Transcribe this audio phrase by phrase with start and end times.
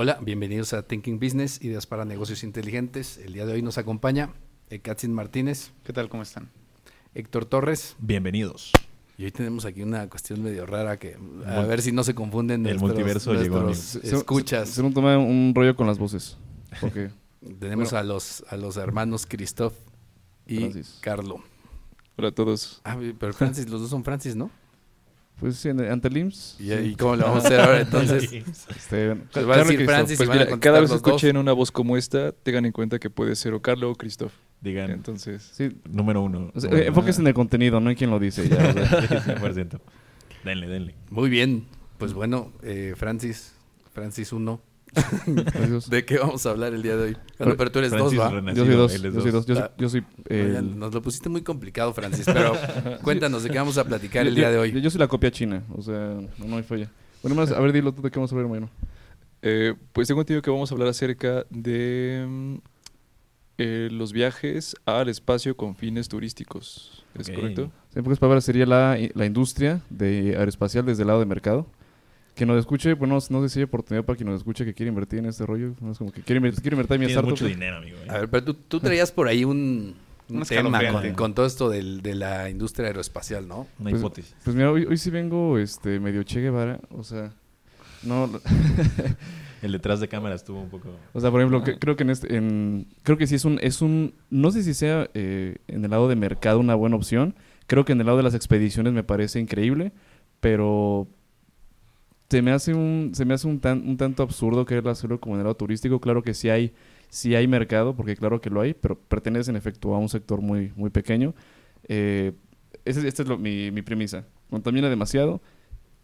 [0.00, 3.18] Hola, bienvenidos a Thinking Business, ideas para negocios inteligentes.
[3.18, 4.32] El día de hoy nos acompaña
[4.82, 6.08] Katzin Martínez, ¿Qué tal?
[6.08, 6.50] ¿Cómo están?
[7.16, 7.96] Héctor Torres.
[7.98, 8.70] Bienvenidos.
[9.16, 12.64] Y hoy tenemos aquí una cuestión medio rara que a ver si no se confunden
[12.64, 14.08] El nuestros, multiverso llegó, nuestros.
[14.08, 14.68] Se- escuchas.
[14.68, 16.38] Se, me toma un rollo con las voces.
[16.80, 17.10] Porque,
[17.58, 17.98] tenemos bueno.
[17.98, 19.74] a los a los hermanos Christoph
[20.46, 20.98] y Francis.
[21.00, 21.42] Carlo.
[22.16, 22.82] hola a todos.
[22.84, 24.48] Ah, pero Francis, los dos son Francis, ¿no?
[25.40, 26.56] Pues sí, en- ante el IMSS.
[26.60, 28.30] ¿Y, y cómo lo vamos a hacer ahora entonces?
[28.76, 29.92] Este, Pues va a decir Cristo.
[29.92, 31.12] Francis Pues y van a mira, contestar cada vez que los dos.
[31.12, 34.32] escuchen una voz como esta, tengan en cuenta que puede ser o Carlo o Christoph.
[34.60, 36.50] Digan, Entonces, Sí, número uno.
[36.54, 38.48] o sea, Número enfóquese en el contenido, no en quién lo dice.
[38.48, 38.84] Ya, o sea.
[39.40, 39.78] 100%.
[40.44, 40.94] Denle, denle.
[41.10, 41.66] Muy bien.
[41.98, 43.52] Pues bueno, eh, Francis,
[43.92, 44.60] Francis 1.
[45.90, 47.16] ¿De qué vamos a hablar el día de hoy?
[47.38, 48.30] Bueno, pero tú eres dos, ¿va?
[48.30, 49.02] renacido, Yo soy dos.
[49.02, 49.46] Yo soy dos.
[49.46, 52.52] Yo soy, Ah, yo soy Oigan, el- nos lo pusiste muy complicado, Francis, pero
[53.02, 54.80] cuéntanos de qué vamos a platicar el día de hoy.
[54.80, 55.62] yo soy la copia china.
[55.74, 56.90] O sea, no, no hay falla.
[57.22, 58.70] Bueno, más, a ver, dilo tú de qué vamos a hablar, hermano.
[59.42, 62.54] eh, pues tengo entendido que vamos a hablar acerca de mm,
[63.58, 67.04] eh, los viajes al espacio con fines turísticos.
[67.18, 67.34] ¿Es Ok.
[67.34, 67.72] correcto?
[67.94, 71.66] En pocas palabras, sería la, la industria de aeroespacial desde el lado de mercado.
[72.38, 74.88] Que nos escuche, bueno, no sé si hay oportunidad para quien nos escuche que quiere
[74.88, 75.72] invertir en este rollo.
[75.80, 77.30] No es como que quiere invertir, quiere invertir en mi startup.
[77.30, 77.96] mucho dinero, amigo.
[77.98, 78.06] ¿eh?
[78.08, 79.94] A ver, pero tú, tú traías por ahí un,
[80.30, 83.66] un tema con, con todo esto del- de la industria aeroespacial, ¿no?
[83.80, 84.34] Una Pues- hipótesis.
[84.44, 86.78] Pues mira, hoy, hoy sí vengo este, medio Che Guevara.
[86.90, 87.32] O sea,
[88.04, 88.30] no.
[89.62, 90.88] El detrás de cámara estuvo un poco...
[91.12, 93.58] O sea, por ejemplo, que- creo que en este, en, creo que sí es un,
[93.60, 97.34] es un, no sé si sea eh, en el lado de mercado una buena opción.
[97.66, 99.90] Creo que en el lado de las expediciones me parece increíble,
[100.38, 101.08] pero
[102.30, 105.34] se me hace un, se me hace un, tan, un tanto absurdo querer hacerlo como
[105.36, 106.00] en el lado turístico.
[106.00, 106.74] Claro que sí hay,
[107.08, 110.40] sí hay mercado, porque claro que lo hay, pero pertenece en efecto a un sector
[110.40, 111.34] muy, muy pequeño.
[111.88, 112.32] Eh,
[112.84, 114.26] ese- esta es lo- mi, mi premisa.
[114.50, 115.40] Contamina demasiado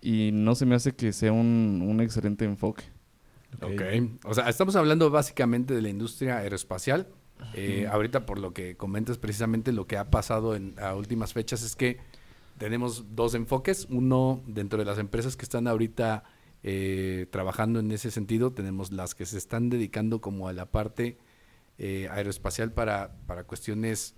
[0.00, 2.84] y no se me hace que sea un, un excelente enfoque.
[3.62, 3.82] Ok.
[4.24, 7.06] O sea, estamos hablando básicamente de la industria aeroespacial.
[7.54, 11.62] Eh, ahorita, por lo que comentas precisamente, lo que ha pasado en a últimas fechas
[11.62, 11.98] es que
[12.58, 13.86] tenemos dos enfoques.
[13.90, 16.24] Uno, dentro de las empresas que están ahorita
[16.62, 21.18] eh, trabajando en ese sentido, tenemos las que se están dedicando como a la parte
[21.76, 24.14] eh, aeroespacial para, para cuestiones,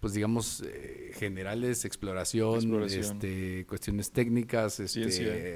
[0.00, 3.04] pues digamos, eh, generales, exploración, Exploración.
[3.04, 5.54] Este, cuestiones técnicas, este,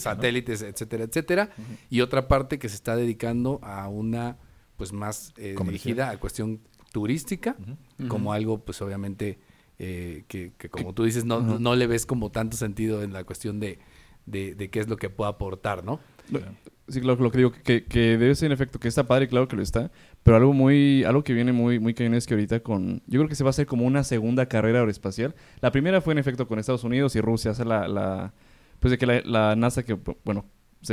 [0.00, 1.50] satélites, etcétera, etcétera.
[1.90, 4.38] Y otra parte que se está dedicando a una,
[4.76, 6.60] pues más eh, dirigida a cuestión
[6.92, 7.56] turística,
[8.08, 9.38] como algo, pues obviamente,
[9.78, 13.24] eh, que, que como tú dices, no, no le ves como tanto sentido en la
[13.24, 13.78] cuestión de,
[14.26, 16.00] de, de qué es lo que puede aportar, ¿no?
[16.30, 16.40] Lo-
[16.86, 19.48] Sí, claro, lo que digo, que, que debe ser en efecto, que está padre, claro
[19.48, 19.90] que lo está,
[20.22, 23.28] pero algo muy, algo que viene muy, muy cañón es que ahorita con, yo creo
[23.30, 25.34] que se va a hacer como una segunda carrera aeroespacial.
[25.62, 28.34] La primera fue en efecto con Estados Unidos y Rusia, hace la, la
[28.80, 29.96] pues de que la, la NASA, que
[30.26, 30.44] bueno,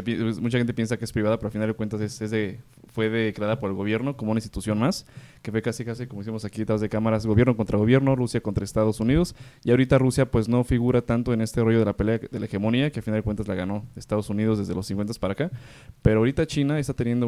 [0.03, 2.59] pi- mucha gente piensa que es privada, pero al final de cuentas es, de,
[2.94, 5.06] fue declarada por el gobierno como una institución más,
[5.41, 8.63] que fue casi casi como hicimos aquí detrás de cámaras, gobierno contra gobierno, Rusia contra
[8.63, 12.19] Estados Unidos, y ahorita Rusia pues no figura tanto en este rollo de la pelea
[12.19, 15.13] de la hegemonía, que al final de cuentas la ganó Estados Unidos desde los 50
[15.19, 15.52] para acá,
[16.02, 17.28] pero ahorita China está teniendo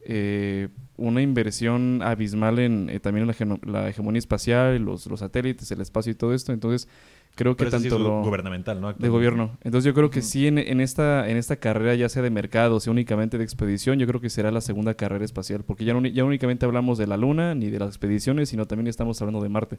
[0.00, 6.12] eh, una inversión abismal en eh, también en la, hegemonía espacial, los satélites, el espacio
[6.12, 6.88] y todo esto, entonces
[7.38, 8.92] creo que Pero eso sí tanto es lo gubernamental, ¿no?
[8.92, 9.56] de gobierno.
[9.62, 12.80] Entonces yo creo que sí en, en esta en esta carrera ya sea de mercado,
[12.80, 16.04] sea únicamente de expedición, yo creo que será la segunda carrera espacial, porque ya no
[16.06, 19.48] ya únicamente hablamos de la luna ni de las expediciones, sino también estamos hablando de
[19.48, 19.78] Marte.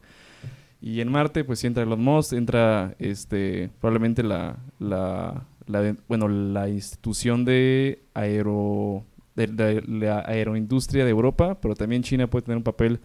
[0.81, 6.29] Y en Marte pues entra Elon Musk, entra este probablemente la la, la de- bueno,
[6.29, 9.03] la institución de aero
[9.35, 12.99] de, de la aeroindustria de Europa, pero también China puede tener un papel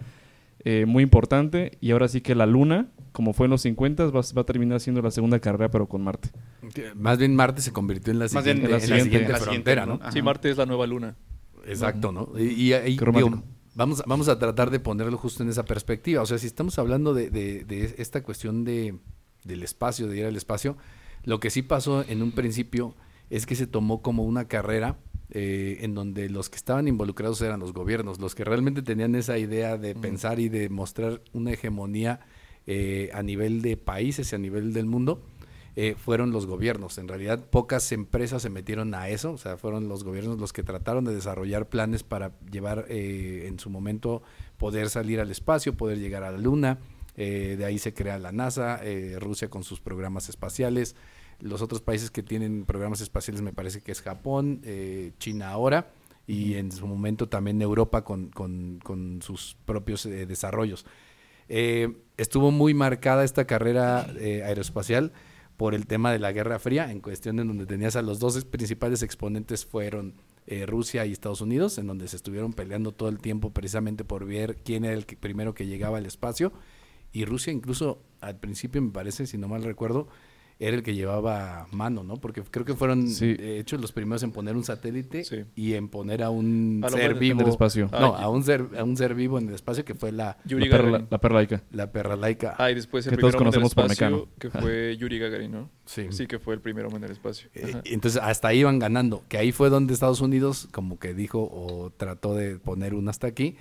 [0.65, 4.21] eh, muy importante y ahora sí que la luna, como fue en los 50, va,
[4.37, 6.31] va a terminar siendo la segunda carrera, pero con Marte.
[6.97, 9.05] Más bien Marte se convirtió en la Más bien siguiente, en la en la siguiente-
[9.05, 10.09] siguiente en la frontera, siguiente, ¿no?
[10.11, 10.13] ¿no?
[10.13, 10.23] Sí.
[10.23, 11.17] Marte es la nueva luna.
[11.67, 12.31] Exacto, ¿no?
[12.39, 13.37] Y, y ahí, Qué romántico.
[13.37, 16.23] digo, vamos, vamos a tratar de ponerlo justo en esa perspectiva.
[16.23, 18.97] O sea, si estamos hablando de, de- de esta cuestión de,
[19.45, 20.77] del espacio, de ir al espacio,
[21.25, 22.95] lo que sí pasó en un principio
[23.31, 24.99] es que se tomó como una carrera
[25.31, 29.39] eh, en donde los que estaban involucrados eran los gobiernos, los que realmente tenían esa
[29.39, 32.21] idea de pensar y de mostrar una hegemonía
[32.67, 35.23] eh, a nivel de países y a nivel del mundo.
[35.77, 36.99] eh, fueron los gobiernos.
[36.99, 40.63] En realidad, pocas empresas se metieron a eso, o sea, fueron los gobiernos los que
[40.63, 44.23] trataron de desarrollar planes para llevar eh, en su momento
[44.57, 46.79] poder salir al espacio, poder llegar a la Luna.
[47.17, 50.97] Eh, de ahí se crea la NASA, eh, Rusia con sus programas espaciales.
[51.45, 55.93] Los otros países que tienen programas espaciales me parece que es Japón, eh, China ahora
[56.27, 60.87] y en su momento también Europa con, con- con sus propios eh, desarrollos.
[61.51, 65.13] Eh, estuvo muy marcada esta carrera aeroespacial
[65.59, 68.43] por el tema de la Guerra Fría, en cuestión en donde tenías a los dos
[68.47, 70.15] principales exponentes fueron
[70.47, 74.25] eh, Rusia y Estados Unidos, en donde se estuvieron peleando todo el tiempo precisamente por
[74.25, 76.53] ver quién era el que- primero que llegaba al espacio.
[77.13, 80.09] Y Rusia incluso al principio, me parece, si no mal recuerdo,
[80.61, 82.17] era el que llevaba mano, ¿no?
[82.17, 83.35] Porque creo que fueron Sí.
[83.35, 85.45] de hecho los primeros en poner un satélite Sí.
[85.57, 87.41] y en poner a un A ser vivo.
[87.41, 87.89] en el espacio.
[87.93, 90.37] No, Ah, a un ser a un ser vivo en el espacio que fue la,
[90.45, 91.09] Yuri La perla, Gagarin.
[91.11, 91.63] la perla laica.
[91.73, 92.55] la perra laica.
[92.59, 94.29] Ah, y después el Que todos hombre en el conocemos por Mecano.
[94.39, 95.71] que fue Yuri Gagarin, ¿no?
[95.87, 96.07] Sí.
[96.11, 97.49] Sí, que fue el primer hombre en el espacio.
[97.55, 101.41] Eh, entonces hasta ahí iban ganando, que ahí fue donde Estados Unidos como que dijo
[101.53, 103.57] o trató de poner un hasta aquí,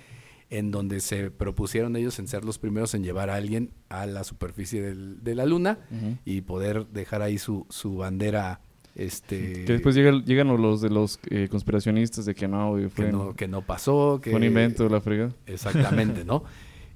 [0.58, 4.24] en donde se propusieron ellos en ser los primeros en llevar a alguien a la
[4.24, 5.78] superficie del- de la luna
[6.24, 8.60] y poder dejar ahí su, su bandera,
[8.94, 13.12] este, Que después llegan, llegan los de los eh, conspiracionistas de que no, fue, que
[13.12, 15.30] no, que no pasó, que fue un invento, la frega.
[15.46, 16.44] Exactamente, ¿no?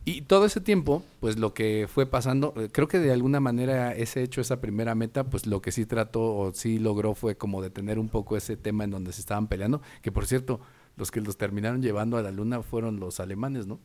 [0.05, 3.93] Y todo ese tiempo, pues lo que fue pasando, eh, creo que de alguna manera
[3.95, 7.61] ese hecho, esa primera meta, pues lo que sí trató o sí logró fue como
[7.61, 10.61] detener un poco ese tema en donde se estaban peleando, que por cierto,
[10.99, 13.79] los que los terminaron llevando a la luna fueron los alemanes, ¿no?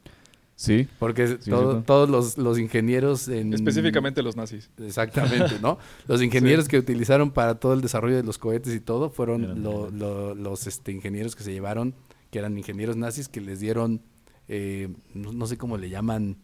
[0.56, 0.88] Sí.
[1.00, 3.54] Porque Sí, todo- todos los, los ingenieros en...
[3.54, 4.70] Específicamente los nazis.
[4.78, 5.80] Exactamente, ¿no?
[6.08, 9.64] Los ingenieros que utilizaron para todo el desarrollo de los cohetes y todo fueron Eran
[9.64, 10.00] lo- alemanes.
[10.00, 11.96] lo- los este, ingenieros que se llevaron,
[12.30, 14.02] que eran ingenieros nazis, que les dieron,
[14.48, 16.38] eh, no, no sé cómo le llaman,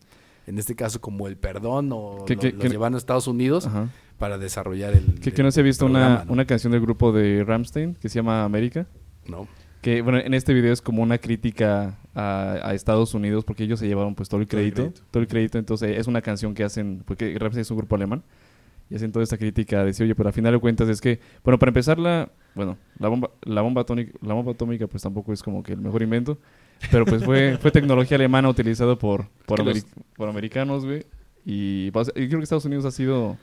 [0.47, 3.27] en este caso como el perdón, o Que- lo- que- los que- llevaron a Estados
[3.27, 3.89] Unidos Ajá.
[4.17, 5.19] para desarrollar el...
[5.19, 8.15] Que, el no se ha visto una, una canción del grupo de Ramstein que se
[8.15, 8.87] llama América.
[9.27, 9.47] No.
[9.81, 13.79] Que bueno, en este video es como una crítica a, a Estados Unidos porque ellos
[13.79, 14.83] se llevaron pues todo el Todo el crédito.
[14.91, 15.07] crédito.
[15.11, 15.57] Todo el crédito.
[15.57, 18.23] Entonces es una canción que hacen, porque Ramstein es un grupo alemán.
[18.89, 21.19] Y hacen toda esta crítica de decir, oye, pero al final de cuentas es que,
[21.43, 25.31] bueno, para empezar la, bueno, la bomba, la bomba atómica, la bomba atómica pues tampoco
[25.31, 26.39] es como que el mejor invento.
[26.91, 29.85] Pero pues fue, fue tecnología alemana utilizada por, por, los-
[30.17, 31.05] por americanos, güey.
[31.45, 33.37] Y, pues, y creo que Estados Unidos ha sido,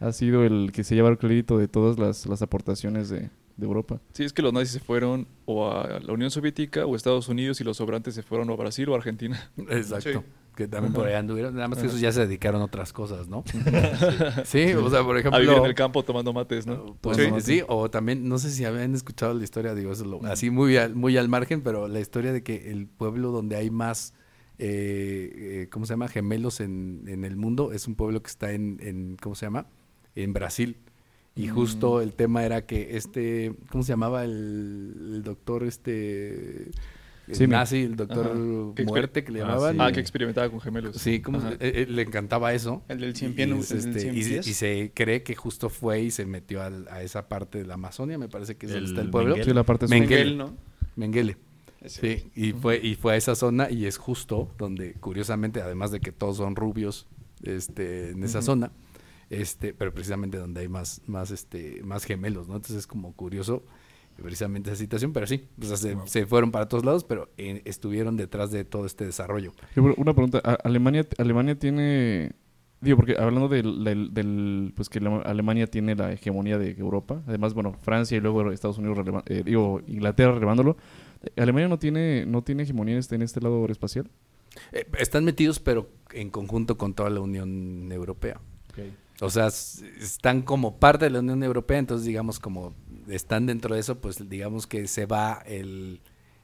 [0.00, 3.66] ha sido el que se lleva el crédito de todas las, las aportaciones de, de
[3.66, 4.00] Europa.
[4.12, 7.28] Sí, es que los nazis se fueron o a la Unión Soviética o a Estados
[7.28, 9.50] Unidos y los sobrantes se fueron o a Brasil o a Argentina.
[9.70, 10.10] Exacto.
[10.12, 10.18] Sí.
[10.56, 13.28] Que también por allá anduvieron, nada más que esos ya se dedicaron a otras cosas,
[13.28, 13.44] ¿no?
[14.44, 15.36] sí, o sea, por ejemplo...
[15.36, 16.96] A vivir en el campo tomando mates, ¿no?
[17.02, 17.60] Pues Sí.
[17.68, 20.94] o también, no sé si habían escuchado la historia, digo, eso lo- así muy al,
[20.94, 24.14] muy al margen, pero la historia de que el pueblo donde hay más,
[24.58, 25.30] eh,
[25.64, 26.08] eh, ¿cómo se llama?
[26.08, 29.66] Gemelos en, en el mundo, es un pueblo que está en, en ¿cómo se llama?
[30.14, 30.78] En Brasil.
[31.36, 36.70] Y justo el tema era que este, ¿cómo se llamaba el, el doctor este
[37.28, 38.84] el Sí, nazi, el doctor Ajá.
[38.84, 39.72] Muerte que le Ah, llamaban?
[39.74, 39.78] sí.
[39.82, 40.96] Ah, que experimentaba con gemelos.
[40.96, 41.56] Sí, ¿cómo se- Ajá.
[41.56, 42.84] eh, eh, le encantaba eso.
[42.88, 44.46] El del cien Y- pies, y, es, este, cien se- pies.
[44.46, 47.74] y se cree que justo fue y se metió al- a esa parte de la
[47.74, 49.30] Amazonia, me parece que es donde El está el pueblo.
[49.34, 49.50] Mengele.
[49.50, 50.24] Sí, la parte Mengele.
[50.24, 50.56] Mengele, ¿no?
[50.94, 51.36] Mengele.
[51.82, 55.90] Ese Sí, y fue, y fue a esa zona y es justo donde, curiosamente, además
[55.90, 57.06] de que todos son rubios
[57.42, 58.70] este, en esa zona,
[59.30, 62.56] este, pero precisamente donde hay más, más, este, más gemelos, ¿no?
[62.56, 63.64] Entonces es como curioso
[64.22, 67.60] precisamente esa situación, pero sí, o sea, se, se fueron para todos lados, pero eh,
[67.66, 69.52] estuvieron detrás de todo este desarrollo.
[69.98, 72.32] Una pregunta, ¿A- Alemania, Alemania tiene,
[72.80, 77.52] digo, porque hablando del, del- del- pues que Alemania tiene la hegemonía de Europa, además,
[77.52, 80.78] bueno, Francia y luego Estados Unidos, releva- eh, digo, Inglaterra relevándolo,
[81.36, 84.08] ¿Alemania no tiene, no tiene hegemonía en este, en este lado espacial?
[84.72, 88.40] Eh, están metidos, pero en conjunto con toda la Unión Europea.
[89.20, 92.74] O sea, están como parte de la Unión Europea, entonces digamos como
[93.08, 96.00] están dentro de eso, pues digamos que se va el,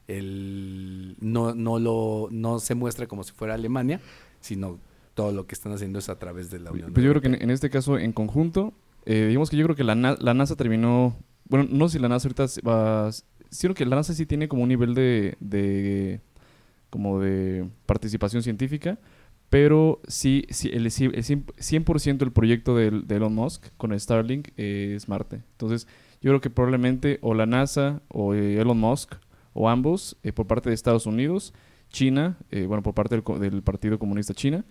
[0.07, 3.99] el no, no lo, no se muestra como si fuera Alemania,
[4.39, 4.79] sino
[5.13, 7.27] todo lo que están haciendo es a través de la Unión Pues yo creo que
[7.27, 7.43] Europea.
[7.43, 8.73] en, en este caso, en conjunto,
[9.05, 11.15] eh, digamos que yo creo que la, la NASA terminó,
[11.45, 13.23] bueno, no sé si la NASA ahorita va, sí
[13.61, 16.21] creo que la NASA sí tiene como un nivel de, de
[16.89, 18.97] como de participación científica,
[19.53, 24.47] pero sí, sí el, el 100%, 100% del proyecto del- de, Elon Musk con Starlink
[24.57, 25.43] eh, es Marte.
[25.51, 25.87] Entonces,
[26.21, 29.13] yo creo que probablemente o la NASA o eh, Elon Musk
[29.53, 31.53] o ambos eh, por parte de Estados Unidos,
[31.89, 34.65] China, eh, bueno, por parte del, Partido Comunista China,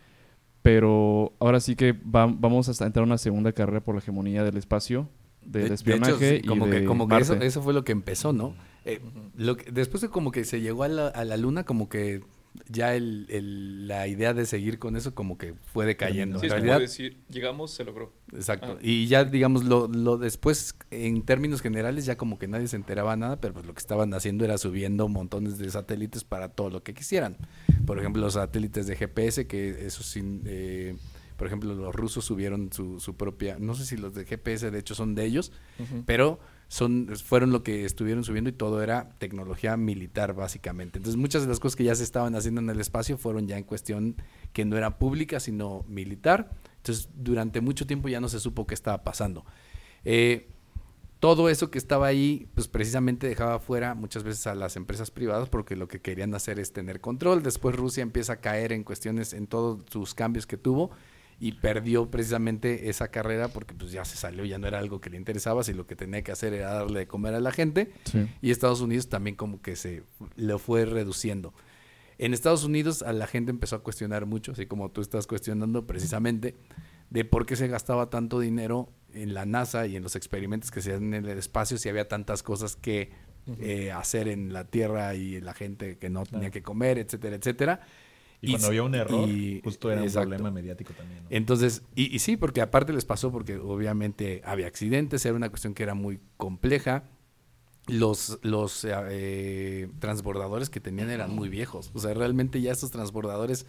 [0.63, 4.43] pero ahora sí que va- vamos a entrar a una segunda carrera por la hegemonía
[4.43, 5.09] del espacio,
[5.43, 7.35] del De- de espionaje hecho, sí, como y que, de como que Marte.
[7.35, 8.55] eso, eso fue lo que empezó, ¿no?
[8.85, 9.01] Eh,
[9.37, 12.23] lo que- después de como que se llegó a la, a la luna, como que
[12.69, 16.39] ya el, el- la idea de seguir con eso como que fue decayendo.
[16.39, 18.13] Sí, en es como realidad, decir, llegamos, se logró.
[18.33, 18.77] Exacto.
[18.77, 18.79] Ah.
[18.83, 23.17] Y ya, digamos, lo, lo después, en términos generales, ya como que nadie se enteraba
[23.17, 26.83] nada, pero pues lo que estaban haciendo era subiendo montones de satélites para todo lo
[26.83, 27.37] que quisieran.
[27.87, 30.43] Por ejemplo, los satélites de GPS, que eso sin...
[30.47, 30.97] eh,
[31.37, 33.57] por ejemplo, los rusos subieron su, su propia...
[33.59, 35.51] No sé si los de GPS, de hecho, son de ellos,
[36.07, 36.39] pero
[37.25, 40.99] fueron lo que estuvieron subiendo y todo era tecnología militar básicamente.
[40.99, 43.59] Entonces muchas de las cosas que ya se estaban haciendo en el espacio fueron ya
[43.59, 44.17] en cuestión
[44.55, 46.51] que no era pública sino militar.
[46.79, 49.45] Entonces durante mucho tiempo ya no se supo qué estaba pasando.
[50.05, 50.49] Eh,
[51.21, 55.49] todo eso que estaba ahí, pues precisamente dejaba fuera muchas veces a las empresas privadas
[55.49, 57.43] porque lo que querían hacer es tener control.
[57.43, 60.91] Después Rusia empieza a caer en cuestiones, en todos sus cambios que tuvo
[61.45, 65.11] y perdió precisamente esa carrera porque pues ya se salió, ya no era algo que
[65.11, 67.91] le interesaba, si lo que tenía que hacer era darle de comer a la gente
[68.05, 68.29] Sí.
[68.41, 70.05] y Estados Unidos también como que se
[70.37, 71.53] lo fue reduciendo.
[72.19, 75.85] En Estados Unidos a la gente empezó a cuestionar mucho, así como tú estás cuestionando
[75.85, 76.55] precisamente,
[77.11, 80.81] de por qué se gastaba tanto dinero en la NASA y en los experimentos que
[80.81, 83.11] se hacían en el espacio si había tantas cosas que
[83.59, 87.81] eh, hacer en la Tierra y la gente que no tenía que comer, etcétera, etcétera.
[88.45, 91.23] Y cuando había un error, y- justo era un problema mediático también.
[91.23, 91.29] ¿no?
[91.31, 95.75] Entonces, y, y sí, porque aparte les pasó porque obviamente había accidentes, era una cuestión
[95.75, 97.05] que era muy compleja.
[97.89, 101.91] Los, los eh, eh, transbordadores que tenían eran muy viejos.
[101.95, 103.67] O sea, realmente ya estos transbordadores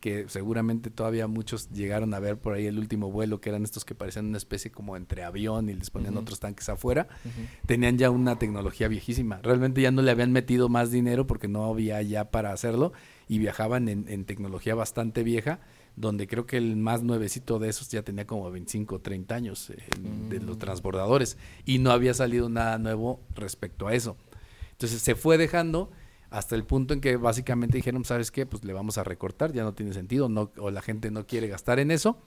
[0.00, 3.86] que seguramente todavía muchos llegaron a ver por ahí el último vuelo, que eran estos
[3.86, 7.08] que parecían una especie como entre avión y les ponían otros tanques afuera,
[7.64, 9.40] tenían ya una tecnología viejísima.
[9.42, 12.92] Realmente ya no le habían metido más dinero porque no había ya para hacerlo
[13.28, 15.60] y viajaban en, en tecnología bastante vieja,
[15.96, 19.70] donde creo que el más nuevecito de esos ya tenía como 25 o 30 años
[19.70, 19.76] eh,
[20.28, 20.60] de los Mm.
[20.60, 24.16] transbordadores y no había salido nada nuevo respecto a eso.
[24.72, 25.90] Entonces se fue dejando
[26.30, 28.44] hasta el punto en que básicamente dijeron, ¿sabes qué?
[28.44, 31.46] Pues le vamos a recortar, ya no tiene sentido, no, o la gente no quiere
[31.46, 32.18] gastar en eso.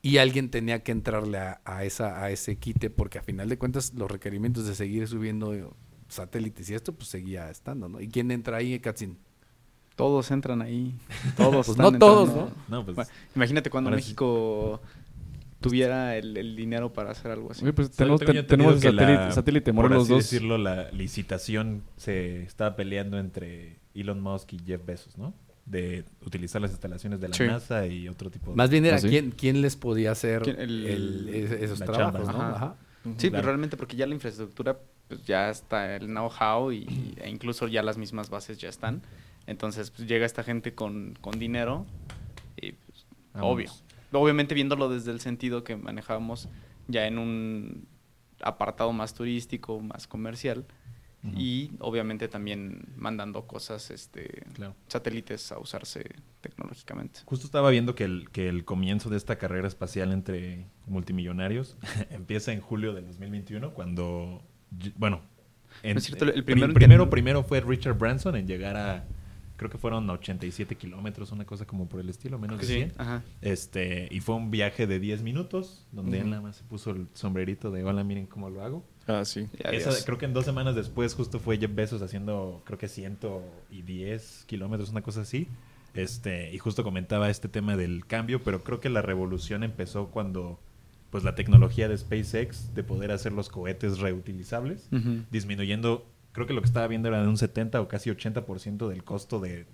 [0.00, 3.58] Y alguien tenía que entrarle a, a esa, a ese quite, porque a final de
[3.58, 5.76] cuentas los requerimientos de seguir subiendo
[6.08, 8.00] satélites y esto, pues seguía estando, ¿no?
[8.00, 9.18] ¿Y quién entra ahí, Katzin?
[9.96, 10.94] Todos entran ahí.
[11.36, 11.66] Todos.
[11.66, 12.52] Pues están no todos, entrando.
[12.68, 13.90] No, pues Bueno, imagínate cuando.
[13.90, 14.80] México
[15.60, 17.62] tuviera el, el dinero para hacer algo así.
[17.62, 20.22] Oye, pues tenemos, tenemos satélite, la- satélite por Morelos así 2.
[20.22, 25.34] decirlo, la licitación se estaba peleando entre Elon Musk y Jeff Bezos, ¿no?
[25.64, 27.44] De utilizar las instalaciones de la Sí.
[27.44, 28.56] NASA y otro tipo de...
[28.56, 29.08] Más bien era ¿Ah, sí?
[29.08, 32.32] quién, quién les podía hacer esos trabajos, chamba.
[32.32, 32.42] ¿no?
[32.42, 32.56] Ajá.
[32.56, 32.74] Ajá.
[33.04, 33.30] Sí, Claro.
[33.30, 37.82] pero realmente porque ya la infraestructura, pues ya está el know-how y, e incluso ya
[37.84, 39.02] las mismas bases ya están.
[39.46, 41.86] Entonces, pues llega esta gente con, con dinero
[42.56, 43.06] y pues,
[43.40, 43.70] obvio.
[44.12, 46.48] Obviamente viéndolo desde el sentido que manejábamos
[46.88, 47.86] ya en un
[48.42, 50.64] apartado más turístico, más comercial
[51.36, 54.74] y obviamente también mandando cosas, este, Claro.
[54.88, 56.04] satélites a usarse
[56.40, 57.20] tecnológicamente.
[57.24, 61.76] Justo estaba viendo que el, que el comienzo de esta carrera espacial entre multimillonarios
[62.10, 64.42] empieza en julio del 2021, cuando,
[64.96, 65.20] bueno,
[65.84, 69.04] en- Es cierto, el pri- primero primero, que- primero fue Richard Branson en llegar a,
[69.62, 72.92] creo que fueron 87 kilómetros, una cosa como por el estilo, menos de 100.
[72.98, 73.22] Ajá.
[73.40, 77.06] Este, y fue un viaje de 10 minutos, donde él nada más se puso el
[77.14, 78.84] sombrerito de hola, miren cómo lo hago.
[79.06, 79.48] Ah, sí.
[79.58, 82.88] Esa- creo que en dos semanas después justo fue Jeff Bezos haciendo, creo que
[83.70, 85.48] 110 kilómetros, una cosa así.
[85.94, 90.58] Este, y justo comentaba este tema del cambio, pero creo que la revolución empezó cuando
[91.10, 94.88] pues la tecnología de SpaceX de poder hacer los cohetes reutilizables,
[95.30, 99.04] disminuyendo, creo que lo que estaba viendo era de un 70 o casi 80% del
[99.04, 99.66] costo de...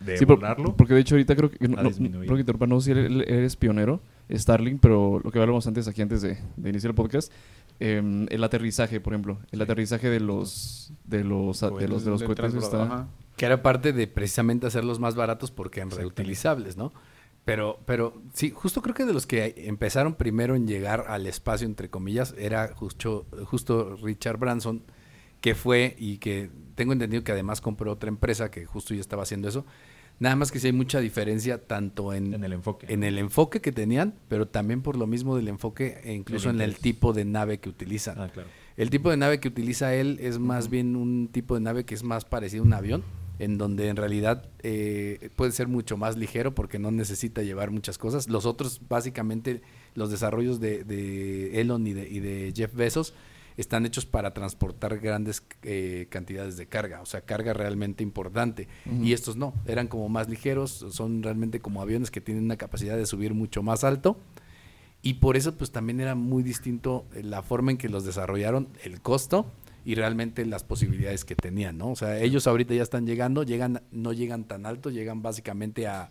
[0.00, 1.66] De Sí, por- volarlo, porque de hecho ahorita creo que...
[1.68, 5.88] No, creo que interrumpa, no sé si eres, pionero, Starlink, pero lo que hablábamos antes
[5.88, 7.32] aquí, antes de, de iniciar el podcast,
[7.80, 9.38] eh, el aterrizaje, por ejemplo.
[9.50, 9.62] El Sí.
[9.64, 13.08] aterrizaje de los de los, de los, de los cohetes está...
[13.36, 16.92] Que era parte de precisamente hacerlos más baratos porque eran reutilizables, ¿no?
[17.46, 21.66] Pero, pero sí, justo creo que de los que empezaron primero en llegar al espacio,
[21.66, 24.82] entre comillas, era justo, justo Richard Branson,
[25.40, 29.22] que fue y que tengo entendido que además compró otra empresa que justo ya estaba
[29.22, 29.66] haciendo eso.
[30.18, 32.86] Nada más que sí hay mucha diferencia tanto en, en el enfoque.
[32.92, 36.56] en el enfoque que tenían, pero también por lo mismo del enfoque e incluso El
[36.56, 38.20] en el tipo de nave que utilizan.
[38.20, 38.48] Ah, claro.
[38.76, 41.94] El tipo de nave que utiliza él es más bien un tipo de nave que
[41.94, 43.02] es más parecido a un avión,
[43.38, 47.96] en donde en realidad eh, puede ser mucho más ligero porque no necesita llevar muchas
[47.96, 48.28] cosas.
[48.28, 49.62] Los otros, básicamente,
[49.94, 53.14] los desarrollos de, de Elon y de, y de Jeff Bezos
[53.56, 58.68] están hechos para transportar grandes eh, cantidades de carga, o sea, carga realmente importante.
[59.02, 62.96] Y estos no, eran como más ligeros, son realmente como aviones que tienen una capacidad
[62.96, 64.18] de subir mucho más alto.
[65.02, 68.68] Y por eso pues también era muy distinto eh, la forma en que los desarrollaron,
[68.84, 69.46] el costo
[69.84, 71.90] y realmente las posibilidades que tenían, ¿no?
[71.90, 76.10] O sea, ellos ahorita ya están llegando, llegan, no llegan tan alto, llegan básicamente a,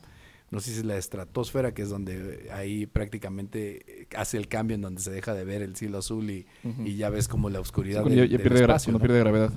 [0.52, 4.82] no sé si es la estratosfera, que es donde ahí prácticamente hace el cambio en
[4.82, 6.46] donde se deja de ver el cielo azul y,
[6.86, 9.00] y ya ves como la oscuridad Cuando ya, del- ya del pierde, gra- espacio, cuando
[9.00, 9.04] ¿no?
[9.08, 9.54] pierde gravedad.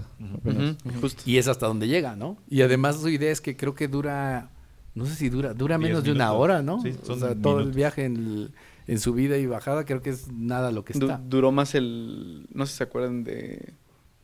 [1.25, 2.37] Y es hasta donde llega, ¿no?
[2.49, 4.51] Y además su idea es que creo que dura,
[4.95, 6.83] no sé si dura, dura menos de una hora, ¿no?
[6.83, 8.53] Sí, o son sea, todo el viaje en, el-
[8.87, 11.19] en subida y bajada creo que es nada lo que Du- está.
[11.25, 12.47] duró más el.
[12.53, 13.75] No sé si se acuerdan de.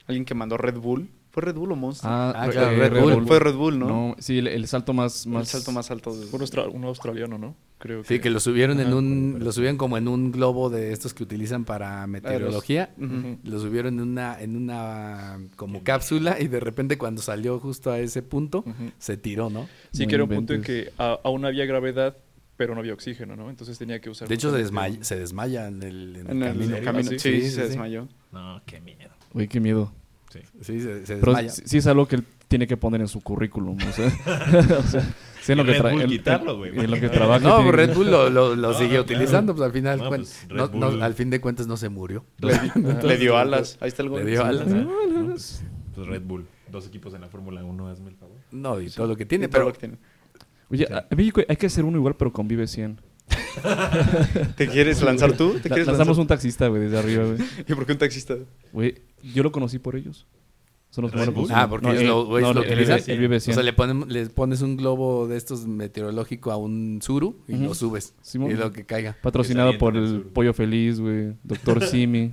[0.06, 1.08] Alguien que mandó Red Bull.
[1.30, 2.10] ¿Fue Red Bull o Monster?
[2.10, 3.26] Ah, re- claro, eh, Red Bull.
[3.26, 4.16] Fue Red Bull, ¿no?
[4.18, 5.48] sí, el, el salto más, el más...
[5.48, 6.16] salto más alto.
[6.18, 7.54] de- Fue un, austra- un australiano, ¿no?
[7.78, 11.14] Creo Sí, que lo subieron en un, lo subieron como en un globo de estos
[11.14, 12.92] que utilizan para meteorología.
[13.44, 17.98] Lo subieron en una, en una como cápsula y de repente cuando salió justo a
[18.00, 18.64] ese punto,
[18.98, 19.68] se tiró, ¿no?
[19.92, 22.16] Sí, No que era un punto en que a- aún había gravedad,
[22.56, 23.48] pero no había oxígeno, ¿no?
[23.50, 24.26] Entonces tenía que usar...
[24.26, 26.76] De hecho, se desmaya, se desmaya en el, en el En el camino.
[26.82, 27.10] camino.
[27.12, 27.42] ¿Ah, Sí, sí?
[27.42, 28.08] sí, se desmayó.
[28.32, 29.10] No, qué miedo.
[29.34, 29.92] Uy, qué miedo.
[30.30, 30.40] Sí.
[30.60, 31.48] Sí, se, se Pero desmaya.
[31.50, 33.76] sí, sí es algo que él tiene que poner en su currículum.
[33.76, 34.06] O sea,
[34.78, 35.00] o sea,
[35.42, 37.40] sí en lo que Red Bull quitarlo, güey, en lo que trabaja.
[37.40, 39.56] No, tiene que- Red Bull lo, lo, lo No, sigue no, utilizando, claro.
[39.56, 41.88] pues al final, No, pues, Red no- no, Bull- al fin de cuentas no se
[41.88, 42.24] murió.
[42.38, 43.78] Le, le dio alas.
[43.80, 44.24] Ahí está el gol.
[44.24, 44.46] Le dio Sí.
[44.48, 45.62] alas.
[45.94, 46.46] Pues Red Bull.
[46.70, 48.36] Dos equipos en la Fórmula 1, hazme el favor.
[48.52, 49.96] No, y todo lo que tiene, pero lo que tiene.
[50.70, 53.00] Oye, a México hay que hacer uno igual, pero con Vive 100.
[54.56, 55.50] ¿Te quieres lanzar tú?
[55.60, 56.20] ¿Te La- quieres lanzamos lanzar?
[56.22, 57.38] un taxista, güey, desde arriba, güey.
[57.68, 58.36] ¿Y por qué un taxista?
[58.72, 58.96] Güey,
[59.34, 60.26] yo lo conocí por ellos.
[60.90, 61.18] Son los que.
[61.50, 62.98] Ah, porque No, ellos eh, lo, no, lo utilizan.
[63.06, 63.54] el- el Vive O 100.
[63.54, 67.74] sea, le, ponen, le pones un globo de estos meteorológico a un suru y lo
[67.74, 68.14] subes.
[68.22, 68.50] Simón.
[68.50, 69.16] y lo que caiga.
[69.22, 70.22] Patrocinado por el.
[70.22, 71.34] Pollo Feliz, güey.
[71.44, 72.32] Doctor Simi.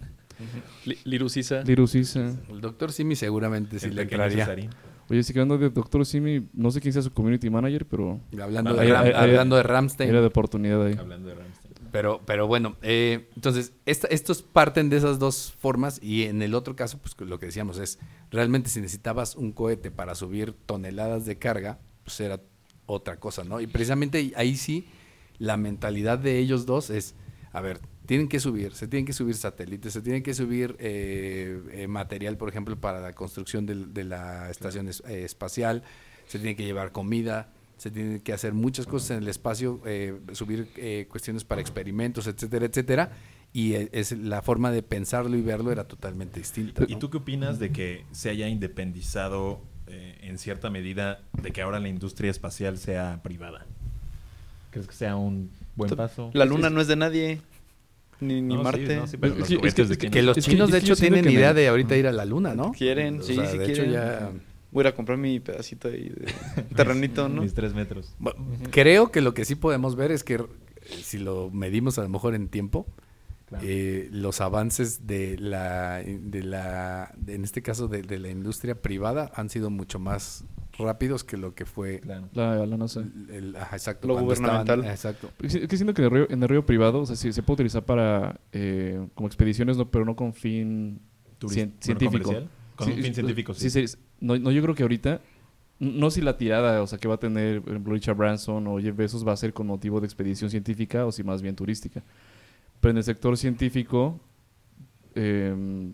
[0.85, 1.63] Li- Lirusisa.
[1.63, 2.33] Lirusisa.
[2.49, 4.45] El doctor Simi seguramente sí El le entraría.
[4.45, 4.69] Cesarín.
[5.09, 8.19] Oye, sí que hablando de Doctor Simi, no sé quién sea su community manager, pero
[8.41, 10.09] Hablando, Ah, de, Ram- ahí- hablando de Ramstein.
[10.09, 10.95] era de oportunidad ahí.
[10.97, 11.75] Hablando de Ramstein.
[11.91, 16.53] Pero, pero bueno, eh, entonces, esta- estos parten de esas dos formas y en el
[16.55, 17.99] otro caso, pues lo que decíamos es,
[18.31, 22.41] realmente si necesitabas un cohete para subir toneladas de carga, pues era
[22.87, 23.61] otra cosa, ¿no?
[23.61, 24.87] Y precisamente ahí sí,
[25.37, 27.15] la mentalidad de ellos dos es,
[27.53, 31.61] a ver, tienen que subir, se tienen que subir satélites, se tienen que subir eh,
[31.71, 35.83] eh, material, por ejemplo, para la construcción de, la estación es- eh, espacial,
[36.27, 40.17] se tiene que llevar comida, se tienen que hacer muchas cosas en el espacio, eh,
[40.31, 43.11] subir eh, cuestiones para experimentos, etcétera, etcétera.
[43.51, 46.83] Y es la forma de pensarlo y verlo era totalmente distinta.
[46.87, 51.61] ¿Y tú qué opinas de que se haya independizado eh, en cierta medida de que
[51.61, 53.65] ahora la industria espacial sea privada?
[54.71, 56.31] ¿Crees que sea un buen paso?
[56.33, 57.39] La luna no es de nadie.
[58.21, 58.95] Ni, ni No, sí, Marte.
[58.95, 61.53] no, sí, pero Es los que- es de los chinos, es de hecho, tienen idea
[61.53, 62.71] de ahorita ir a la luna, ¿no?
[62.71, 63.83] Quieren, O sí, sea, sí de quieren.
[63.85, 64.31] hecho ya...
[64.71, 66.25] Voy a ir a comprar mi pedacito ahí de
[66.75, 67.41] terrenito, ¿no?
[67.41, 68.13] Mis tres metros.
[68.19, 68.39] Bueno,
[68.71, 70.43] Creo que lo que sí podemos ver es que
[71.01, 72.85] si lo medimos a lo mejor en tiempo,
[73.47, 73.63] Claro.
[73.67, 78.73] eh, los avances de la, de la de- en este caso de, de la industria
[78.81, 80.43] privada han sido mucho más
[80.77, 82.29] rápidos que lo que fue Claro.
[82.33, 83.01] La, la NASA.
[83.01, 84.91] el, el- ajá, exacto, Lo cuando estaban- gubernamental.
[84.91, 85.29] exacto.
[85.43, 87.41] Es que siento que en el río, en el río privado, o sea, sí, se
[87.43, 90.99] puede utilizar para eh, como expediciones, no, pero no con fin
[91.39, 92.23] Turis- cien- bueno, científico.
[92.23, 92.49] comercial.
[92.75, 93.69] Con un fin científico, sí.
[93.69, 93.87] sí.
[93.87, 95.21] sí, no, no, yo creo que ahorita,
[95.79, 99.25] no si la tirada, o sea, que va a tener, Richard Branson o Jeff Bezos
[99.27, 102.03] va a ser con motivo de expedición científica o si más bien turística.
[102.81, 104.19] Pero en el sector científico,
[105.15, 105.91] eh,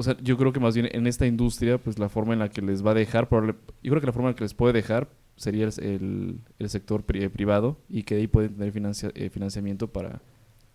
[0.00, 2.48] o sea, yo creo que más bien en esta industria, pues la forma en la
[2.48, 4.54] que les va a dejar, probable- yo creo que la forma en la que les
[4.54, 8.54] puede dejar sería el, el- el sector pri- eh, privado y que de ahí pueden
[8.54, 10.20] tener financia- eh, financiamiento para,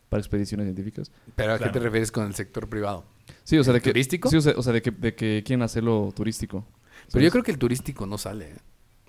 [0.10, 1.12] para expediciones científicas.
[1.36, 3.04] Pero ¿a qué te refieres con el sector privado?
[3.44, 4.30] Sí, o sea, ¿El de que, turístico?
[4.30, 6.66] Sí, o sea, o sea, de que, de que quieren hacerlo turístico.
[7.12, 8.52] Pero yo creo que el turístico no sale.
[8.52, 8.56] ¿eh?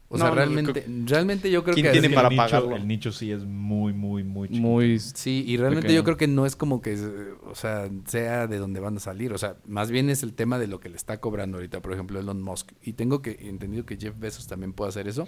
[0.08, 1.92] O No, sea, no, realmente, realmente yo creo ¿Quién que...
[1.92, 2.76] tiene para el nicho?
[2.76, 4.62] El nicho sí es muy, muy, muy chiquito.
[4.62, 6.00] muy Sí, y realmente Pequeño.
[6.00, 6.94] yo creo que no es como que,
[7.44, 9.32] o sea, sea de donde van a salir.
[9.32, 11.92] O sea, más bien es el tema de lo que le está cobrando ahorita, por
[11.92, 12.70] ejemplo, Elon Musk.
[12.82, 15.26] Y tengo que entendido que Jeff Bezos también puede hacer eso.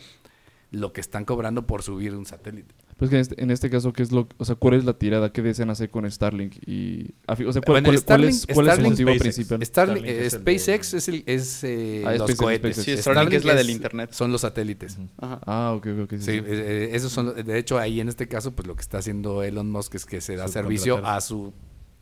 [0.70, 2.74] Lo que están cobrando por subir un satélite.
[2.98, 4.98] Pues que en este, en este caso, ¿qué es lo, o sea, cuál es la
[4.98, 5.32] tirada?
[5.32, 6.56] ¿Qué desean hacer con Starlink?
[6.66, 9.20] Y, o sea, ¿cuál, Bueno, cuál- cuál Starlink- es, cuál es el Starlink- motivo SpaceX.
[9.36, 9.64] principal?
[9.64, 12.76] Starlink, Starlink eh, es el de- SpaceX es, el, es eh, Ah, los SpaceX, cohetes.
[12.76, 12.96] SpaceX.
[12.96, 14.10] Sí, Starlink es la del internet.
[14.12, 14.98] Son los satélites.
[15.16, 15.40] Ajá.
[15.46, 16.32] Ah, ok, ok, sí, Sí, sí.
[16.38, 19.42] eh, eh, esos son, de hecho, ahí en este caso, pues lo que está haciendo
[19.42, 21.54] Elon Musk es que se da servicio a su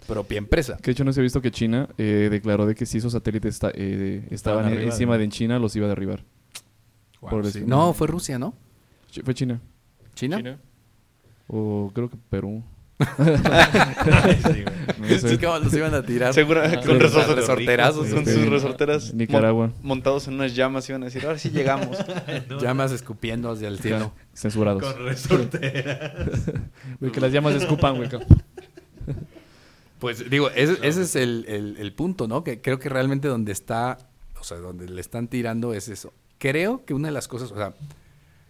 [0.08, 0.76] propia empresa.
[0.78, 3.12] Que de hecho no se ha visto que China eh, declaró de que si esos
[3.12, 6.24] satélites eh, estaban Estaban arriba encima de- de en China, los iba a derribar.
[7.20, 7.60] Wow, Por sí.
[7.60, 8.54] decir- No, fue Rusia, ¿no?
[9.12, 9.60] Ch- Fue China.
[10.14, 10.36] ¿China?
[10.38, 10.58] China.
[11.48, 12.62] O creo que Perú.
[12.98, 14.64] Sí, güey.
[14.98, 15.28] No sé.
[15.28, 16.32] Sí, como los iban a tirar.
[16.32, 16.76] Segura- Ajá.
[16.76, 18.08] con Sí, resorte- resorterazos.
[18.08, 18.32] Con Sí.
[18.32, 19.14] sus resorteras.
[19.14, 19.66] Nicaragua.
[19.68, 21.98] mon- montados en unas llamas iban a decir, ahora sí llegamos.
[22.60, 24.12] Llamas escupiendo hacia el cielo.
[24.34, 24.82] Censurados.
[24.82, 26.50] Con resorteras.
[27.00, 28.08] Güey, que las llamas escupan, güey.
[28.08, 28.24] Pues
[29.98, 32.44] Pues digo, ese, ese es el, el- el punto, ¿no?
[32.44, 33.98] Que creo que realmente donde está,
[34.40, 36.12] o sea, donde le están tirando es eso.
[36.38, 37.74] Creo que una de las cosas, o sea,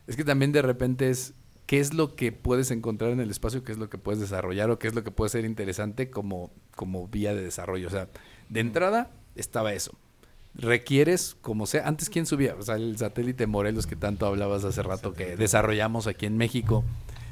[0.07, 1.35] es que también de repente es
[1.67, 4.71] qué es lo que puedes encontrar en el espacio, qué es lo que puedes desarrollar
[4.71, 7.89] o qué es lo que puede ser interesante como, como vía de desarrollo.
[7.89, 8.09] O sea,
[8.49, 9.93] de entrada estaba eso.
[10.55, 14.83] Requieres, como sea, antes quién subía, o sea, el satélite Morelos que tanto hablabas hace
[14.83, 16.83] rato que desarrollamos aquí en México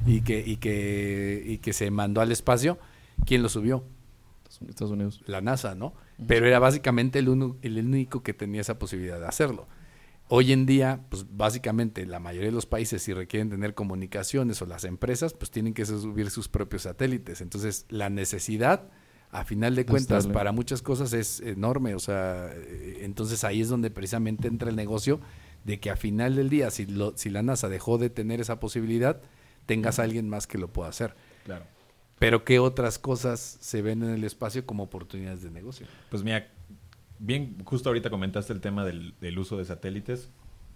[0.07, 2.79] y que, y que, y que se mandó al espacio,
[3.25, 3.83] ¿quién lo subió?
[4.69, 5.23] Estados Unidos.
[5.27, 5.95] la NASA, ¿no?
[6.29, 9.67] Pero era básicamente el, uno- el único que tenía esa posibilidad de hacerlo.
[10.29, 14.67] Hoy en día, pues básicamente la mayoría de los países, si requieren tener comunicaciones o
[14.67, 17.43] las empresas, pues tienen que subir sus propios satélites.
[17.43, 18.89] Entonces, la necesidad,
[19.31, 20.35] a final de cuentas, Estable.
[20.35, 21.95] para muchas cosas es enorme.
[21.95, 25.21] O sea, eh, entonces ahí es donde precisamente entra el negocio
[25.65, 28.61] de que a final del día, si, lo, si la NASA dejó de tener esa
[28.61, 29.21] posibilidad,
[29.67, 31.15] tengas a alguien más que lo pueda hacer.
[31.45, 31.67] Claro.
[32.19, 35.87] Pero ¿qué otras cosas se ven en el espacio como oportunidades de negocio?
[36.11, 36.49] Pues mira,
[37.19, 40.31] bien, justo ahorita comentaste el tema del, del uso de satélites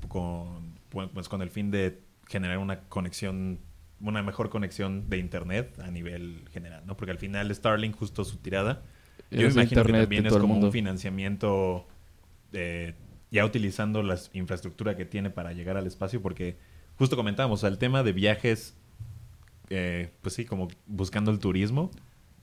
[0.09, 3.59] con, pues, con el fin de generar una conexión,
[4.01, 6.97] una mejor conexión de internet a nivel general, ¿no?
[6.97, 8.83] Porque al final Starlink, justo su tirada,
[9.31, 11.87] yo Es imagino que también es como un financiamiento
[12.53, 12.95] eh,
[13.31, 16.57] ya utilizando la infraestructura que tiene para llegar al espacio, porque
[16.97, 18.77] justo comentábamos, el tema de viajes,
[19.69, 21.91] eh, pues sí, como buscando el turismo.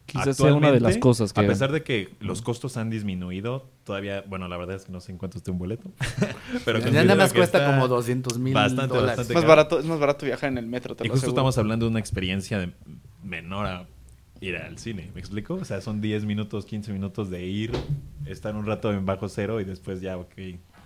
[0.05, 1.41] Quizás sea una de las cosas que...
[1.41, 4.99] A pesar de que los costos han disminuido, todavía, bueno, la verdad es que no
[5.01, 5.91] sé en cuánto esté un boleto.
[6.65, 9.17] pero Ya nada más cuesta como 200 mil bastante, dólares.
[9.17, 11.25] bastante Es más, barato, es más barato viajar en el metro, te Y lo justo
[11.25, 11.39] aseguro.
[11.39, 12.71] estamos hablando de una experiencia de
[13.23, 13.85] menor a
[14.41, 15.55] ir al cine, ¿me explico?
[15.55, 17.71] O sea, son 10 minutos, 15 minutos de ir,
[18.25, 20.33] estar un rato en bajo cero y después ya, ok,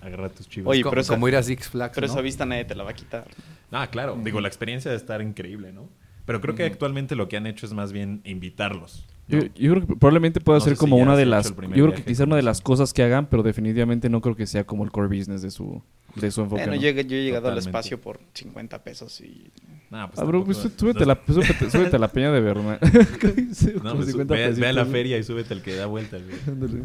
[0.02, 0.70] agarra tus chivas.
[0.70, 2.14] Oye, pero esa- como ir a Six Flags, Pero ¿no?
[2.14, 3.26] esa vista nadie te la va a quitar.
[3.72, 4.18] Ah, claro.
[4.24, 5.90] Digo, la experiencia de estar increíble, ¿no?
[6.30, 9.04] Pero creo que actualmente lo que han hecho es más bien invitarlos.
[9.28, 9.40] ¿no?
[9.40, 11.48] Yo, yo creo que probablemente pueda No ser si como una de las...
[11.56, 11.56] Yo
[11.88, 14.64] creo que quizá una de las cosas que hagan, pero definitivamente no creo que sea
[14.64, 15.82] como el core business de su,
[16.14, 16.62] de su enfoque.
[16.68, 16.80] Bueno, ¿no?
[16.82, 19.50] yo, yo he llegado al espacio por 50 pesos y...
[19.90, 22.42] Nah, pues Ah, bro, pues tú- súbete, a la, súbete, súbete a la peña de
[22.42, 22.78] Bernal.
[23.84, 26.22] No, pues, ve, ve a la feria y súbete el que da vueltas.
[26.24, 26.84] güey.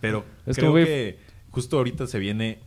[0.00, 1.18] Pero Es creo como, que
[1.50, 2.60] justo ahorita se viene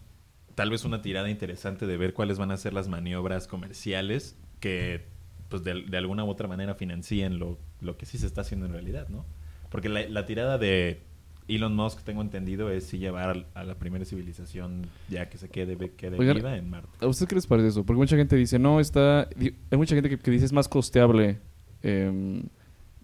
[0.53, 5.05] tal vez una tirada interesante de ver cuáles van a ser las maniobras comerciales que
[5.49, 8.65] pues de, de alguna u otra manera financien lo, lo que sí se está haciendo
[8.67, 9.25] en realidad, ¿no?
[9.69, 11.01] Porque la, la tirada de
[11.47, 15.75] Elon Musk, tengo entendido, es sí llevar a la primera civilización ya que se quede,
[15.97, 16.89] quede Oigan, viva en Marte.
[17.03, 17.83] ¿A usted qué les parece eso?
[17.83, 19.27] Porque mucha gente dice, no, está...
[19.71, 21.39] Hay mucha gente que, que dice es más costeable
[21.81, 22.43] em,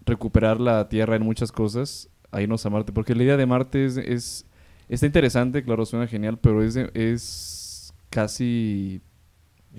[0.04, 2.92] recuperar la Tierra en muchas cosas a irnos a Marte.
[2.92, 3.96] Porque la idea de Marte es...
[3.96, 4.46] es-
[4.88, 9.00] está interesante, claro, suena genial, pero es, de- es casi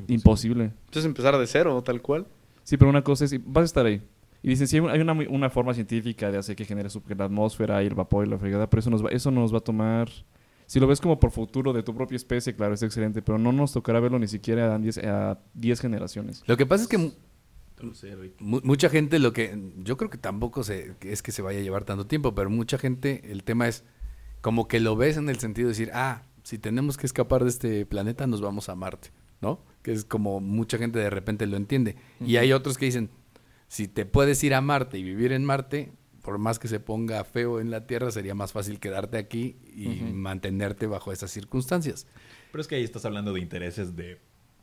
[0.09, 0.65] imposible.
[0.85, 2.27] Entonces empezar de cero, tal cual.
[2.67, 4.01] Sí, pero una cosa es, vas a estar ahí.
[4.43, 7.23] Y dicen, sí, hay una, una forma científica de hacer que genere su- que la
[7.23, 9.61] atmósfera y el vapor y la fregada, pero eso nos, va, eso nos va a
[9.61, 10.09] tomar...
[10.65, 13.53] Si lo ves como por futuro de tu propia especie, claro, es excelente, pero no
[13.53, 16.43] nos tocará verlo ni siquiera a 10 a 10 generaciones.
[16.45, 17.13] Lo que pasa es que
[18.41, 19.57] mucha gente lo que...
[19.77, 22.77] Yo creo que tampoco se, es que se vaya a llevar tanto tiempo, pero mucha
[22.77, 23.85] gente, el tema es
[24.41, 27.49] como que lo ves en el sentido de decir, ah, si tenemos que escapar de
[27.49, 29.61] este planeta, nos vamos a Marte, ¿no?
[29.81, 31.95] Que es como mucha gente de repente lo entiende.
[32.25, 33.09] Y hay otros que dicen,
[33.67, 37.23] si te puedes ir a Marte y vivir en Marte, por más que se ponga
[37.23, 42.05] feo en la Tierra, sería más fácil quedarte aquí y mantenerte bajo esas circunstancias.
[42.51, 44.19] Pero es que ahí estás hablando de intereses de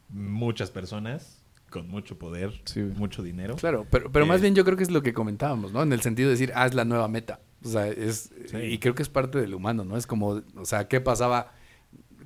[0.08, 3.56] muchas personas con mucho poder, Sí, mucho dinero.
[3.56, 5.82] Claro, pero, pero Eh, más bien yo creo que es lo que comentábamos, ¿no?
[5.82, 7.40] En el sentido de decir, ah, es la nueva meta.
[7.64, 8.30] O sea, es...
[8.46, 8.58] Sí.
[8.58, 9.96] Y creo que es parte del humano, ¿no?
[9.96, 11.52] Es como, o sea, ¿qué pasaba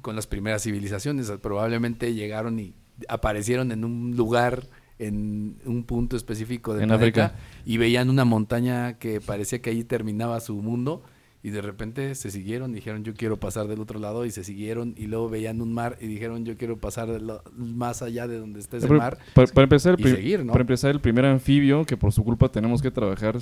[0.02, 1.30] con las primeras civilizaciones?
[1.42, 2.74] Probablemente llegaron y
[3.08, 4.64] aparecieron en un lugar,
[4.98, 7.40] en un punto específico del En planeta, África.
[7.64, 11.02] y veían una montaña que parecía que ahí terminaba su mundo.
[11.40, 14.94] Y de repente se siguieron, dijeron yo quiero pasar del otro lado y se siguieron
[14.98, 18.38] y luego veían un mar y dijeron yo quiero pasar de lo- más allá de
[18.40, 19.18] donde está ese Pero, mar.
[19.34, 20.50] para, para empezar, el y seguir, ¿no?
[20.50, 23.38] para empezar, el primer anfibio que por su culpa tenemos que trabajar,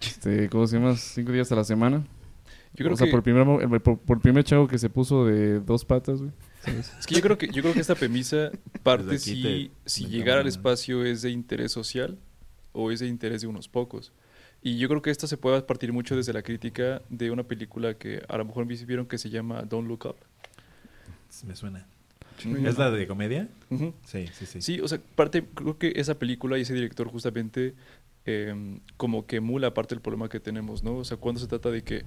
[0.00, 0.94] este, ¿cómo se llama?
[0.96, 2.04] Cinco días a la semana.
[2.76, 4.78] Yo creo o sea, que, por, el primer, el- por, por el primer chavo que
[4.78, 6.32] se puso de dos patas, güey.
[6.60, 6.92] ¿sabes?
[6.98, 8.50] es que yo creo que yo creo que esta premisa
[8.82, 12.18] parte si, te- si llegar al espacio es de interés social
[12.72, 14.12] o es de interés de unos pocos.
[14.62, 17.94] Y yo creo que esto se puede partir mucho desde la crítica de una película
[17.94, 20.16] que a lo mejor vieron que se llama Don't Look Up.
[21.46, 21.86] Me suena.
[22.66, 23.48] ¿Es la de comedia?
[24.04, 24.60] Sí, sí, sí.
[24.62, 27.74] Sí, o sea, parte, creo que esa película y ese director justamente
[28.24, 30.96] em, como que emula parte del problema que tenemos, ¿no?
[30.96, 32.04] O sea, cuando se trata de que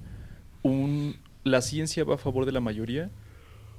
[0.62, 3.10] un, la ciencia va a favor de la mayoría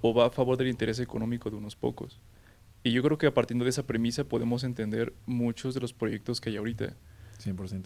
[0.01, 2.19] o va a favor del interés económico de unos pocos.
[2.83, 6.41] Y yo creo que a partir de esa premisa podemos entender muchos de los proyectos
[6.41, 6.95] que hay ahorita.
[7.43, 7.83] 100%.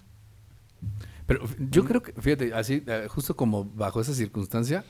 [1.26, 4.86] Pero yo creo que, fíjate, así, eh, justo como bajo esa circunstancia,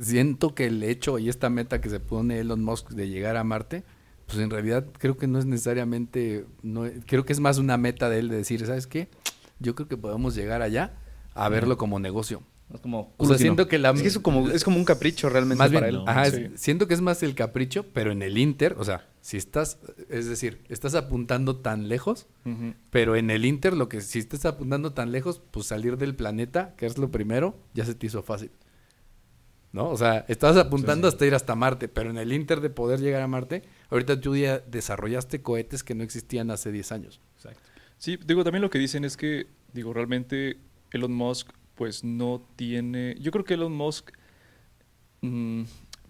[0.00, 3.44] siento que el hecho y esta meta que se pone Elon Musk de llegar a
[3.44, 3.84] Marte,
[4.26, 8.08] pues en realidad creo que no es necesariamente, no, creo que es más una meta
[8.08, 9.08] de él de decir, ¿sabes qué?
[9.58, 10.94] Yo creo que podemos llegar allá
[11.34, 12.42] a verlo como negocio.
[12.72, 13.90] Es como O sea, siento que la...
[13.90, 16.08] Es que es como, es como un capricho realmente más para bien, él.
[16.08, 19.36] ajá, es- siento que es más el capricho, pero en el Inter, o sea, si
[19.36, 19.78] estás,
[20.08, 22.26] es decir, estás apuntando tan lejos,
[22.90, 26.74] pero en el Inter lo que si estás apuntando tan lejos, pues salir del planeta,
[26.76, 28.50] que es lo primero, ya se te hizo fácil.
[29.72, 29.88] ¿No?
[29.88, 33.22] O sea, estás apuntando hasta ir hasta Marte, pero en el Inter de poder llegar
[33.22, 37.20] a Marte, ahorita tú ya desarrollaste cohetes que no existían hace 10 años.
[37.36, 37.60] Exacto.
[37.96, 40.58] Sí, digo, también lo que dicen es que, digo, realmente
[40.90, 43.16] Elon Musk, pues no tiene.
[43.20, 44.10] Yo creo que Elon Musk,
[45.22, 45.62] mm,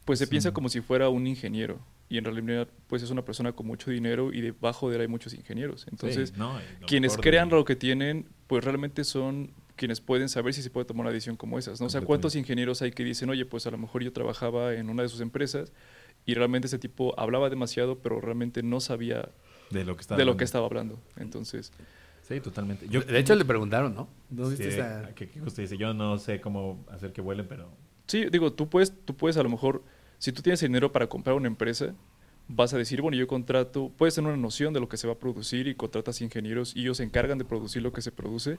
[0.05, 0.31] pues se Sí.
[0.31, 1.79] piensa como si fuera un ingeniero.
[2.09, 5.07] Y en realidad, pues es una persona con mucho dinero y debajo de él hay
[5.07, 5.87] muchos ingenieros.
[5.89, 10.55] Entonces, Sí, no, quienes crean de- lo que tienen, pues realmente son quienes pueden saber
[10.55, 11.79] si se puede tomar una decisión como esas.
[11.81, 11.87] ¿no?
[11.87, 14.91] O sea, ¿cuántos ingenieros hay que dicen, oye, pues a lo mejor yo trabajaba en
[14.91, 15.73] una de sus empresas
[16.27, 19.29] y realmente ese tipo hablaba demasiado, pero realmente no sabía
[19.71, 20.99] de lo que estaba de lo que estaba hablando?
[21.17, 21.73] Entonces,
[22.31, 22.87] Sí, totalmente.
[22.89, 24.09] Yo, de hecho, le preguntaron, ¿no?
[24.31, 27.47] ¿No Sí, viste esa- que, que justo dice, yo no sé cómo hacer que vuelen,
[27.49, 27.69] pero
[28.07, 29.83] Sí, digo, tú puedes, tú puedes a lo mejor,
[30.19, 31.95] si tú tienes el dinero para comprar una empresa,
[32.47, 35.15] vas a decir, bueno, yo contrato, puedes tener una noción de lo que se va
[35.15, 38.59] a producir y contratas ingenieros y ellos se encargan de producir lo que se produce,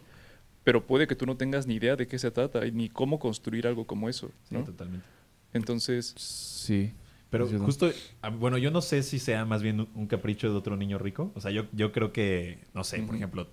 [0.66, 3.20] pero puede que tú no tengas ni idea de qué se trata y ni cómo
[3.20, 4.64] construir algo como eso, sí, ¿no?
[4.66, 5.06] totalmente.
[5.54, 6.94] Entonces, Sí.
[7.30, 7.90] Pero justo,
[8.22, 11.32] ah, bueno, yo no sé si sea más bien un- capricho de otro niño rico.
[11.34, 13.48] O sea, yo, yo creo que, no sé, por ejemplo,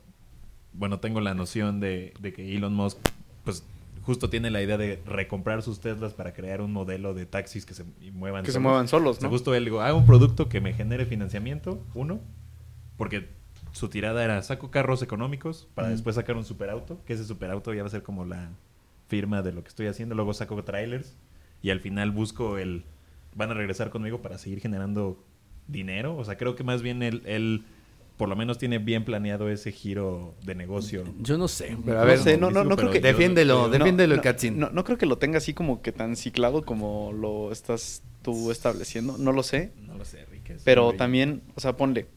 [0.72, 2.98] bueno, tengo la noción de, de que Elon Musk,
[3.44, 3.64] pues
[4.02, 7.74] justo tiene la idea de recomprar sus Teslas para crear un modelo de taxis que
[7.74, 9.34] se muevan que se muevan solos, O sea, ¿no?
[9.34, 12.20] justo él digo, haga un producto que me genere financiamiento, uno,
[12.96, 13.28] porque
[13.72, 17.82] su tirada era saco carros económicos para después sacar un superauto, que ese superauto ya
[17.82, 18.48] va a ser como la
[19.08, 21.14] firma de lo que estoy haciendo, luego saco trailers
[21.62, 22.84] y al final busco el
[23.34, 25.22] van a regresar conmigo para seguir generando
[25.66, 27.64] dinero, o sea, creo que más bien él, él
[28.18, 31.04] por lo menos tiene bien planeado ese giro de negocio.
[31.20, 33.70] Yo no sé, pero a No ver, sé, no, no, no creo que- defiéndelo, yo-
[33.70, 34.58] defiéndelo, no, Katzin.
[34.58, 38.50] no, no creo que lo tenga así como que tan ciclado como lo estás tú
[38.50, 40.60] estableciendo, no lo sé, No lo sé, Rick.
[40.64, 42.08] Pero también, o sea, ponle.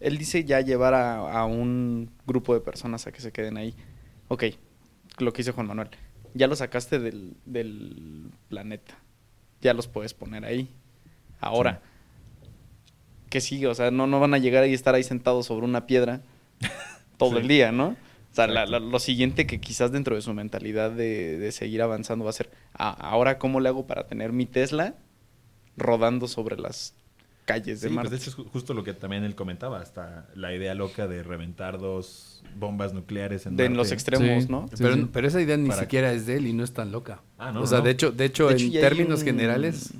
[0.00, 3.74] Él dice ya llevar a, a un grupo de personas a que se queden ahí.
[4.28, 4.44] Ok,
[5.18, 5.88] lo que dice Juan Manuel.
[6.34, 8.98] Ya los sacaste del, del planeta.
[9.62, 10.68] Ya los puedes poner ahí.
[11.40, 11.80] Ahora,
[13.28, 13.66] ¿qué sigue?
[13.66, 16.20] O sea, no, no van a llegar ahí y estar ahí sentados sobre una piedra
[17.18, 17.36] todo Sí.
[17.38, 17.88] el día, ¿no?
[17.88, 22.24] O sea, la- lo siguiente que quizás dentro de su mentalidad de, de seguir avanzando
[22.24, 24.94] va a ser, "Ah, ahora cómo le hago para tener mi Tesla
[25.76, 26.94] rodando sobre las
[27.46, 28.10] calles de Sí, Marte.
[28.10, 31.22] pues eso es ju- justo lo que también él comentaba, hasta la idea loca de
[31.22, 33.94] reventar dos bombas nucleares en de en los Marte.
[33.94, 34.50] extremos, Sí.
[34.50, 34.66] ¿no?
[34.68, 35.08] Sí, pero, sí.
[35.12, 37.22] pero esa idea ni Para- siquiera es de él y no es tan loca.
[37.38, 37.84] Ah, no, o sea, no.
[37.84, 39.94] de hecho, de hecho, De hecho, en términos un- generales,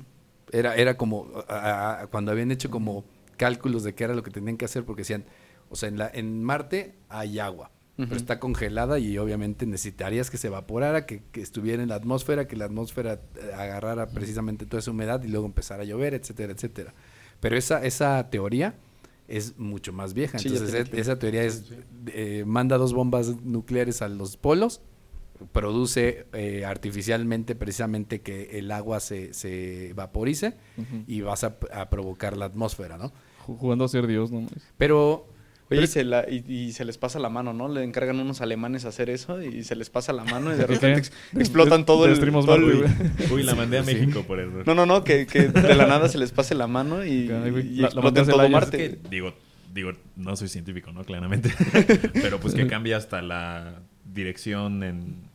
[0.51, 3.05] era, era como a- a- cuando habían hecho como
[3.37, 5.25] cálculos de qué era lo que tenían que hacer, porque decían,
[5.69, 10.37] o sea, en, la, en Marte hay agua, pero está congelada y obviamente necesitarías que
[10.37, 14.81] se evaporara, que, que estuviera en la atmósfera, que la atmósfera eh, agarrara precisamente toda
[14.81, 16.93] esa humedad y luego empezara a llover, etcétera, etcétera.
[17.39, 18.75] Pero esa, esa teoría
[19.27, 20.37] es mucho más vieja.
[20.37, 21.71] Sí, Entonces, e- esa teoría es,
[22.07, 24.81] eh, manda dos bombas nucleares a los polos,
[25.51, 30.53] produce eh, artificialmente precisamente que el agua se, se vaporice
[31.07, 33.11] y vas a, a provocar la atmósfera, ¿no?
[33.47, 34.45] Ju- Jugando a ser Dios, ¿no?
[34.77, 35.27] Pero
[35.69, 37.67] Oye, y se, la- y, y se les pasa la mano, ¿no?
[37.67, 40.65] Le encargan unos alemanes a hacer eso y se les pasa la mano y de
[40.67, 42.17] ¿Qué repente ex- explotan todo el...
[42.19, 43.93] Todo el- Marte, Uy, la mandé a Sí.
[43.93, 44.65] México por error.
[44.65, 47.67] No, no, no, que, que de la nada se les pase la mano y, güey,
[47.67, 48.49] y la- la todo.
[48.49, 48.85] Marte.
[48.85, 49.33] Es que, digo,
[49.73, 51.03] digo, no soy científico, ¿no?
[51.03, 51.51] Claramente.
[52.13, 55.26] Pero pues que cambia hasta la dirección en...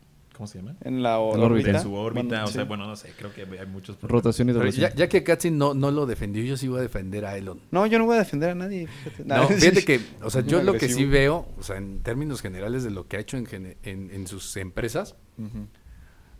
[0.42, 0.74] ¿Cómo se llama?
[0.82, 1.70] En la, órbita.
[1.70, 2.26] En su órbita.
[2.26, 4.24] Bueno, o sea, bueno, no sé, creo que hay muchos problemas.
[4.24, 7.24] Rotación y ya, ya que Katzin no, no lo defendió, yo sí voy a defender
[7.24, 7.60] a Elon.
[7.70, 8.88] No, yo no voy a defender a nadie.
[8.88, 12.40] Fíjate, No, fíjate que, o sea, yo lo que sí veo, o sea, en términos
[12.42, 15.14] generales de lo que ha hecho en, en, en sus empresas,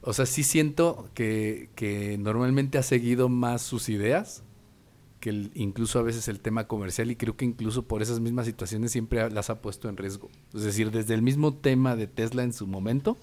[0.01, 4.43] o sea, sí siento que, que normalmente ha seguido más sus ideas
[5.21, 8.47] que el- incluso a veces el tema comercial y creo que incluso por esas mismas
[8.47, 10.29] situaciones siempre las ha puesto en riesgo.
[10.53, 13.17] Es decir, desde el mismo tema de Tesla en su momento,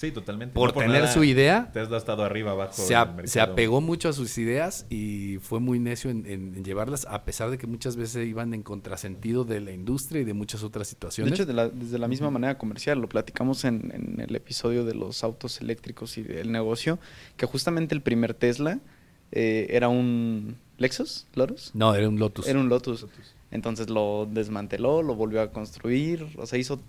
[0.00, 0.54] Sí, totalmente.
[0.54, 2.72] por No tener nada, su idea, Tesla ha estado arriba, abajo.
[2.72, 7.06] se, a- apegó mucho a sus ideas y fue muy necio en, en- en llevarlas,
[7.10, 10.62] a pesar de que muchas veces iban en contrasentido de la industria y de muchas
[10.62, 11.34] otras De situaciones.
[11.34, 14.94] hecho, de la- desde la misma manera comercial, lo platicamos en, en el episodio de
[14.94, 16.98] los autos eléctricos y del negocio,
[17.36, 18.78] que justamente el primer Tesla
[19.32, 21.72] eh, era un Lexus, Lotus.
[21.74, 22.48] no, era un Lotus.
[22.48, 23.06] Era un Lotus.
[23.50, 26.80] Entonces lo desmanteló, lo volvió a construir, o sea, hizo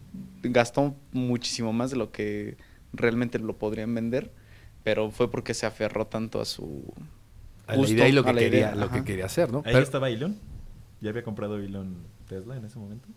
[0.44, 2.56] gastó muchísimo más de lo que
[2.94, 4.32] realmente lo podrían vender,
[4.84, 6.94] pero fue porque se aferró tanto a su
[7.68, 9.60] A la idea y lo a que, la quería, idea, lo que quería hacer, ¿no?
[9.60, 10.38] Ahí Pero- estaba Elon.
[11.02, 11.96] ¿Ya había comprado Elon
[12.28, 13.08] Tesla en ese momento?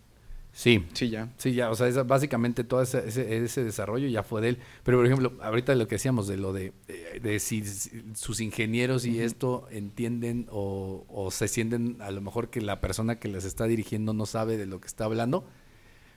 [0.53, 1.29] sí, Sí, ya.
[1.37, 4.59] Sí, ya, o sea, esa- básicamente todo ese, ese, ese desarrollo ya fue de él.
[4.85, 8.41] Pero, por ejemplo, ahorita lo que decíamos de lo de, eh, de si, si sus
[8.41, 13.27] ingenieros y esto entienden o, o se sienten a lo mejor que la persona que
[13.29, 15.45] les está dirigiendo no sabe de lo que está hablando.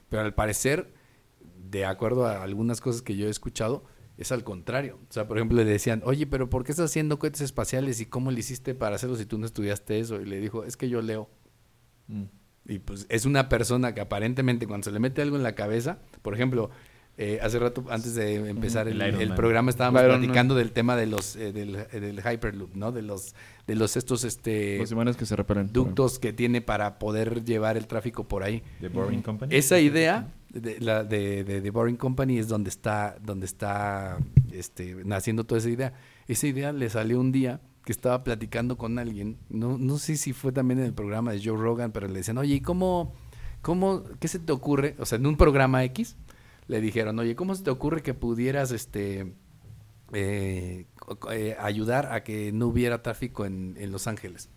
[0.09, 0.87] Pero al parecer,
[1.69, 3.83] de acuerdo a algunas cosas que yo he escuchado,
[4.17, 4.99] es al contrario.
[5.09, 8.05] O sea, por ejemplo, le decían, oye, pero ¿por qué estás haciendo cohetes espaciales y
[8.05, 10.19] cómo le hiciste para hacerlo si tú no estudiaste eso?
[10.21, 11.29] Y le dijo, es que yo leo.
[12.07, 12.23] Mm.
[12.65, 15.99] Y pues es una persona que aparentemente cuando se le mete algo en la cabeza,
[16.21, 16.69] por ejemplo,
[17.19, 20.21] eh, hace rato antes de empezar el, programa estábamos Iron Man.
[20.21, 22.91] platicando del tema de los eh, del, eh, del Hyperloop, ¿no?
[22.91, 23.33] De los
[23.65, 25.71] de los estos este Los que se repelen.
[25.71, 28.61] ductos que tiene para poder llevar el tráfico por ahí.
[28.81, 29.55] The Boring Company.
[29.55, 30.27] Esa idea
[30.59, 34.17] de la de, de, The Boring Company es donde está donde está
[34.51, 35.93] este naciendo toda esa idea.
[36.27, 40.33] Esa idea le salió un día que estaba platicando con alguien, no, no sé si
[40.33, 43.13] fue también en el programa de Joe Rogan, pero le decían, oye, ¿y cómo,
[43.61, 44.97] cómo, qué se te ocurre?
[44.99, 46.17] O sea, en un programa X,
[46.67, 49.33] le dijeron, oye, ¿cómo se te ocurre que pudieras este
[50.11, 50.85] eh,
[51.31, 54.49] eh, ayudar a que no hubiera tráfico en, en Los Ángeles?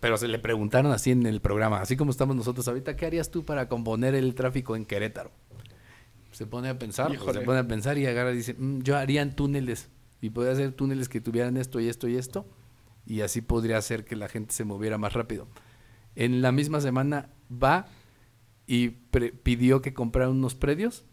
[0.00, 3.30] Pero se le preguntaron así en el programa, así como estamos nosotros ahorita, ¿qué harías
[3.30, 5.30] tú para componer el tráfico en Querétaro?
[6.32, 8.96] Se pone a pensar, pues, se pone a pensar y agarra y dice, "Mm, yo
[8.96, 9.88] haría en túneles
[10.20, 12.44] y podría hacer túneles que tuvieran esto y esto y esto
[13.06, 15.46] y así podría hacer que la gente se moviera más rápido.
[16.16, 17.86] En la misma semana va
[18.66, 21.04] y pre- pidió que comprara unos predios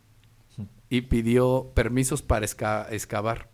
[0.89, 3.50] y pidió permisos para excavar.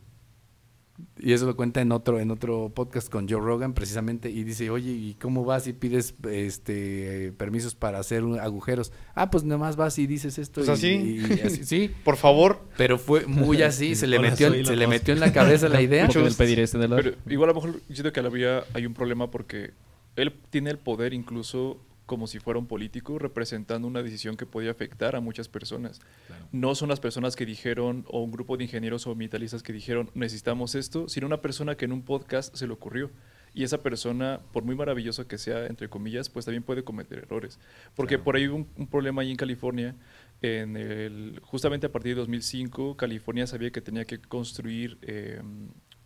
[1.20, 4.70] Y eso lo cuenta en otro, en otro podcast con Joe Rogan, precisamente, y dice,
[4.72, 8.92] oye, ¿y cómo vas y pides este permisos para hacer un- agujeros?
[9.14, 10.62] Ah, pues nada más vas y dices esto.
[10.64, 11.36] Pues y- así.
[11.36, 12.62] y así, sí, Por favor.
[12.78, 15.82] pero fue muy así, se le Hola, metió, se le metió en la cabeza la
[15.84, 16.08] idea.
[16.08, 16.96] Porque del pedir este de la...
[16.96, 19.72] Pero igual a lo mejor siento que a la vía hay un problema porque
[20.16, 24.72] él tiene el poder incluso como si fuera un político representando una decisión que podía
[24.72, 26.00] afectar a muchas personas.
[26.26, 26.48] Claro.
[26.52, 30.10] No son las personas que dijeron o un grupo de ingenieros o ambientalistas que dijeron
[30.16, 33.12] necesitamos esto, sino una persona que en un podcast se le ocurrió.
[33.54, 37.60] Y esa persona, por muy maravilloso que sea, entre comillas, pues también puede cometer errores.
[37.96, 38.24] Porque Claro.
[38.24, 39.96] por ahí hubo un, un problema ahí en California.
[40.42, 45.42] En el, justamente a partir de 2005, California sabía que tenía que construir eh,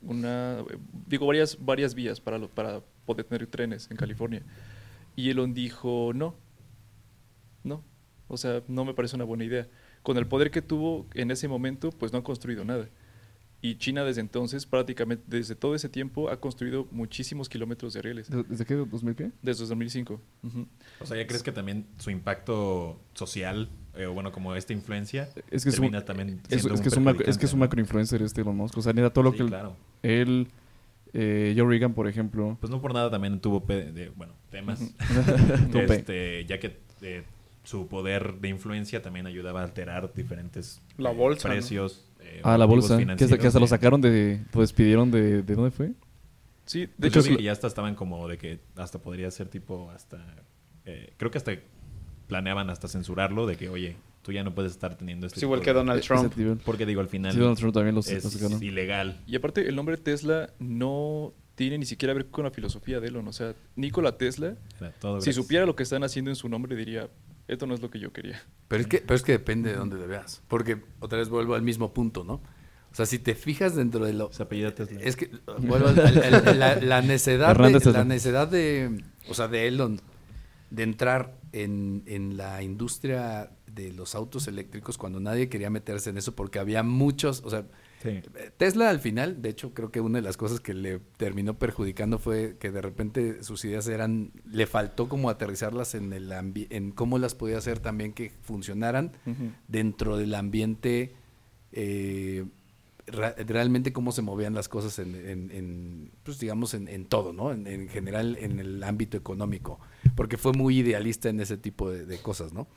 [0.01, 0.63] una,
[1.07, 4.41] digo, varias, varias vías para, lo- para poder tener trenes en California.
[5.21, 6.34] Y Elon dijo, no,
[7.63, 7.84] no,
[8.27, 9.67] o sea, no me parece una buena idea.
[10.01, 12.89] Con el poder que tuvo en ese momento, pues no ha construido nada.
[13.62, 18.31] Y China desde entonces, prácticamente desde todo ese tiempo, ha construido muchísimos kilómetros de rieles.
[18.31, 18.75] ¿De- ¿Desde qué?
[18.75, 19.31] ¿2000 qué?
[19.43, 20.19] Desde 2005.
[20.41, 20.67] Ujú.
[20.99, 25.29] O sea, ¿ya crees que también su impacto social, eh, o bueno, como esta influencia,
[25.51, 27.38] Es que es un, termina también es, siendo es un que es un macro, es
[27.38, 28.75] que es un macroinfluencer este Elon Musk.
[28.79, 29.75] O sea, todo lo Sí, que él, claro.
[30.01, 30.47] él,
[31.13, 34.82] eh, Joe Reagan, por ejemplo, Pues no por nada también tuvo, de, bueno, temas.
[35.74, 37.24] Este, ya que eh,
[37.63, 41.54] su poder de influencia también ayudaba a alterar diferentes La eh, bolsa, ¿no?
[41.56, 42.06] precios.
[42.19, 42.97] eh, Ah, la bolsa.
[42.97, 44.41] Que hasta, que hasta financieros lo de- sacaron de...
[44.54, 45.41] Lo despidieron de...
[45.43, 45.91] ¿De dónde fue?
[46.65, 49.30] Sí, de De hecho, hecho, es- que ya hasta estaban como de que hasta podría
[49.32, 50.24] ser tipo hasta
[50.86, 51.52] eh, creo que hasta
[52.28, 55.62] planeaban hasta censurarlo de que oye tú ya no puedes estar teniendo este Es igual
[55.62, 56.34] que Donald Trump.
[56.65, 59.75] porque digo al final Sí, Donald Trump también los, es los ilegal Y aparte, el
[59.75, 63.27] nombre Tesla no tiene ni siquiera que ver con la filosofía de Elon.
[63.27, 64.55] O sea, Nikola Tesla,
[64.99, 67.10] todo si supiera lo que están haciendo en su nombre, diría,
[67.47, 68.41] esto no es lo que yo quería.
[68.67, 70.41] Pero es que, pero es que depende de dónde le veas.
[70.47, 72.36] Porque otra vez vuelvo al mismo punto, ¿no?
[72.91, 74.34] O sea, si te fijas dentro de lo...
[74.34, 75.29] se apellida Tesla Es que
[75.60, 80.01] vuelvo al- al- al- la, la necedad de, la necedad de, o sea, de Elon
[80.71, 86.17] de entrar en, en la industria de los autos eléctricos cuando nadie quería meterse en
[86.17, 87.65] eso porque había muchos, o sea,
[88.01, 88.19] Sí.
[88.57, 92.17] Tesla al final, de hecho, creo que una de las cosas que le terminó perjudicando
[92.17, 97.19] fue que de repente sus ideas eran, le faltó como aterrizarlas en el en cómo
[97.19, 99.12] las podía hacer también que funcionaran
[99.67, 101.13] dentro del ambiente,
[101.73, 102.43] eh,
[103.07, 107.51] realmente cómo se movían las cosas en, en- en, pues digamos, en, en todo, ¿no?
[107.51, 109.79] En, en general, en el ámbito económico,
[110.15, 112.67] porque fue muy idealista en ese tipo de, de cosas, ¿no?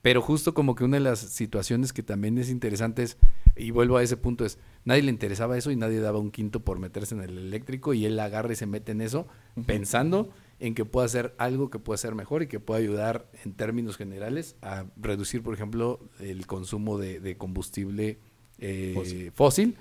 [0.00, 3.16] Pero justo como que una de las situaciones que también es interesante es,
[3.56, 6.60] y vuelvo a ese punto, es, nadie le interesaba eso y nadie daba un quinto
[6.60, 9.26] por meterse en el eléctrico y él agarra y se mete en eso
[9.66, 13.54] pensando en que pueda hacer algo que pueda ser mejor y que pueda ayudar en
[13.54, 18.18] términos generales a reducir, por ejemplo, el consumo de, de combustible
[18.58, 19.32] eh, Fósil.
[19.32, 19.76] fósil.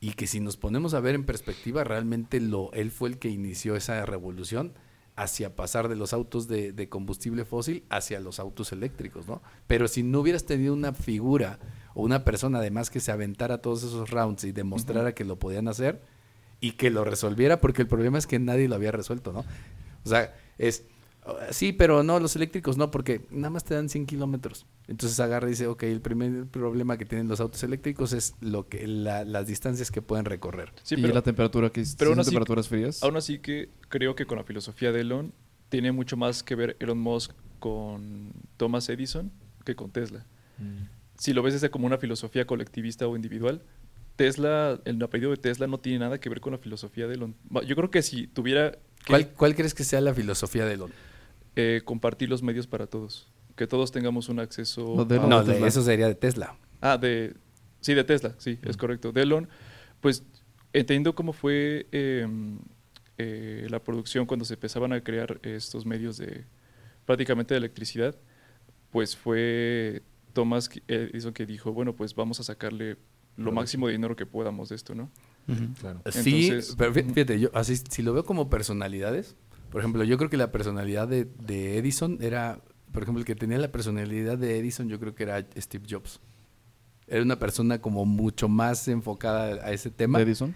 [0.00, 3.28] y que si nos ponemos a ver en perspectiva, realmente lo, él fue el que
[3.28, 4.72] inició esa revolución
[5.16, 9.42] hacia pasar de los autos de, de combustible fósil hacia los autos eléctricos, ¿no?
[9.66, 11.58] Pero si no hubieras tenido una figura
[11.94, 15.68] o una persona además que se aventara todos esos rounds y demostrara que lo podían
[15.68, 16.00] hacer
[16.60, 19.44] y que lo resolviera, porque el problema es que nadie lo había resuelto, ¿no?
[20.04, 20.84] O sea, es,
[21.50, 24.66] sí, pero no, los eléctricos no, porque nada más te dan 100 kilómetros.
[24.88, 28.68] Entonces agarra y dice, ok, el primer problema que tienen los autos eléctricos es lo
[28.68, 30.72] que la- las distancias que pueden recorrer.
[30.82, 33.02] Sí, y pero, la temperatura que pero aún así- temperaturas frías.
[33.02, 35.32] aún así que creo que con la filosofía de Elon
[35.68, 39.30] tiene mucho más que ver Elon Musk con Thomas Edison
[39.64, 40.26] que con Tesla.
[41.16, 43.62] Si lo ves desde como una filosofía colectivista o individual,
[44.16, 47.34] Tesla, el apellido de Tesla no tiene nada que ver con la filosofía de Elon.
[47.66, 50.92] Yo creo que si tuviera que ¿Cuál, cuál crees que sea la filosofía de Elon?
[51.56, 54.94] Eh, compartir los medios para todos, que todos tengamos un acceso.
[54.96, 56.56] No, de Elon No, eso sería de Tesla.
[56.80, 57.34] Ah, de.
[57.80, 59.10] Sí, de Tesla, sí, es correcto.
[59.12, 59.48] De Elon,
[60.00, 60.24] pues
[60.72, 62.26] entiendo cómo fue eh,
[63.18, 66.44] eh, la producción cuando se empezaban a crear estos medios de
[67.06, 68.14] prácticamente de electricidad,
[68.90, 72.96] pues fue Thomas Edison que dijo, bueno, pues vamos a sacarle
[73.36, 75.10] lo máximo de dinero que podamos de esto, ¿no?
[75.80, 76.00] Claro.
[76.10, 79.34] Sí, pero fí- fíjate, yo así si lo veo como personalidades,
[79.72, 82.60] por ejemplo, yo creo que la personalidad de, de Edison era,
[82.92, 86.20] por ejemplo, el que tenía la personalidad de Edison, yo creo que era Steve Jobs.
[87.08, 90.20] Era una persona como mucho más enfocada a ese tema.
[90.20, 90.54] Edison.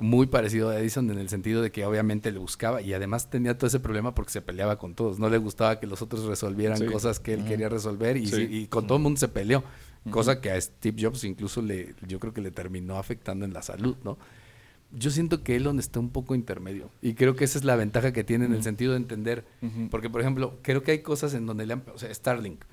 [0.00, 3.56] Muy parecido a Edison en el sentido de que obviamente le buscaba y además tenía
[3.56, 5.18] todo ese problema porque se peleaba con todos.
[5.18, 6.86] No le gustaba que los otros resolvieran Sí.
[6.86, 8.36] cosas que él quería resolver y, Sí.
[8.36, 9.62] sí- y con todo el mundo se peleó.
[10.10, 13.60] Cosa que a Steve Jobs incluso le, yo creo que le terminó afectando en la
[13.60, 14.16] salud, ¿no?
[14.90, 16.90] Yo siento que Elon está un poco intermedio.
[17.02, 19.44] Y creo que esa es la ventaja que tiene en el sentido de entender,
[19.90, 22.64] porque por ejemplo, creo que hay cosas en donde le han, o sea, Starlink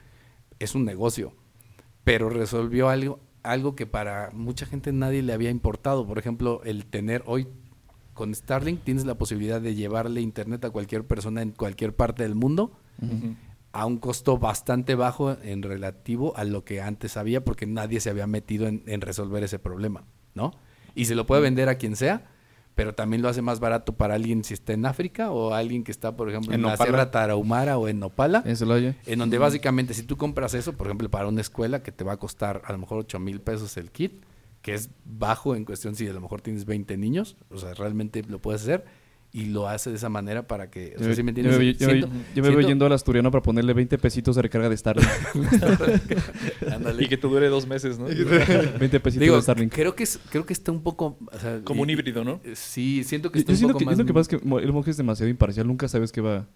[0.59, 1.33] es un negocio,
[2.03, 6.07] pero resolvió algo, algo que para mucha gente nadie le había importado.
[6.07, 7.47] Por ejemplo, el tener hoy
[8.13, 12.33] con Starlink tienes la posibilidad de llevarle internet a cualquier persona en cualquier parte del
[12.33, 12.71] mundo
[13.73, 18.09] a un costo bastante bajo en relativo a lo que antes había porque nadie se
[18.09, 20.53] había metido en, en resolver ese problema, ¿no?
[20.95, 22.25] Y se lo puede vender a quien sea,
[22.73, 25.91] pero también lo hace más barato para alguien si está en África o alguien que
[25.91, 26.77] está, por ejemplo, en, En la.
[26.77, 28.41] Sierra Tarahumara o en Nopala.
[28.45, 28.95] En Celaya.
[29.05, 32.13] En donde básicamente si tú compras eso, por ejemplo, para una escuela que te va
[32.13, 34.23] a costar a lo mejor 8 mil pesos el kit,
[34.61, 38.23] que es bajo en cuestión si a lo mejor tienes 20 niños, o sea, realmente
[38.23, 38.85] lo puedes hacer
[39.37, 41.55] y lo hace de esa manera para que, o sea, Yo, ¿sí me entiendes?
[41.55, 44.69] yo me- Siento- yo me voy yendo al asturiano para ponerle 20 pesitos de recarga
[44.69, 45.09] de Starlink.
[46.99, 48.05] Y que te dure dos meses, ¿no?
[48.79, 49.73] 20 pesitos Digo, de Starlink.
[49.73, 52.39] creo que es, creo que está un poco, o sea, Como un híbrido, ¿no?
[52.45, 53.93] y- Sí, siento que está yo un siento poco que, más.
[53.93, 56.47] es lo que pasa es que el monje es demasiado imparcial, nunca sabes qué va.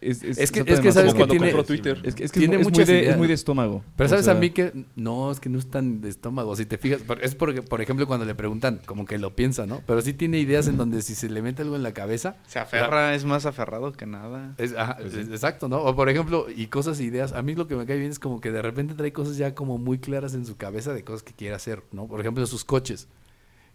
[0.00, 2.00] Es, Es que- es que sabes que tiene- Twitter.
[2.04, 3.84] Es que, es, que tiene es, muy- es muy muchas de, es muy de estómago.
[3.96, 6.56] Pero sabes sea, a mí que no, es que no es tan de estómago.
[6.56, 9.82] Si te fijas, es porque, por ejemplo, cuando le preguntan, como que lo piensa, ¿no?
[9.86, 12.58] Pero sí tiene ideas en donde si se le mete algo en la cabeza, Se
[12.58, 14.54] aferra, es más aferrado que nada.
[14.58, 15.78] Es, ajá, es- exacto, ¿no?
[15.82, 17.32] O por ejemplo, y cosas e ideas.
[17.32, 19.54] A mí lo que me cae bien es como que de repente trae cosas ya
[19.54, 22.06] como muy claras en su cabeza de cosas que quiere hacer, ¿no?
[22.06, 23.06] Por ejemplo, sus coches.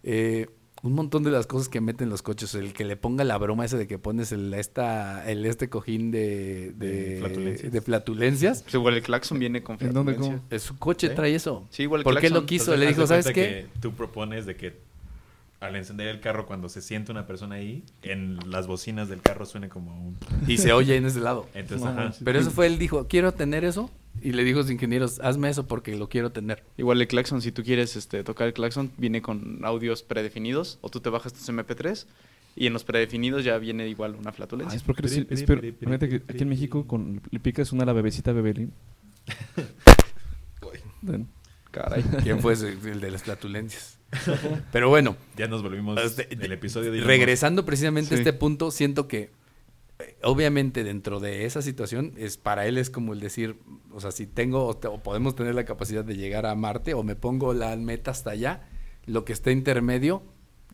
[0.02, 0.46] Eh,
[0.82, 2.54] un montón de las cosas que meten los coches.
[2.54, 6.10] El que le ponga la broma esa de que pones el, esta, el este cojín
[6.10, 7.72] de, de, De flatulencias.
[7.72, 8.62] de flatulencias.
[8.62, 10.42] Pues igual el claxon viene con ¿En dónde, flatulencia.
[10.48, 10.54] cómo?
[10.54, 11.14] Eh, Su coche ¿Sí?
[11.14, 11.66] trae eso.
[11.70, 12.74] Sí, igual el ¿Por qué lo quiso?
[12.74, 13.32] Entonces, le dijo, ¿sabes qué?
[13.34, 14.74] que tú propones de que
[15.58, 19.46] al encender el carro cuando se siente una persona ahí, en las bocinas del carro
[19.46, 20.16] suene como un...
[20.46, 21.48] Y se oye en ese lado.
[21.54, 22.12] Entonces, ajá.
[22.22, 23.90] Pero eso fue, él dijo, quiero tener eso.
[24.22, 26.64] Y le dijo a los ingenieros, hazme eso porque lo quiero tener.
[26.76, 30.88] Igual el claxon, si tú quieres este, tocar el claxon, viene con audios predefinidos o
[30.88, 32.06] tú te bajas tus MP3
[32.56, 34.76] y en los predefinidos ya viene igual una Ah, flatulencia.
[34.76, 37.20] es porque Piri, es, piri, pero, piri, piri, fíjate que piri, aquí en México con,
[37.30, 38.72] le picas una a la bebecita Bebelín.
[41.70, 42.02] Caray.
[42.22, 42.68] ¿Quién fue ese?
[42.70, 43.98] el de las flatulencias?
[44.72, 47.00] Pero bueno, Ya nos volvimos Este, del episodio de...
[47.00, 49.30] regresando precisamente a este punto, siento que
[50.22, 53.58] obviamente dentro de esa situación es para él es como el decir,
[53.92, 56.94] o sea, si tengo o, te- o podemos tener la capacidad de llegar a Marte
[56.94, 58.68] o me pongo la meta hasta allá,
[59.06, 60.22] lo que está intermedio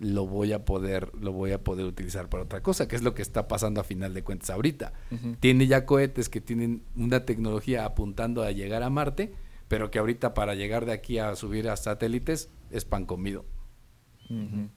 [0.01, 3.15] lo voy a poder lo voy a poder utilizar para otra cosa, que es lo
[3.15, 4.93] que está pasando a final de cuentas ahorita.
[5.13, 5.37] Ujú.
[5.39, 9.33] Tiene ya cohetes que tienen una tecnología apuntando a llegar a Marte,
[9.69, 13.45] pero que ahorita para llegar de aquí a subir a satélites es pan comido.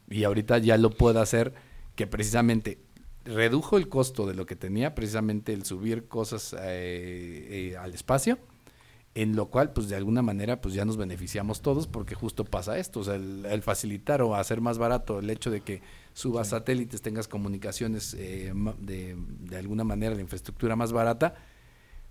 [0.10, 1.54] Y ahorita ya lo puedo hacer
[1.96, 2.78] que precisamente
[3.26, 8.38] redujo el costo de lo que tenía, precisamente el subir cosas eh, eh, al espacio,
[9.16, 12.78] en lo cual pues de alguna manera pues ya nos beneficiamos todos porque justo pasa
[12.78, 15.82] esto, o sea, el, el facilitar o hacer más barato el hecho de que
[16.14, 21.36] subas satélites, tengas comunicaciones eh, de, de alguna manera, la infraestructura más barata,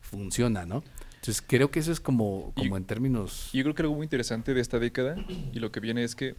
[0.00, 0.82] funciona, ¿no?
[1.24, 3.48] Entonces creo que eso es como, como en términos...
[3.54, 5.16] Yo creo que algo muy interesante de esta década
[5.54, 6.36] y lo que viene es que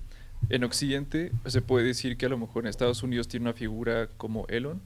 [0.50, 4.08] en Occidente se puede decir que a lo mejor en Estados Unidos tiene una figura
[4.18, 4.82] como Elon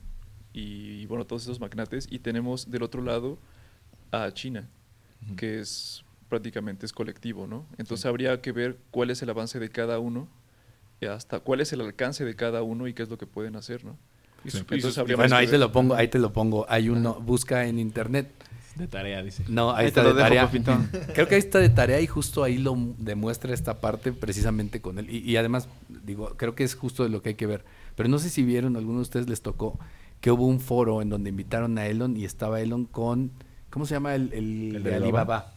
[0.54, 2.08] y, bueno, todos esos magnates.
[2.10, 3.38] Y tenemos del otro lado
[4.12, 4.68] a China,
[5.38, 7.66] que es prácticamente es colectivo, ¿no?
[7.78, 10.28] Entonces habría que ver cuál es el avance de cada uno,
[11.02, 13.56] y hasta cuál es el alcance de cada uno y qué es lo que pueden
[13.56, 13.98] hacer, ¿no?
[14.48, 14.60] Sí.
[14.70, 16.66] Entonces bueno, ahí te lo pongo, ahí te lo pongo.
[16.70, 18.32] Hay uno, busca en internet.
[18.80, 19.44] De tarea, dice.
[19.48, 20.50] No, ahí, Ahí está de tarea.
[21.14, 24.98] Creo que ahí está de tarea y justo ahí lo demuestra esta parte precisamente con
[25.00, 25.10] él.
[25.10, 25.68] Y, y además,
[26.06, 27.66] digo, creo que es justo de lo que hay que ver.
[27.96, 29.78] Pero no sé si vieron, a algunos de ustedes les tocó
[30.22, 33.32] que hubo un foro en donde invitaron a Elon y estaba Elon con,
[33.70, 34.16] ¿cómo se llama?
[34.16, 35.54] El, el ¿El de de Alibaba.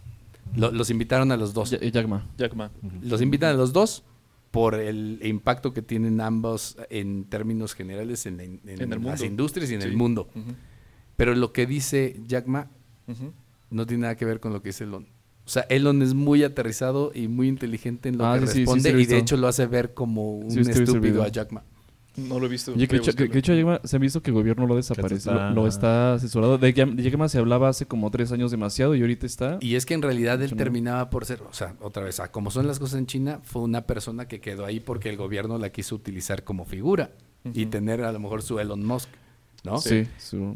[0.57, 1.71] Lo- los invitaron a los dos.
[1.71, 2.27] Jack Ma.
[2.37, 2.71] Jack Ma.
[3.03, 4.03] Los invitan a los dos
[4.51, 9.71] por el impacto que tienen ambos en términos generales en, en En el las industrias
[9.71, 10.29] y en el mundo.
[11.17, 12.69] Pero lo que dice Jack Ma
[13.71, 15.07] no tiene nada que ver con lo que dice Elon.
[15.45, 18.53] O sea, Elon es muy aterrizado y muy inteligente en lo Ah, que sí, sí,
[18.53, 21.65] sí, responde sí y de hecho lo hace ver como un estúpido a Jack Ma.
[22.15, 22.73] No lo he visto.
[22.75, 24.67] Oye, que, hecho- que- que de hecho Jack Ma- se ha visto que el gobierno
[24.67, 26.59] lo desaparece, está- lo, lo está asesorado.
[26.59, 29.57] De Jack de Jack Ma se hablaba hace como tres años demasiado y ahorita está...
[29.61, 30.57] Y es que en realidad él no.
[30.59, 33.87] terminaba por ser, o sea, otra vez, como son las cosas en China, fue una
[33.87, 37.11] persona que quedó ahí porque el gobierno la quiso utilizar como figura
[37.55, 39.09] y tener a lo mejor su Elon Musk,
[39.65, 39.79] ¿no?
[39.79, 40.07] Sí,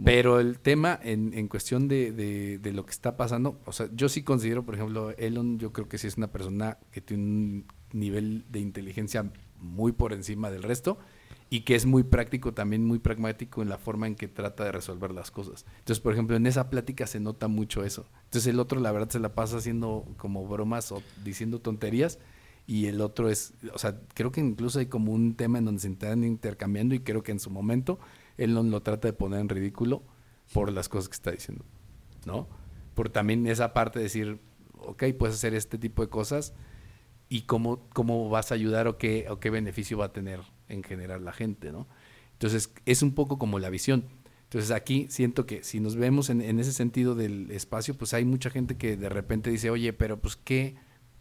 [0.04, 3.88] Pero el tema en, en cuestión de, de- de lo que está pasando, o sea,
[3.94, 7.22] yo sí considero, por ejemplo, Elon, yo creo que sí es una persona que tiene
[7.22, 9.30] un nivel de inteligencia
[9.60, 10.98] muy por encima del resto
[11.48, 14.72] y que es muy práctico, también muy pragmático en la forma en que trata de
[14.72, 15.64] resolver las cosas.
[15.78, 18.04] Entonces, por ejemplo, en esa plática se nota mucho eso.
[18.24, 22.18] Entonces el otro, la verdad, se la pasa haciendo como bromas o diciendo tonterías
[22.66, 25.80] y el otro es, o sea, creo que incluso hay como un tema en donde
[25.80, 28.00] se están intercambiando y creo que en su momento
[28.38, 30.02] Elon lo trata de poner en ridículo
[30.52, 31.64] por las cosas que está diciendo,
[32.24, 32.48] ¿no?
[32.94, 34.40] Por también esa parte de decir,
[34.78, 36.54] ok, puedes hacer este tipo de cosas
[37.28, 40.82] y cómo, cómo vas a ayudar o qué, o qué beneficio va a tener en
[40.82, 41.88] general la gente, ¿no?
[42.32, 44.04] Entonces, es un poco como la visión.
[44.44, 48.24] Entonces, aquí siento que si nos vemos en, en ese sentido del espacio, pues hay
[48.24, 50.76] mucha gente que de repente dice, oye, pero pues, ¿qué,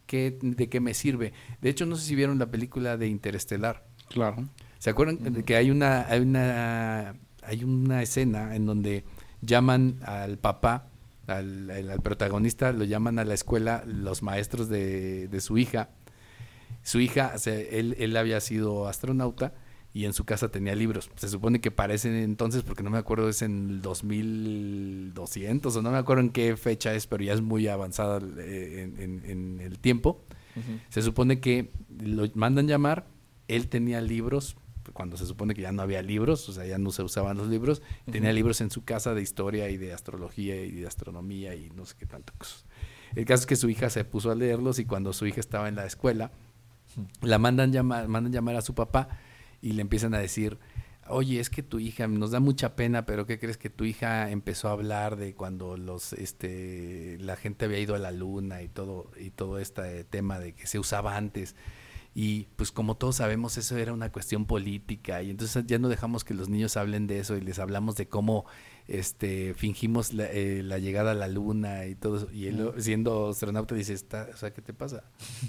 [0.05, 1.33] qué, ¿de qué me sirve?
[1.61, 3.87] De hecho, no sé si vieron la película de Interestelar.
[4.09, 4.47] Claro.
[4.85, 9.03] ¿Se acuerdan que hay una, hay una hay una escena en donde
[9.41, 10.89] llaman al papá,
[11.25, 15.89] al, al- al protagonista, lo llaman a la escuela los maestros de, de su hija.
[16.83, 19.55] Su hija, o sea, él, él había sido astronauta
[19.91, 21.09] y en su casa tenía libros.
[21.15, 25.81] Se supone que para ese entonces, porque no me acuerdo, es en el 2200 o
[25.81, 29.29] no me acuerdo en qué fecha es, pero ya es muy avanzada eh, en- en-
[29.29, 30.23] en el tiempo.
[30.89, 33.07] Se supone que lo mandan llamar,
[33.47, 34.55] él tenía libros,
[34.95, 37.49] cuando se supone que ya no había libros, o sea, ya no se usaban los
[37.49, 41.69] libros, tenía libros en su casa de historia y de astrología y de astronomía y
[41.71, 42.63] no sé qué tanto cosas.
[43.13, 45.67] El caso es que su hija se puso a leerlos y cuando su hija estaba
[45.67, 46.31] en la escuela,
[47.21, 49.09] la mandan llamar, mandan llamar a su papá
[49.61, 50.59] y le empiezan a decir,
[51.09, 54.31] oye, es que tu hija, nos da mucha pena, pero ¿qué crees que tu hija
[54.31, 58.69] empezó a hablar de cuando los, este, la gente había ido a la luna y
[58.69, 61.53] todo, y todo este tema de que se usaba antes?
[62.17, 66.23] Y pues como todos sabemos, eso era una cuestión política y entonces ya no dejamos
[66.23, 68.45] que los niños hablen de eso y les hablamos de cómo
[68.87, 72.27] este fingimos la, eh, la llegada a la luna y todo eso.
[72.31, 75.03] Y él, siendo astronauta, dice, "Está- o sea, ¿qué te pasa?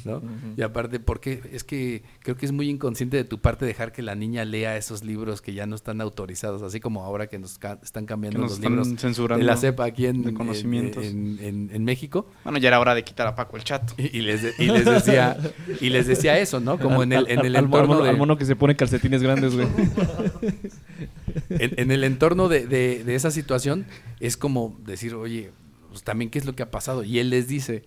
[0.04, 0.22] ¿No?
[0.56, 4.00] Y aparte, porque es que creo que es muy inconsciente de tu parte dejar que
[4.02, 7.58] la niña lea esos libros que ya no están autorizados, así como ahora que nos
[7.58, 9.44] ca- están Que cambiando nos los están libros censurando.
[9.44, 11.04] de la CEPA aquí en, de en- conocimientos.
[11.04, 12.26] en- en- en México.
[12.44, 13.92] Bueno, ya era hora de quitar a Paco el chato.
[13.98, 15.36] Y, y les, de- y les decía
[15.80, 16.78] y les decía eso, ¿no?
[16.78, 19.54] Como en el, en el al, mono, de, al mono que se pone calcetines grandes,
[19.54, 19.66] güey.
[21.50, 23.86] en, en el entorno de, de- de esa situación
[24.20, 25.50] es como decir, oye,
[25.90, 27.02] pues también qué es lo que ha pasado.
[27.04, 27.84] Y él les dice,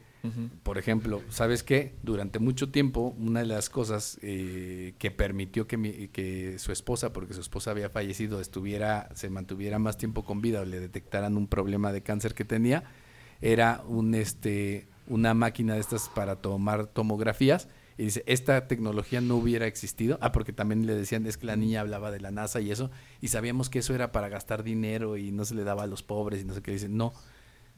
[0.63, 1.95] por ejemplo, ¿sabes qué?
[2.03, 7.13] Durante mucho tiempo, una de las cosas eh, que permitió que, mi- que su esposa,
[7.13, 11.37] porque su esposa había fallecido, estuviera, se mantuviera más tiempo con vida o le detectaran
[11.37, 12.83] un problema de cáncer que tenía,
[13.41, 17.67] era un este una máquina de estas para tomar tomografías.
[17.99, 20.17] Y dice, esta tecnología no hubiera existido.
[20.21, 22.89] Ah, porque también le decían, es que la niña hablaba de la NASA y eso.
[23.19, 26.01] Y sabíamos que eso era para gastar dinero y no se le daba a los
[26.01, 26.71] pobres y no sé qué.
[26.71, 27.11] Dicen, no.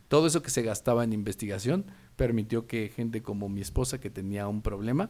[0.10, 1.86] Todo eso que se gastaba en investigación
[2.18, 5.10] permitió que gente como mi esposa, que tenía un problema,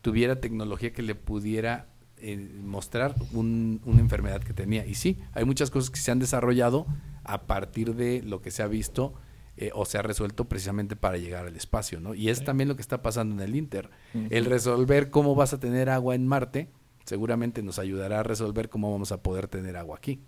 [0.00, 1.88] tuviera tecnología que le pudiera
[2.18, 4.86] eh, mostrar un- una enfermedad que tenía.
[4.86, 6.86] Y sí, hay muchas cosas que se han desarrollado
[7.24, 9.12] a partir de lo que se ha visto
[9.56, 12.14] eh, o se ha resuelto precisamente para llegar al espacio, ¿no?
[12.14, 13.90] Y es también lo que está pasando en el Inter.
[14.30, 16.70] El resolver cómo vas a tener agua en Marte
[17.06, 20.20] seguramente nos ayudará a resolver cómo vamos a poder tener agua aquí.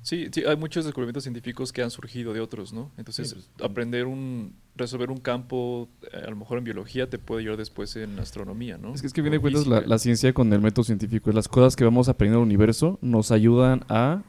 [0.00, 2.92] Sí, sí, hay muchos descubrimientos científicos que han surgido de otros, ¿no?
[2.96, 7.18] Entonces, Sí, pues, aprender un, resolver un campo, eh, a lo mejor en biología, te
[7.18, 8.94] puede ayudar después en astronomía, ¿no?
[8.94, 11.46] Es que, es que a fin de cuentas la, ciencia con el método científico, las
[11.46, 14.22] cosas que vamos aprendiendo del universo nos ayudan a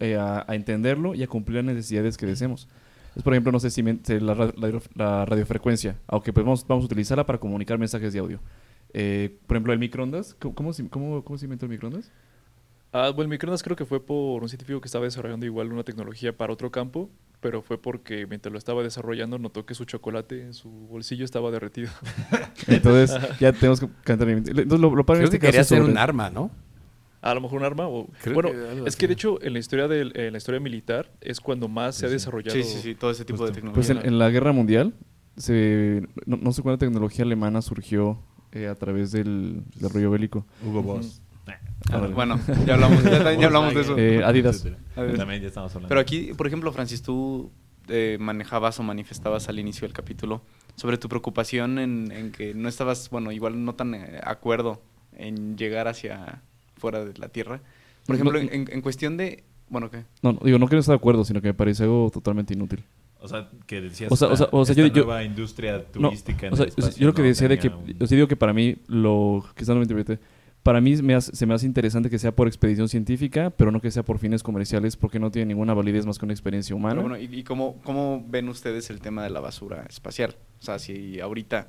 [0.00, 2.66] eh, a, a entenderlo y a cumplir las necesidades que deseemos.
[3.22, 6.86] Por ejemplo, no sé si se- la, la- la radiofrecuencia, aunque pues vamos, vamos a
[6.86, 8.40] utilizarla para comunicar mensajes de audio.
[8.92, 12.10] Eh, por ejemplo, el microondas, ¿cómo, cómo, se, cómo, cómo se inventó el microondas?
[12.92, 15.84] Ah, bueno, el microondas creo que fue por un científico que estaba desarrollando igual una
[15.84, 17.08] tecnología para otro campo,
[17.40, 21.52] pero fue porque mientras lo estaba desarrollando notó que su chocolate en su bolsillo estaba
[21.52, 21.88] derretido.
[22.66, 24.28] Entonces, ya tenemos que cantar.
[24.28, 26.50] Entonces, lo, lo padre en este que quería caso hacer sobre- un arma, ¿no?
[27.22, 28.06] A lo mejor un arma o...
[28.22, 28.98] Creo bueno, que es así.
[28.98, 32.06] que de hecho en la historia del, en la historia militar es cuando más se
[32.06, 32.56] ha Sí, desarrollado...
[32.56, 33.74] Sí, sí, sí, todo ese tipo de tecnología.
[33.74, 34.94] Pues en, en la guerra mundial,
[35.36, 40.46] se, no, no sé cuánta tecnología alemana surgió eh, a través del, del rollo bélico.
[40.64, 41.20] Hugo Boss.
[41.90, 43.98] Ah, bueno, ya hablamos, ya, hablamos de eso.
[43.98, 44.66] Eh, Adidas.
[44.96, 45.16] Adidas.
[45.18, 45.88] También ya estamos hablando.
[45.88, 47.50] Pero aquí, por ejemplo, Francis, tú
[47.88, 50.42] eh, manejabas o manifestabas al inicio del capítulo
[50.76, 54.80] sobre tu preocupación en, en que no estabas, bueno, igual no tan eh, acuerdo
[55.16, 56.42] en llegar hacia
[56.80, 57.60] fuera de la Tierra.
[58.06, 58.50] Por No, ejemplo, no.
[58.50, 60.04] en, en cuestión de, bueno, ¿qué?
[60.22, 62.82] No, no, digo, no quiero estar de acuerdo, sino que me parece algo totalmente inútil.
[63.22, 65.76] O sea, que decías O sea, o sea, o sea, yo- esta yo- nueva industria
[65.94, 67.58] No, turística en o sea, el o sea, espacio yo lo que no decía de
[67.58, 70.18] que, un- yo sí digo que para mí, lo quizás no me interprete,
[70.62, 73.80] para mí me hace- se me hace interesante que sea por expedición científica, pero no
[73.82, 76.96] que sea por fines comerciales, porque no tiene ninguna validez más que una experiencia humana.
[77.02, 80.36] Pero bueno, ¿y, y cómo, cómo ven ustedes el tema de la basura espacial?
[80.58, 81.68] O sea, si ahorita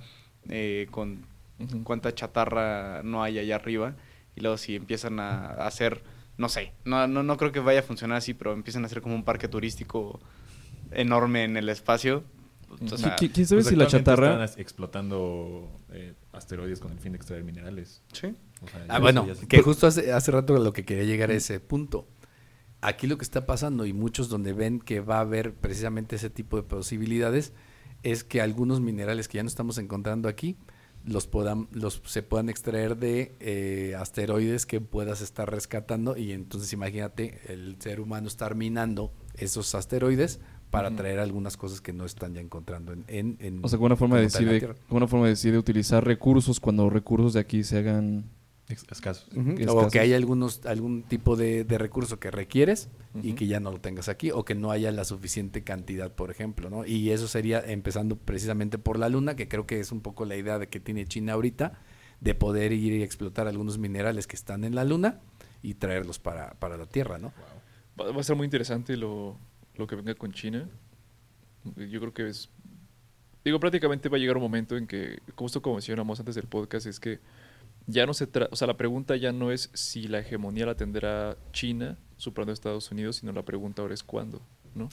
[0.49, 1.25] eh, con
[1.59, 1.83] Ujú.
[1.83, 3.95] cuánta chatarra no hay allá arriba
[4.35, 6.03] y luego si empiezan a hacer,
[6.37, 9.01] no sé, no, no, no creo que vaya a funcionar así, pero empiezan a hacer
[9.01, 10.19] como un parque turístico
[10.91, 12.23] enorme en el espacio.
[12.89, 14.45] O sea, ¿Qui- ¿Quién sabe Pues si la chatarra...
[14.45, 18.01] están explotando eh, asteroides con el fin de extraer minerales.
[18.13, 18.33] sí.
[18.63, 21.33] O sea, Ah, bueno, ya que justo hace, hace rato lo que quería llegar a
[21.33, 22.07] ese punto.
[22.79, 26.29] Aquí lo que está pasando y muchos donde ven que va a haber precisamente ese
[26.29, 27.53] tipo de posibilidades
[28.03, 30.57] es que algunos minerales que ya no estamos encontrando aquí
[31.05, 36.71] los puedan los se puedan extraer de eh, asteroides que puedas estar rescatando y entonces
[36.73, 40.39] imagínate el ser humano estar minando esos asteroides
[40.69, 43.87] para traer algunas cosas que no están ya encontrando en, en, en- O sea, como
[43.87, 47.39] una forma de decir, de, una forma de decir de utilizar recursos cuando recursos de
[47.41, 48.29] aquí se hagan...
[48.71, 49.27] escasos.
[49.35, 49.91] Ujú, O escasos.
[49.91, 52.89] que haya algunos, algún tipo de, de recurso que requieres
[53.21, 53.35] y Ujú.
[53.35, 56.69] que ya no lo tengas aquí, o que no haya la suficiente cantidad, por ejemplo,
[56.69, 56.85] ¿no?
[56.85, 60.35] Y eso sería empezando precisamente por la luna, que creo que es un poco la
[60.35, 61.79] idea de que tiene China ahorita,
[62.19, 65.19] de poder ir y explotar algunos minerales que están en la luna
[65.63, 67.33] y traerlos para, para la Tierra, ¿no?
[67.99, 69.37] Va, va a ser muy interesante lo,
[69.75, 70.69] lo que venga con China.
[71.75, 72.49] Yo creo que es...
[73.43, 76.85] Digo, prácticamente va a llegar un momento en que, justo como mencionamos antes del podcast,
[76.85, 77.19] es que
[77.87, 80.75] ya no se trata, o sea, la pregunta ya no es si la hegemonía la
[80.75, 84.41] tendrá China superando a Estados Unidos, sino la pregunta ahora es cuándo,
[84.75, 84.89] ¿no?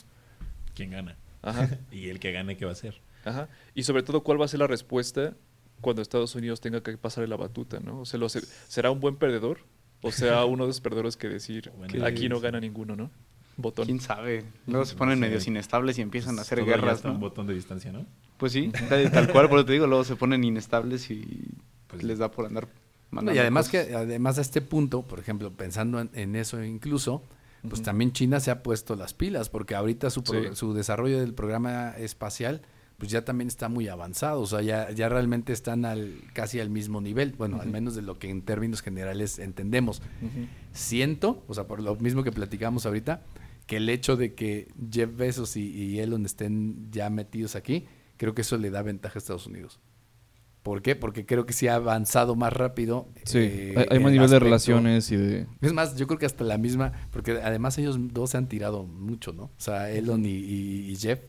[0.74, 1.16] ¿Quién gana?
[1.43, 3.01] Ajá, y el que gane, ¿qué va a hacer?
[3.24, 3.49] ajá.
[3.74, 5.34] Y sobre todo, ¿cuál va a ser la respuesta
[5.80, 8.01] cuando Estados Unidos tenga que pasarle la batuta, ¿no?
[8.01, 9.61] O sea, lo se- ¿será un buen perdedor?
[10.03, 13.11] O sea, uno de los perdedores que decir, Bueno, aquí no gana ninguno, ¿no?
[13.57, 13.86] Botón.
[13.86, 14.45] ¿Quién sabe?
[14.68, 15.20] Luego se ponen Sí.
[15.20, 18.07] medios inestables y empiezan a hacer Todo ya guerras, un botón de distancia, ¿no?
[18.39, 21.49] Pues sí, tal, tal cual, por eso te digo, luego se ponen inestables y
[21.89, 22.68] Pues les da por andar
[23.11, 23.86] mandando y además cosas.
[23.89, 27.22] que además a este punto, por ejemplo, pensando en, en eso incluso,
[27.68, 30.49] pues también China se ha puesto las pilas, porque ahorita su, pro- Sí.
[30.55, 32.62] su desarrollo del programa espacial,
[32.99, 36.68] pues ya también está muy avanzado, o sea, ya, ya realmente están al casi al
[36.70, 40.03] mismo nivel, bueno, al menos de lo que en términos generales entendemos.
[40.72, 43.22] Siento, o sea, por lo mismo que platicamos ahorita,
[43.66, 47.86] que el hecho de que Jeff Bezos y, y Elon estén ya metidos aquí,
[48.16, 49.80] creo que eso le da ventaja a Estados Unidos.
[50.69, 50.95] ¿Por qué?
[50.97, 53.09] Porque creo que sí ha avanzado más rápido.
[53.25, 55.47] Sí, eh, hay, más nivel de relaciones y de...
[55.62, 58.85] Es más, yo creo que hasta la misma, porque además ellos dos se han tirado
[58.85, 59.45] mucho, ¿no?
[59.45, 61.21] O sea, Elon y, y- y Jeff.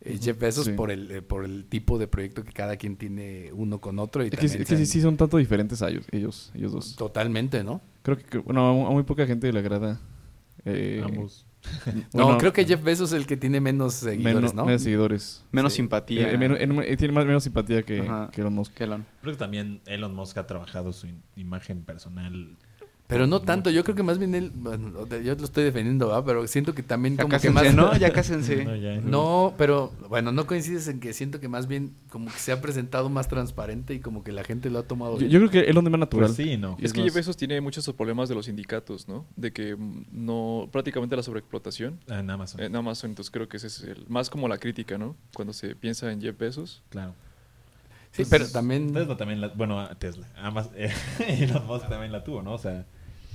[0.00, 0.72] eh, Jeff Bezos Sí.
[0.72, 4.24] por el eh, por el tipo de proyecto que cada quien tiene uno con otro
[4.24, 6.96] y Es que, es sí, sí son tanto diferentes a ellos, ellos, ellos dos.
[6.96, 7.82] totalmente, ¿no?
[8.02, 10.00] Creo que, bueno, a muy poca gente le agrada.
[10.64, 11.44] eh, Ambos.
[12.14, 14.64] no, creo que Jeff Bezos es el que tiene menos seguidores, menos, ¿no?
[14.64, 15.44] menos seguidores.
[15.52, 15.76] Menos Sí.
[15.78, 16.30] simpatía.
[16.30, 17.98] Eh, eh, menos- en- tiene más, menos simpatía que,
[18.36, 18.72] Elon Musk.
[18.74, 19.04] que Elon.
[19.22, 22.56] Creo que también Elon Musk ha trabajado su in- imagen personal.
[23.08, 26.24] Pero no tanto, yo creo que más bien él, bueno, yo lo estoy defendiendo, ¿va?
[26.24, 27.72] Pero siento que también Ya como que más...
[27.74, 27.96] ¿no?
[27.96, 28.64] Ya cásense.
[28.64, 29.00] No, ya.
[29.00, 32.60] No, pero bueno, no coincides en que siento que más bien como que se ha
[32.60, 35.84] presentado más transparente y como que la gente lo ha tomado Yo, creo que Elon
[35.86, 36.26] es más natural.
[36.26, 36.76] Pues sí, no.
[36.80, 39.24] Es que más- Jeff Bezos tiene muchos esos problemas de los sindicatos, ¿no?
[39.36, 42.60] De que mm, no, prácticamente la sobreexplotación Ah, En Amazon.
[42.60, 45.14] en Amazon, entonces creo que ese es el, más como la crítica, ¿no?
[45.32, 46.82] Cuando se piensa en Jeff Bezos.
[46.90, 47.14] Claro.
[48.10, 48.92] Sí, Pues, pero también...
[48.92, 50.26] Tesla también la, bueno, Tesla.
[50.36, 50.90] Ambas, eh,
[51.28, 52.54] Elon Musk también la tuvo, ¿no?
[52.54, 52.86] O sea,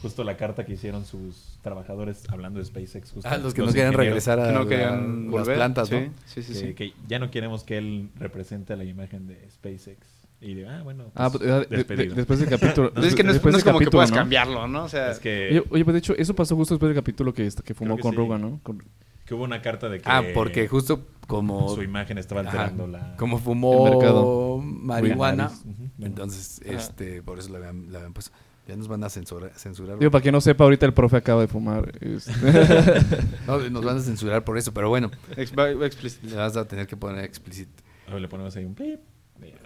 [0.02, 3.12] justo la carta que hicieron sus trabajadores hablando de SpaceX.
[3.12, 5.32] Justo, Ah, los que no los querían ingenieros, regresar a Que no la- querían las
[5.32, 5.56] volver.
[5.56, 6.14] plantas, sí, ¿no?
[6.26, 6.74] Sí, sí, que, sí.
[6.74, 9.98] que ya no queremos que él represente la imagen de SpaceX.
[10.44, 12.16] Y digo, ah, bueno, Ah, pues, de- de- de- despedido.
[12.16, 12.92] después del capítulo.
[12.96, 14.16] Pues es que no después no es como que capítulo, puedas ¿no?
[14.18, 14.86] cambiarlo, ¿no?
[14.86, 17.32] O sea, es que, Oye, oye, pues de hecho, eso pasó justo después del capítulo
[17.34, 18.18] que, que fumó que con sí.
[18.18, 18.60] Rogan, ¿no?
[18.64, 18.84] Con-
[19.24, 21.70] que hubo una carta de que Ah, porque justo como...
[21.76, 23.16] su imagen estaba Ajá, alterando la...
[23.18, 24.58] como El fumó mercado.
[24.58, 25.92] marihuana, Ujú, bueno.
[26.00, 26.74] entonces, Ajá.
[26.76, 28.32] este, por eso lo habían, lo habían puesto.
[28.72, 29.52] Ya nos van a censurar.
[29.58, 31.92] censurar Digo, para quien no sepa, ahorita el profe acaba de fumar.
[32.00, 32.32] este.
[33.46, 36.26] No, nos van a censurar por eso, pero bueno, explícito.
[36.30, 37.84] le vas a tener que poner explícito.
[38.08, 39.02] A ver, le ponemos ahí un pip.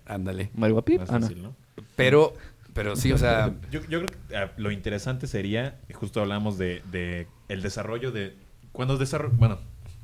[0.07, 0.49] Ándale.
[0.55, 1.55] Marihuana Pip, Más fácil, ¿no?
[1.95, 2.33] Pero,
[2.73, 6.81] pero sí, o sea, Yo, yo creo que ah, lo interesante sería, justo hablamos de,
[6.91, 8.35] de el desarrollo de...
[8.71, 9.35] Cuando desarrollo...
[9.37, 9.59] Bueno,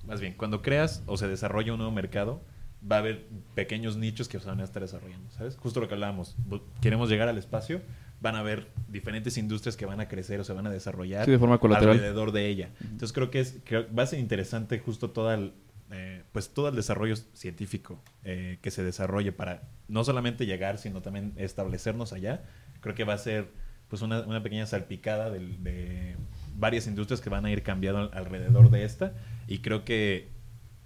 [0.06, 2.44] más bien, cuando creas o se desarrolla un nuevo mercado,
[2.90, 5.58] va a haber pequeños nichos que se van a estar desarrollando, ¿sabes?
[5.58, 6.36] Justo lo que hablábamos.
[6.82, 7.82] Queremos llegar al espacio,
[8.22, 11.32] van a haber diferentes industrias que van a crecer o se van a desarrollar Sí,
[11.32, 11.96] de forma colateral.
[11.96, 12.70] alrededor de ella.
[12.82, 15.54] Entonces creo que, es, creo va a ser interesante justo todo el,
[15.92, 21.02] eh, pues todo el desarrollo científico eh, que se desarrolle para no solamente llegar, sino
[21.02, 22.44] también establecernos allá.
[22.80, 23.50] Creo que va a ser
[23.90, 26.16] pues una, una pequeña salpicada del- de,
[26.56, 29.14] varias industrias que van a ir cambiando al- alrededor de esta
[29.48, 30.30] y creo que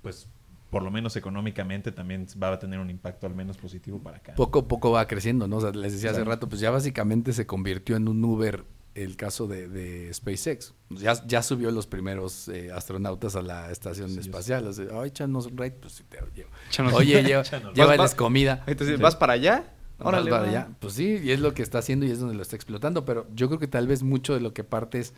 [0.01, 0.29] pues
[0.75, 4.35] por lo menos económicamente también va a tener un impacto al menos positivo para acá.
[4.35, 5.55] poco a poco va creciendo, ¿no?
[5.55, 9.15] O sea, les decía hace rato, pues ya básicamente se convirtió en un Uber el
[9.15, 10.73] caso de, de SpaceX.
[10.89, 14.67] Ya, ya subió los primeros eh, astronautas a la estación Sí, espacial.
[14.67, 16.49] O sea, ay, échanos un ride, pues sí te llevo.
[16.69, 18.65] Échanos- Oye, lleva, llévales Vas- vas- comida.
[18.67, 19.01] Entonces, Sí.
[19.01, 19.73] ¿vas para allá?
[19.97, 20.67] Vas Órale, para allá.
[20.81, 23.05] Pues sí, y es lo que está haciendo y es donde lo está explotando.
[23.05, 25.13] Pero yo creo que tal vez mucho de lo que parte es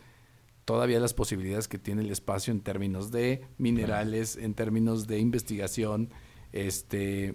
[0.68, 6.10] todavía las posibilidades que tiene el espacio en términos de minerales, en términos de investigación,
[6.52, 7.34] este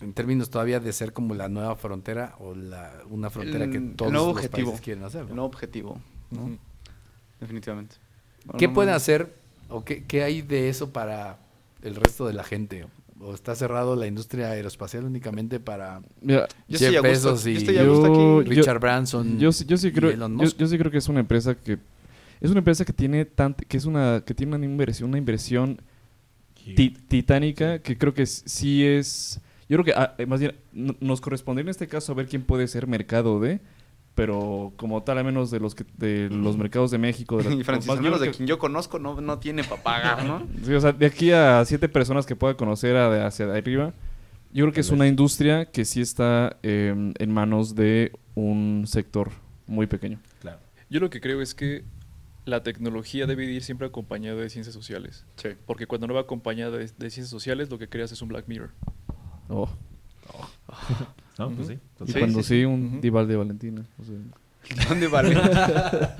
[0.00, 3.94] en términos todavía de ser como la nueva frontera o la una frontera que El-
[3.94, 4.68] todos los objetivo.
[4.70, 5.30] países quieren hacer.
[5.30, 5.44] ¿no?
[5.44, 6.00] objetivo.
[7.40, 7.96] Definitivamente.
[8.46, 9.34] Bueno, ¿Qué no pueden hacer
[9.68, 11.38] o qué, qué hay de eso para
[11.82, 12.86] el resto de la gente?
[13.20, 18.40] ¿O está cerrado la industria aeroespacial únicamente para Mira, Yo Jeff Bezos y yo yo-.
[18.40, 19.38] Richard Branson?
[19.38, 20.56] yo, sí- yo sí y creo, Elon yo, Musk?
[20.56, 21.78] yo sí creo que es una empresa que
[22.42, 25.80] es una empresa que tiene tant, que es una que tiene una inversión, una inversión
[26.76, 30.54] ti- titánica que creo que sí es yo creo que ah, eh, más bien
[31.00, 33.60] nos correspondería en este caso a ver quién puede ser mercado de
[34.14, 37.50] pero como tal a menos de los que de los mercados de México de la-
[37.54, 40.46] Y menos creo de que- quien yo conozco, no, no tiene para pagar, ¿no?
[40.64, 43.94] Sí, o sea, de aquí a siete personas que pueda conocer a hacia arriba,
[44.52, 49.30] yo creo que es una industria que sí está eh, en manos de un sector
[49.66, 50.18] muy pequeño.
[50.42, 50.58] Claro.
[50.90, 51.84] Yo lo que creo es que
[52.44, 55.24] la tecnología debe de ir siempre acompañada de ciencias sociales.
[55.36, 55.50] Sí.
[55.66, 58.48] Porque cuando no va acompañada de, de ciencias sociales, lo que creas es un Black
[58.48, 58.70] Mirror.
[59.48, 59.68] Oh.
[61.38, 61.50] ¿No?
[61.50, 61.78] Pues sí.
[62.04, 62.06] Y.
[62.12, 63.00] Sí, cuando sí, un Ujú.
[63.00, 63.86] Dival de Valentina.
[63.98, 65.34] o sea, ¿Dónde vale?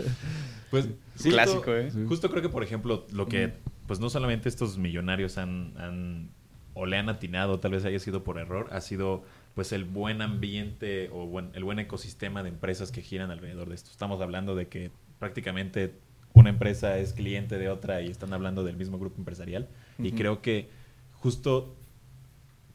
[0.70, 1.91] Pues Sí, clásico, ¿eh?
[2.09, 3.53] Justo creo que, por ejemplo, lo que,
[3.87, 6.31] pues no solamente estos millonarios han, han
[6.73, 9.23] o le han atinado, tal vez haya sido por error, ha sido
[9.55, 13.75] pues el buen ambiente o buen- el buen ecosistema de empresas que giran alrededor de
[13.75, 13.91] esto.
[13.91, 15.93] Estamos hablando de que prácticamente
[16.35, 19.68] una empresa es cliente de otra y están hablando del mismo grupo empresarial.
[19.99, 20.68] Y creo que
[21.14, 21.74] justo,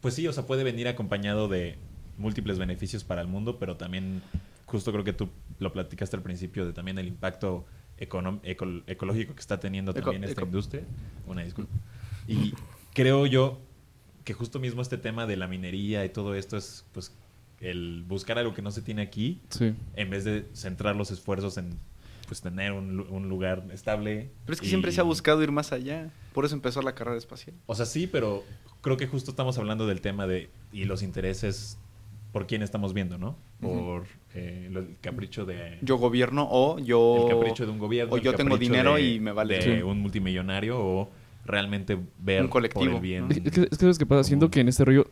[0.01, 1.77] pues sí, o sea, puede venir acompañado de
[2.17, 4.21] múltiples beneficios para el mundo, pero también,
[4.65, 5.29] justo creo que tú
[5.59, 7.65] lo platicaste al principio, de también el impacto
[7.97, 8.39] eco-
[8.87, 10.83] ecológico que está teniendo Eco- también esta eco- industria.
[11.27, 11.73] Una disculpa.
[12.27, 12.53] Y
[12.93, 13.59] creo yo
[14.23, 17.13] que justo mismo este tema de la minería y todo esto es, pues,
[17.59, 19.73] el buscar algo que no se tiene aquí, sí.
[19.95, 21.71] en vez de centrar los esfuerzos en,
[22.27, 24.29] pues, tener un, un lugar estable.
[24.45, 26.11] Pero es que y- siempre se ha buscado ir más allá.
[26.33, 27.55] Por eso empezó la carrera espacial.
[27.65, 28.43] o sea, sí, pero
[28.81, 31.77] creo que justo estamos hablando del tema de y los intereses
[32.31, 33.35] por quién estamos viendo, ¿no?
[33.61, 34.03] Por
[34.35, 37.23] eh, lo- el capricho de Yo gobierno o yo...
[37.27, 39.55] el capricho de un gobierno, o yo tengo dinero de- y me vale.
[39.55, 39.81] de Sí.
[39.81, 41.09] un multimillonario o
[41.45, 43.23] realmente ver Un colectivo, por el bien.
[43.23, 43.31] ¿no?
[43.31, 44.23] Es, es que, es que ¿sabes qué pasa?
[44.25, 45.09] Siento que en este rollo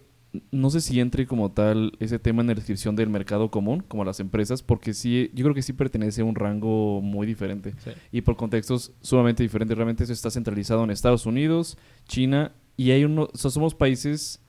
[0.52, 4.04] no sé si entre como tal ese tema en la descripción del mercado común, como
[4.04, 7.74] las empresas, porque sí, yo creo que sí pertenece a un rango muy diferente.
[7.84, 7.92] Sí.
[8.12, 9.76] y por contextos sumamente diferentes.
[9.76, 11.78] Realmente eso está centralizado en Estados Unidos,
[12.08, 14.42] China, y hay uno, o sea, somos países,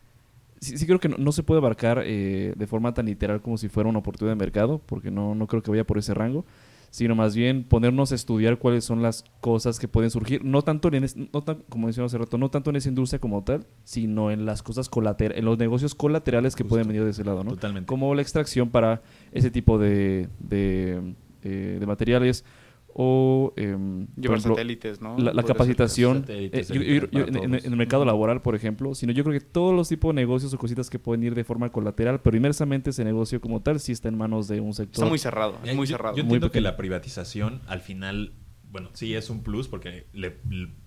[0.61, 3.57] sí, sí creo que no, no se puede abarcar eh, de forma tan literal como
[3.57, 6.45] si fuera una oportunidad de mercado, porque no, no creo que vaya por ese rango,
[6.91, 10.89] sino más bien ponernos a estudiar cuáles son las cosas que pueden surgir, no tanto
[10.93, 13.67] en, es- no tan, como decíamos hace rato, no tanto en esa industria como tal,
[13.85, 16.71] sino en las cosas colaterales, en los negocios colaterales que Justo.
[16.75, 17.51] pueden venir de ese lado, ¿no?
[17.51, 17.87] Totalmente.
[17.87, 22.45] como la extracción para ese tipo de, de, eh, de materiales
[22.99, 25.19] o em, por Llevar ejemplo, satélites, ¿no?
[25.19, 29.13] la, capacitación Satélites, eh, yo- yo- yo- para en, el mercado laboral por ejemplo sino
[29.13, 31.69] yo creo que todos los tipos de negocios o cositas que pueden ir de forma
[31.71, 35.09] colateral pero inmersamente ese negocio como tal sí está en manos de un sector Está
[35.11, 36.17] muy cerrado, es Eh, muy yo- cerrado.
[36.17, 38.33] Yo Muy entiendo que la privatización al final
[38.71, 40.37] bueno, sí es un plus porque le,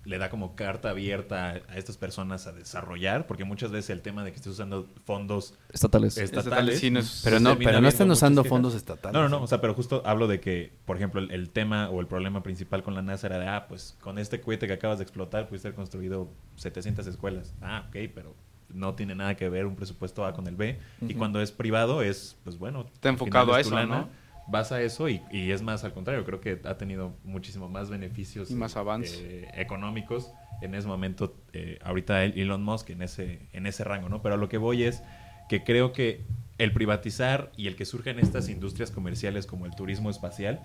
[0.04, 4.02] le da como carta abierta a, a estas personas a desarrollar, porque muchas veces el
[4.02, 6.16] tema de que estés usando fondos Estatales.
[6.18, 9.14] estatales, Estatales, sí, no es- Pero no, pero no están usando fondos estatales.
[9.14, 11.88] No, no, no, o sea, pero justo hablo de que, por ejemplo, el, el tema
[11.90, 14.74] o el problema principal con la NASA era de, ah, pues con este cohete que
[14.74, 17.54] acabas de explotar pudiste haber construido 700 escuelas.
[17.62, 18.34] Ah, ok, pero
[18.72, 20.78] no tiene nada que ver un presupuesto A con el B.
[21.08, 22.86] Y cuando es privado es, pues bueno.
[22.92, 24.08] Está enfocado a eso, ¿no?
[24.50, 27.88] Vas a eso y, y es más al contrario, creo que ha tenido muchísimo más
[27.90, 28.76] beneficios Y más
[29.22, 34.08] eh, económicos en ese momento, eh, ahorita el- Elon Musk en ese, en ese rango,
[34.08, 34.22] ¿no?
[34.22, 35.02] Pero a lo que voy es
[35.48, 36.20] que creo que
[36.58, 40.60] el privatizar y el que surjan estas industrias comerciales como el turismo espacial,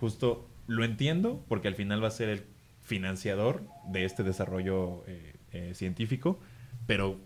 [0.00, 2.42] justo lo entiendo porque al final va a ser el
[2.82, 6.38] financiador de este desarrollo eh, eh, científico,
[6.86, 7.16] pero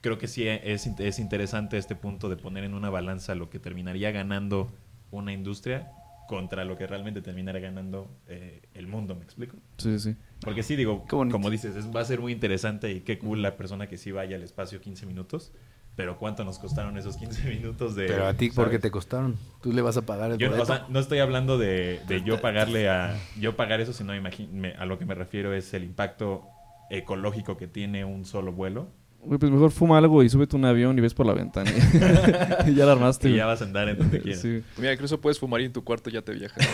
[0.00, 3.58] creo que sí es, es interesante este punto de poner en una balanza lo que
[3.58, 4.68] terminaría ganando
[5.16, 5.92] una industria
[6.26, 9.56] contra lo que realmente terminará ganando eh, el mundo, ¿me explico?
[9.78, 10.16] Sí, sí.
[10.40, 13.56] Porque sí, digo, como dices, es- va a ser muy interesante y qué cool la
[13.56, 15.52] persona que sí vaya al espacio 15 minutos,
[15.96, 18.08] pero ¿cuánto nos costaron esos 15 minutos de...
[18.08, 18.82] Pero a ti, ¿por qué ¿sabes?
[18.82, 19.36] te costaron?
[19.62, 22.40] ¿Tú le vas a pagar el Yo, o sea, no estoy hablando de, de yo
[22.40, 24.12] pagarle a yo pagar eso, sino
[24.52, 26.50] me- a lo que me refiero es el impacto
[26.88, 28.88] ecológico que tiene un solo vuelo.
[29.22, 31.70] Güey, pues mejor fuma algo y súbete un avión y ves por la ventana.
[32.66, 33.28] y ya la armaste.
[33.28, 33.38] Y güey.
[33.38, 34.40] ya vas a andar en donde quieras.
[34.40, 34.62] Sí.
[34.78, 36.64] Mira, incluso puedes fumar y en tu cuarto ya te viajas.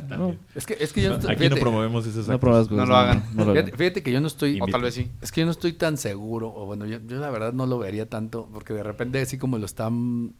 [0.08, 2.84] No, Es que, es que yo no estoy- Aquí no promovemos esos no cosas, No
[2.84, 3.24] lo hagan.
[3.34, 3.64] no lo hagan.
[3.64, 4.58] Fíjate, fíjate que yo no estoy.
[4.60, 5.10] o tal vez sí.
[5.22, 7.78] Es que yo no estoy tan seguro, o bueno, yo, yo la verdad no lo
[7.78, 10.34] vería tanto, porque de repente, así como lo están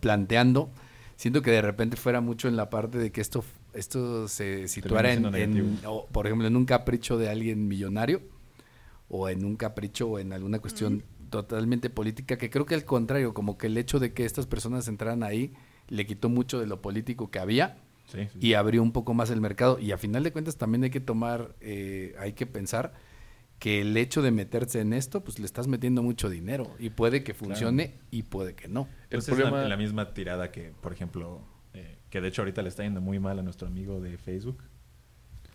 [0.00, 0.70] ¿Planteando?
[1.16, 5.12] siento que de repente fuera mucho en la parte de que esto, esto se situara
[5.12, 8.22] en, o, por ejemplo, en un capricho de alguien millonario,
[9.16, 13.32] o en un capricho o en alguna cuestión totalmente política, que creo que al contrario,
[13.32, 15.52] como que el hecho de que estas personas entraran ahí
[15.88, 18.38] le quitó mucho de lo político que había Sí, sí.
[18.40, 19.78] y abrió un poco más el mercado.
[19.78, 22.92] Y a final de cuentas también hay que tomar, eh, hay que pensar
[23.60, 27.22] que el hecho de meterse en esto, pues le estás metiendo mucho dinero y puede
[27.22, 28.88] que funcione y puede que no.
[29.10, 31.40] El Pues es la- la, misma tirada que, por ejemplo,
[31.72, 34.58] eh, que de hecho ahorita le está yendo muy mal a nuestro amigo de Facebook.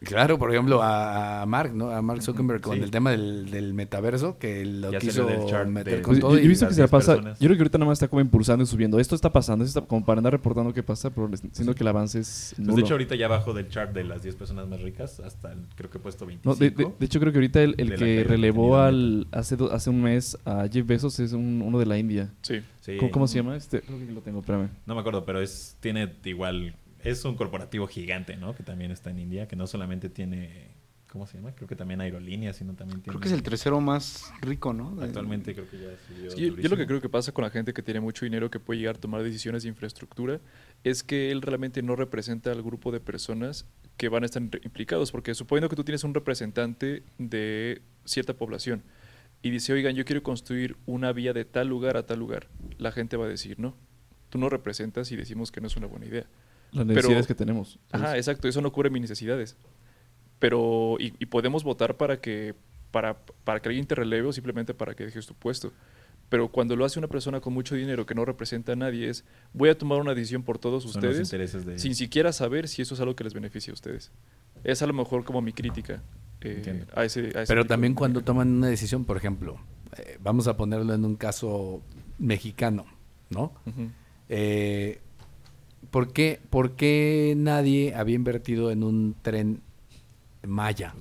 [0.01, 1.89] Claro, por ejemplo, a, a Mark, ¿no?
[1.91, 2.83] A Mark Zuckerberg con Sí.
[2.83, 6.11] el tema del, del metaverso, que lo Ya quiso salió del chart meter de- con
[6.13, 6.31] Pues, todo.
[6.37, 7.11] yo, yo y- que se la 10 pasa.
[7.15, 7.39] personas.
[7.39, 8.97] Yo creo que ahorita nada más está como impulsando y subiendo.
[8.97, 11.87] Esto está pasando, esto está como para andar reportando qué pasa, pero siento que el
[11.89, 14.81] avance es Pues, de hecho ahorita ya bajó del chart de las 10 personas más
[14.81, 16.49] ricas hasta el, creo que he puesto 25.
[16.49, 19.89] No, de, de- de hecho, creo que ahorita el, que relevó al hace, do- hace
[19.89, 22.29] un mes a Jeff Bezos es un- uno de la India.
[22.41, 22.61] Sí.
[22.79, 22.95] Sí.
[22.97, 23.57] ¿Cómo, cómo se llama?
[23.57, 24.69] Este, creo que lo tengo, espérame.
[24.85, 26.73] No me acuerdo, pero es tiene igual
[27.03, 28.55] es un corporativo gigante, ¿no?
[28.55, 30.79] Que también está en India, que no solamente tiene
[31.11, 31.53] ¿cómo se llama?
[31.53, 35.01] Creo que también aerolíneas, sino también tiene Creo que es el tercero más rico, ¿no?
[35.01, 37.49] Actualmente creo que ya subió Sí, yo, yo lo que creo que pasa con la
[37.49, 40.39] gente que tiene mucho dinero que puede llegar a tomar decisiones de infraestructura
[40.83, 43.65] es que él realmente no representa al grupo de personas
[43.97, 48.83] que van a estar implicados, porque suponiendo que tú tienes un representante de cierta población
[49.41, 52.47] y dice, oigan, yo quiero construir una vía de tal lugar a tal lugar,
[52.77, 53.75] la gente va a decir, no,
[54.29, 56.27] tú no representas y decimos que no es una buena idea.
[56.71, 57.79] Las Pero- necesidades que tenemos.
[57.91, 59.57] Ajá, exacto, eso no cubre mis necesidades.
[60.39, 62.55] Pero, y, y podemos votar para que,
[62.91, 65.73] para, para que alguien te releve o simplemente para que dejes tu puesto.
[66.29, 69.25] Pero cuando lo hace una persona con mucho dinero que no representa a nadie es,
[69.51, 72.67] voy a tomar una decisión por todos Son los ustedes intereses de sin siquiera saber
[72.67, 74.11] si eso es algo que les beneficia a ustedes.
[74.63, 76.03] Es a lo mejor como mi crítica
[76.41, 79.59] eh, a ese, a ese Pero también cuando toman una decisión, por ejemplo,
[79.97, 81.81] eh, vamos a ponerlo en un caso
[82.19, 82.85] mexicano,
[83.31, 83.51] ¿no?
[83.65, 83.89] Ujú.
[84.29, 85.01] Eh,
[85.91, 89.61] ¿por, qué, ¿Por qué nadie había invertido en un tren
[90.47, 90.93] Maya?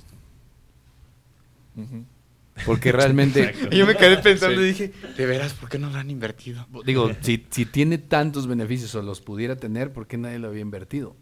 [2.67, 4.63] Porque realmente, yo me quedé pensando Sí.
[4.63, 6.67] y dije, de veras, ¿por qué no lo han invertido?
[6.85, 10.63] digo, si, si tiene tantos beneficios o los pudiera tener, ¿por qué nadie lo había
[10.63, 11.17] invertido?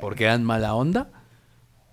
[0.00, 1.10] ¿Porque eran mala onda?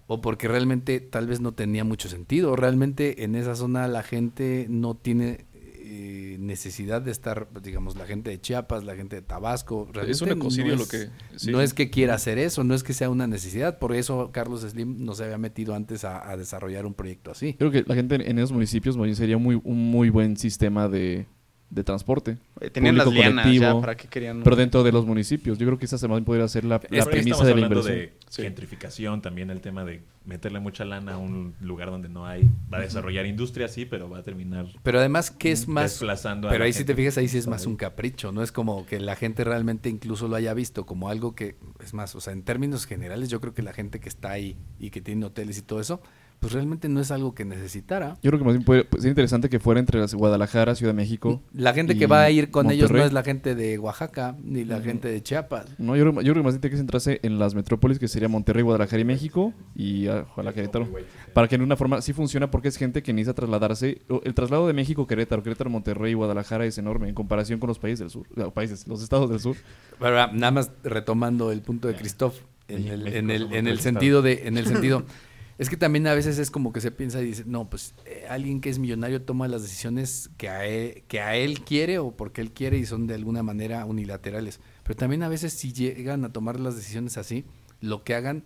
[0.08, 2.52] ¿O porque realmente tal vez no tenía mucho sentido?
[2.52, 5.46] ¿O realmente en esa zona la gente no tiene
[5.88, 9.88] eh, necesidad de estar, digamos, la gente de Chiapas, la gente de Tabasco?
[10.08, 11.10] Es un ecocidio no lo es- que...
[11.38, 11.52] sí.
[11.52, 13.78] No es que quiera hacer eso, no es que sea una necesidad.
[13.78, 17.54] Por eso Carlos Slim no se había metido antes a, a desarrollar un proyecto así.
[17.54, 21.26] Creo que la gente en, esos municipios sería muy, un muy buen sistema de,
[21.70, 22.38] de transporte.
[22.62, 24.42] Eh, Tenían las lianas ya, ¿para qué querían?
[24.44, 25.58] Pero dentro de los municipios.
[25.58, 27.96] Yo creo que esa semana podría ser la, la premisa estamos de la hablando inversión.
[27.98, 28.42] de Sí.
[28.42, 32.50] gentrificación, también el tema de meterle mucha lana a un lugar donde no hay.
[32.74, 35.92] Va a desarrollar industria, sí, pero va a terminar Pero además, ¿qué es más?
[35.92, 38.86] desplazando Pero ahí si te fijas, ahí sí es más un capricho, no es como
[38.86, 42.34] que la gente realmente incluso lo haya visto como algo que, es más, o sea,
[42.34, 45.58] en términos generales, yo creo que la gente que está ahí y que tiene hoteles
[45.58, 46.02] y todo eso,
[46.46, 48.18] pues realmente no es algo que necesitara.
[48.22, 50.92] Yo creo que más bien puede, pues, sería interesante que fuera entre las Guadalajara, Ciudad
[50.94, 51.42] de México.
[51.54, 54.64] La gente que va a ir con ellos no es la gente de Oaxaca ni
[54.64, 55.66] la gente de Chiapas.
[55.80, 58.08] No, yo, creo- yo creo que más bien tiene que centrarse en las metrópolis, que
[58.08, 60.88] sería Monterrey, Guadalajara y México, y ah, ojalá Querétaro.
[61.34, 64.04] Para que en una forma sí funciona, porque es gente que necesita trasladarse.
[64.24, 67.80] El traslado de México, Querétaro, Querétaro, Monterrey y Guadalajara es enorme en comparación con los
[67.80, 68.28] países del sur.
[68.36, 69.56] no, países, los estados del sur.
[70.00, 72.36] Pero, nada más retomando el punto de Christoph
[72.68, 75.04] en el, en el, somos en el sentido de en el sentido
[75.58, 78.26] es que también a veces es como que se piensa y dice no pues eh,
[78.30, 82.12] alguien que es millonario toma las decisiones que a él, que a él quiere o
[82.12, 84.60] porque él quiere y son de alguna manera unilaterales.
[84.84, 87.46] Pero también a veces si llegan a tomar las decisiones así
[87.82, 88.44] lo que hagan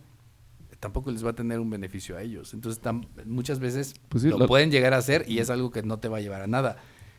[0.79, 2.53] tampoco les va a tener un beneficio a ellos.
[2.53, 2.81] Entonces
[3.25, 6.07] muchas veces Pues sí, lo pueden llegar a hacer y es algo que no te
[6.07, 6.77] va a llevar a nada.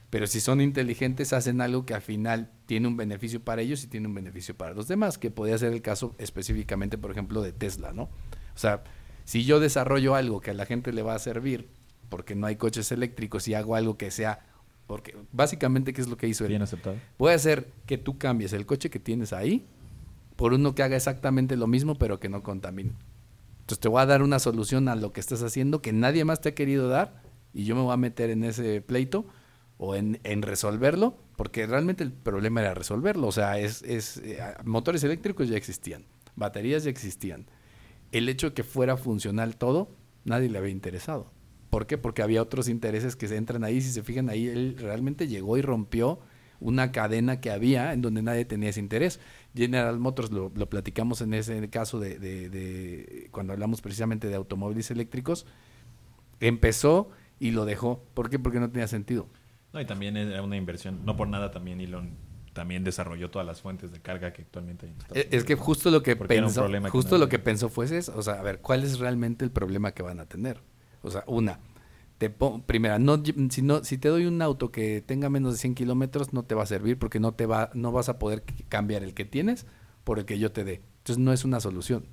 [0.09, 3.87] Pero si son inteligentes, hacen algo que al final tiene un beneficio para ellos y
[3.87, 7.53] tiene un beneficio para los demás, que podría ser el caso específicamente, por ejemplo, de
[7.53, 8.05] Tesla, ¿no?
[8.05, 8.83] O sea,
[9.31, 11.69] si yo desarrollo algo que a la gente le va a servir,
[12.09, 14.41] porque no hay coches eléctricos, y hago algo que sea,
[14.89, 16.49] porque básicamente, ¿qué es lo que hizo él?
[16.49, 16.97] Bien aceptado.
[17.17, 19.65] Puede hacer que tú cambies el coche que tienes ahí
[20.35, 22.91] por uno que haga exactamente lo mismo, pero que no contamine.
[23.61, 26.41] Entonces te voy a dar una solución a lo que estás haciendo que nadie más
[26.41, 27.23] te ha querido dar
[27.55, 29.27] y yo me voy a meter en ese pleito
[29.79, 33.29] o en, en resolverlo, porque realmente el problema era resolverlo.
[33.29, 36.05] O sea, es, es eh, motores eléctricos ya existían,
[36.35, 37.47] baterías ya existían.
[38.13, 39.89] El hecho de que fuera funcional todo,
[40.25, 41.31] nadie le había interesado.
[41.71, 41.99] ¿Por qué?
[41.99, 43.81] Porque había otros intereses que se entran ahí.
[43.81, 46.19] Si se fijan ahí, él realmente llegó y rompió
[46.59, 49.21] una cadena que había en donde nadie tenía ese interés.
[49.55, 54.91] General Motors lo, platicamos en ese caso de, de- de- cuando hablamos precisamente de automóviles
[54.91, 55.47] eléctricos.
[56.41, 58.03] Empezó y lo dejó.
[58.15, 58.39] ¿Por qué?
[58.39, 59.27] Porque no tenía sentido.
[59.73, 61.05] No, y también era una inversión.
[61.05, 62.11] No por nada también Elon
[62.53, 65.55] también desarrolló todas las fuentes de carga que actualmente hay en Estados Es, es que
[65.55, 65.67] Unidos.
[65.67, 68.61] justo lo que pensó, que justo lo que pensó fue eso, o sea, a ver,
[68.61, 70.61] ¿cuál es realmente el problema que van a tener?
[71.03, 71.61] O sea, una,
[72.19, 75.59] te pon- primera, no, si no, si te doy un auto que tenga menos de
[75.59, 78.43] 100 kilómetros, no te va a servir porque no te va, no vas a poder
[78.69, 79.65] cambiar el que tienes
[80.05, 80.83] por el que yo te dé.
[80.99, 82.05] Entonces no es una solución.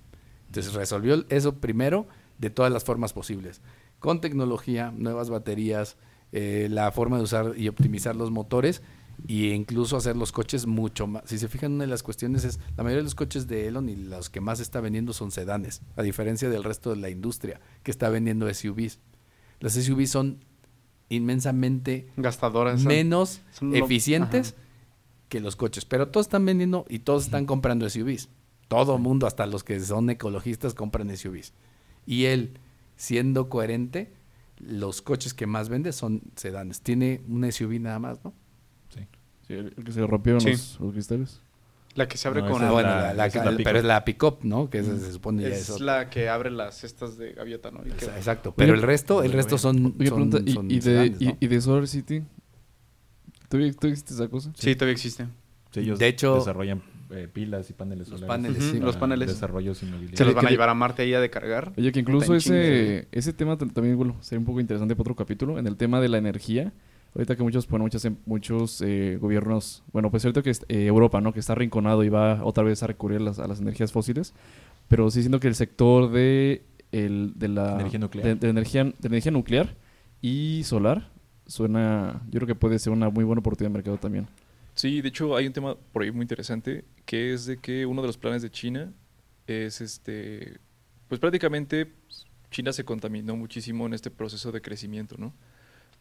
[0.45, 2.07] Entonces resolvió eso primero
[2.37, 3.61] de todas las formas posibles,
[3.99, 5.97] con tecnología, nuevas baterías,
[6.31, 8.81] eh, la forma de usar y optimizar los motores
[9.25, 11.23] y incluso hacer los coches mucho más.
[11.25, 13.89] Si se fijan, una de las cuestiones es, la mayoría de los coches de Elon
[13.89, 17.59] y los que más está vendiendo son sedanes, a diferencia del resto de la industria
[17.83, 18.99] que está vendiendo SUVs.
[19.59, 20.45] Las SUVs son
[21.09, 22.83] inmensamente Gastadoras.
[22.83, 24.55] menos son eficientes
[25.29, 28.29] que los coches, pero todos están vendiendo y todos están comprando SUVs.
[28.67, 31.53] Todo mundo, hasta los que son ecologistas, compran SUVs.
[32.05, 32.59] Y él,
[32.97, 34.13] siendo coherente,
[34.57, 36.81] los coches que más vende son sedanes.
[36.81, 38.33] Tiene un SUV nada más, ¿no?
[39.47, 39.53] Sí.
[39.53, 40.51] El el que se le rompieron Sí.
[40.51, 41.41] los, los cristales.
[41.95, 42.63] La que se abre No, con...
[42.63, 43.29] Ah, bueno, la- la-
[43.63, 44.69] pero es la pick-up, ¿no?
[44.69, 47.79] Que esa se supone ya Es es la que abre las cestas de gaviota, ¿no?
[47.87, 48.53] Y que- Exacto.
[48.55, 51.37] Pero el resto, el resto son, Oye, son, pregunta, ¿y, son y de, ¿no?
[51.39, 52.21] y de Solar City?
[53.49, 54.51] ¿Todavía, todavía existe esa cosa?
[54.55, 55.25] Sí, todavía existe.
[55.71, 58.43] Sí, ellos De hecho- desarrollan eh, pilas y paneles Los solares.
[58.45, 58.79] paneles, sí.
[58.79, 59.27] los paneles.
[59.29, 60.17] Desarrollos inmobiliarios.
[60.17, 61.71] Se los van a llevar a Marte ahí a de cargar.
[61.77, 64.93] Oye, que incluso en chinga, ese, ese tema tam- también bueno, sería un poco interesante
[64.95, 66.73] para otro capítulo, en el tema de la energía.
[67.17, 71.33] Ahorita que muchos, bueno, muchas, muchos eh, gobiernos, bueno, pues cierto que eh, Europa, ¿no?
[71.33, 74.35] Que está arrinconado y va otra vez a recurrir a las, a las energías fósiles,
[74.87, 76.61] pero sí siento que el sector de,
[76.91, 78.27] el, de la Energía nuclear.
[78.27, 79.75] De, de energía, de energía nuclear
[80.21, 81.09] y solar
[81.47, 84.27] suena, yo creo que puede ser una muy buena oportunidad de mercado también.
[84.75, 88.03] Sí, de hecho hay un tema por ahí muy interesante, que es de que uno
[88.03, 88.93] de los planes de China
[89.47, 90.59] es este,
[91.07, 91.91] pues prácticamente
[92.51, 95.33] China se contaminó muchísimo en este proceso de crecimiento, ¿no?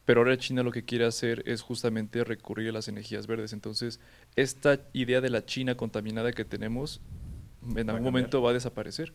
[0.07, 3.53] Pero ahora China lo que quiere hacer es justamente recurrir a las energías verdes.
[3.53, 4.01] Entonces,
[4.37, 7.01] esta idea de la China contaminada que tenemos
[7.77, 9.13] en a algún momento va a desaparecer.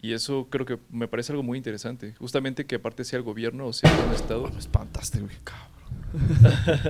[0.00, 2.14] Y eso creo que me parece algo muy interesante.
[2.14, 4.48] Justamente que aparte sea el gobierno o sea un estado.
[4.58, 5.36] espantaste, güey.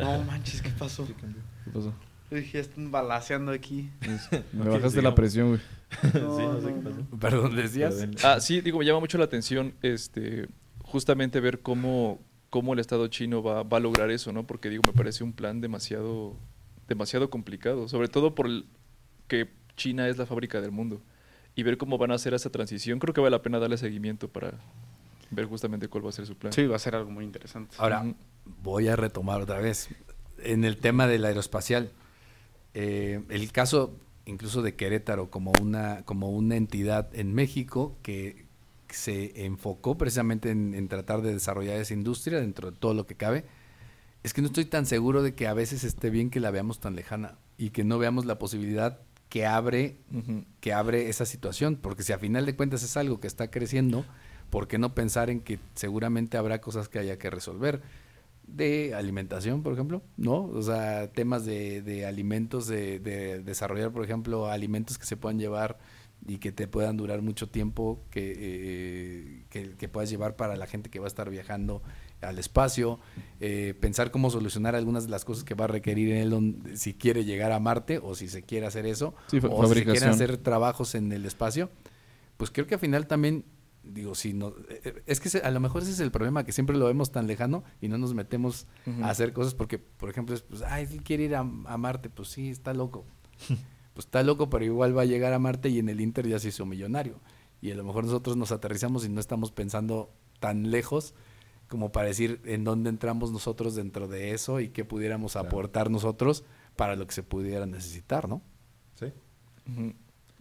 [0.02, 1.06] No manches, ¿qué pasó?
[1.06, 1.92] ¿Qué pasó?
[2.30, 3.90] Yo dije, están balaseando aquí.
[4.52, 5.14] Me Ok, bajaste la sigamos.
[5.14, 5.60] presión, güey.
[6.02, 7.06] Sí, no sé qué pasó.
[7.20, 8.06] Perdón, decías.
[8.22, 10.46] Ah, sí, digo, me llama mucho la atención este,
[10.82, 14.46] justamente ver cómo, cómo el Estado chino va, va a lograr eso, ¿no?
[14.46, 16.36] Porque digo, me parece un plan demasiado,
[16.88, 18.66] demasiado complicado, sobre todo por el-
[19.26, 21.00] que China es la fábrica del mundo.
[21.54, 24.28] Y ver cómo van a hacer esa transición, creo que vale la pena darle seguimiento
[24.28, 24.54] para
[25.30, 26.52] ver justamente cuál va a ser su plan.
[26.52, 27.74] Sí, va a ser algo muy interesante.
[27.78, 28.04] Ahora,
[28.62, 29.88] voy a retomar otra vez.
[30.42, 31.90] En el tema del aeroespacial,
[32.74, 38.46] eh, el caso incluso de Querétaro como una, como una entidad en México que
[38.94, 43.14] se enfocó precisamente en, en tratar de desarrollar esa industria dentro de todo lo que
[43.14, 43.44] cabe,
[44.22, 46.80] es que no estoy tan seguro de que a veces esté bien que la veamos
[46.80, 49.98] tan lejana y que no veamos la posibilidad que abre
[50.60, 54.04] que abre esa situación, porque si a final de cuentas es algo que está creciendo,
[54.50, 57.82] ¿por qué no pensar en que seguramente habrá cosas que haya que resolver?
[58.46, 60.44] De alimentación, por ejemplo, ¿no?
[60.44, 65.38] O sea, temas de, de alimentos, de, de desarrollar, por ejemplo, alimentos que se puedan
[65.38, 65.78] llevar
[66.26, 70.66] y que te puedan durar mucho tiempo, que, eh, que, que puedas llevar para la
[70.66, 71.82] gente que va a estar viajando
[72.20, 72.98] al espacio,
[73.40, 76.92] eh, pensar cómo solucionar algunas de las cosas que va a requerir él don- si
[76.94, 80.10] quiere llegar a Marte o si se quiere hacer eso, Sí, o si fabricación.
[80.10, 81.70] hacer trabajos en el espacio,
[82.36, 83.44] pues creo que al final también,
[83.84, 86.76] digo, si no, eh, es que a lo mejor ese es el problema, que siempre
[86.76, 88.66] lo vemos tan lejano y no nos metemos
[89.02, 92.10] a hacer cosas porque, por ejemplo, es, pues, ay, si quiere ir a, a Marte,
[92.10, 93.06] pues sí, está loco.
[93.98, 96.38] pues está loco, pero igual va a llegar a Marte y en el Inter ya
[96.38, 97.18] se hizo millonario.
[97.60, 101.16] Y a lo mejor nosotros nos aterrizamos y no estamos pensando tan lejos
[101.66, 105.48] como para decir en dónde entramos nosotros dentro de eso y qué pudiéramos Claro.
[105.48, 106.44] aportar nosotros
[106.76, 108.40] para lo que se pudiera necesitar, ¿no?
[108.94, 109.12] Sí.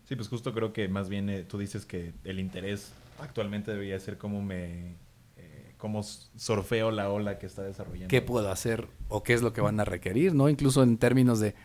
[0.06, 4.00] Sí, pues justo creo que más bien eh, tú dices que el interés actualmente debería
[4.00, 4.98] ser cómo me...
[5.38, 8.08] eh, cómo s- surfeo la ola que está desarrollando.
[8.10, 10.48] qué puedo hacer o qué es lo que van a requerir, ¿no?
[10.48, 11.56] Incluso en términos de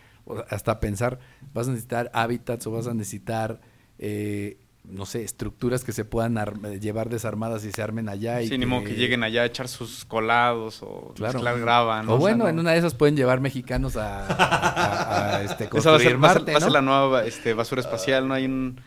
[0.51, 1.19] hasta pensar,
[1.53, 3.61] vas a necesitar hábitats o vas a necesitar,
[3.99, 8.43] eh, no sé, estructuras que se puedan eh, llevar desarmadas y se armen allá.
[8.43, 11.35] y Sí, ni modo que lleguen allá a echar sus colados o Claro.
[11.35, 12.13] mezclar grava, ¿no?
[12.15, 12.51] O sea, bueno, no.
[12.51, 16.19] en una de esas pueden llevar mexicanos a, a- a, este, Esa va a ser,
[16.19, 16.75] construir va a ser- Marte, va a ser ¿no?
[16.75, 18.35] la nueva este, basura espacial, ¿no?
[18.35, 18.81] Hay un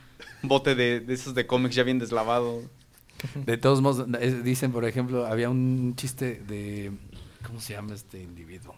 [0.43, 2.61] bote de, de esos de cómics ya bien deslavado.
[3.45, 6.91] De todos modos, es- dicen, por ejemplo, había un chiste de...
[7.47, 8.75] ¿Cómo se llama este individuo?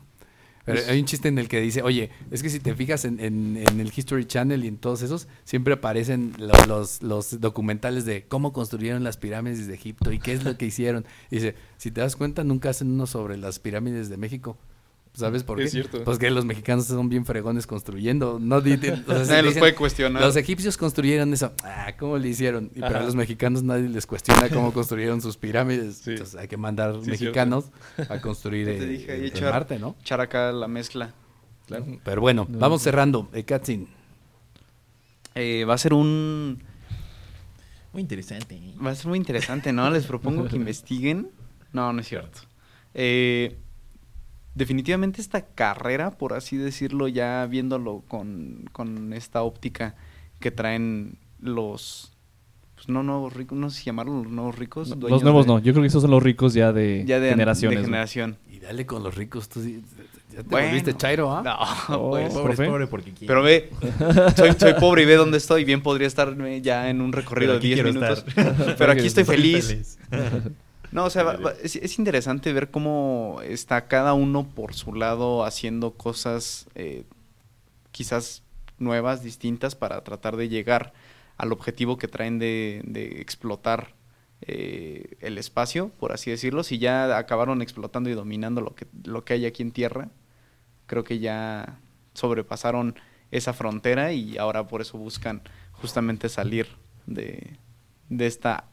[0.67, 3.19] Pero hay un chiste en el que dice, oye, es que si te fijas en,
[3.19, 8.05] en- en el History Channel y en todos esos, siempre aparecen lo- los, los documentales
[8.05, 11.05] de cómo construyeron las pirámides de Egipto y qué es lo que hicieron.
[11.31, 14.57] Y dice, si te das cuenta, nunca hacen uno sobre las pirámides de México.
[15.17, 15.63] ¿Sabes por qué?
[15.63, 16.03] Es cierto.
[16.03, 18.37] Pues que los mexicanos son bien fregones construyendo.
[18.39, 20.21] No di- di- o sea, si Nadie los dicen, puede cuestionar.
[20.21, 21.53] Los egipcios construyeron eso.
[21.63, 22.69] Ah, ¿cómo le hicieron?
[22.75, 25.97] Y pero a los mexicanos nadie les cuestiona cómo construyeron sus pirámides.
[26.03, 26.11] Sí.
[26.11, 27.65] Entonces hay que mandar Sí, mexicanos
[28.09, 29.95] a construir Te eh, dije, echar- Marte, ¿no?
[30.01, 31.13] Echar acá la mezcla.
[32.03, 33.27] Pero bueno, vamos cerrando.
[33.33, 33.87] Eh, Katzin,
[35.35, 36.63] Eh, va a ser un...
[37.91, 38.59] Muy interesante.
[38.85, 39.89] Va a ser muy interesante, ¿no?
[39.89, 41.29] Les propongo que investiguen.
[41.73, 42.41] No, no es cierto.
[42.93, 43.57] Eh,
[44.57, 49.95] definitivamente esta carrera, por así decirlo, ya viéndolo con, con esta óptica
[50.39, 52.11] que traen los...
[52.75, 54.95] Pues no nuevos ricos, no sé si llamarlos los nuevos ricos.
[54.95, 55.59] No, los nuevos de- no.
[55.59, 57.77] Yo creo que esos son los ricos ya de, Ya de, generaciones.
[57.79, 57.87] de ¿no?
[57.87, 58.37] generación.
[58.51, 59.49] y dale con los ricos.
[59.49, 60.67] Tú, ya te Bueno.
[60.67, 61.41] volviste chairo, ¿ah?
[61.43, 61.57] No,
[61.97, 62.31] Oh, pues.
[62.33, 63.27] Pobre es pobre porque quiere.
[63.27, 63.71] Pero ve,
[64.35, 65.65] soy, soy pobre y ve dónde estoy.
[65.65, 68.23] Bien podría estarme ya en un recorrido de aquí 10 quiero minutos.
[68.27, 68.75] estar.
[68.77, 69.97] Pero aquí estoy Estoy feliz.
[70.97, 74.93] No, o sea, va- va- es, es interesante ver cómo está cada uno por su
[74.93, 77.03] lado haciendo cosas eh,
[77.91, 78.43] quizás
[78.79, 80.93] nuevas, distintas, para tratar de llegar
[81.37, 83.93] al objetivo que traen de, de explotar
[84.41, 86.63] eh, el espacio, por así decirlo.
[86.63, 90.09] Si ya acabaron explotando y dominando lo que, lo que hay aquí en tierra,
[90.87, 91.79] creo que ya
[92.13, 92.95] sobrepasaron
[93.31, 95.41] esa frontera y ahora por eso buscan
[95.73, 96.67] justamente salir
[97.07, 97.57] de,
[98.09, 98.65] de esta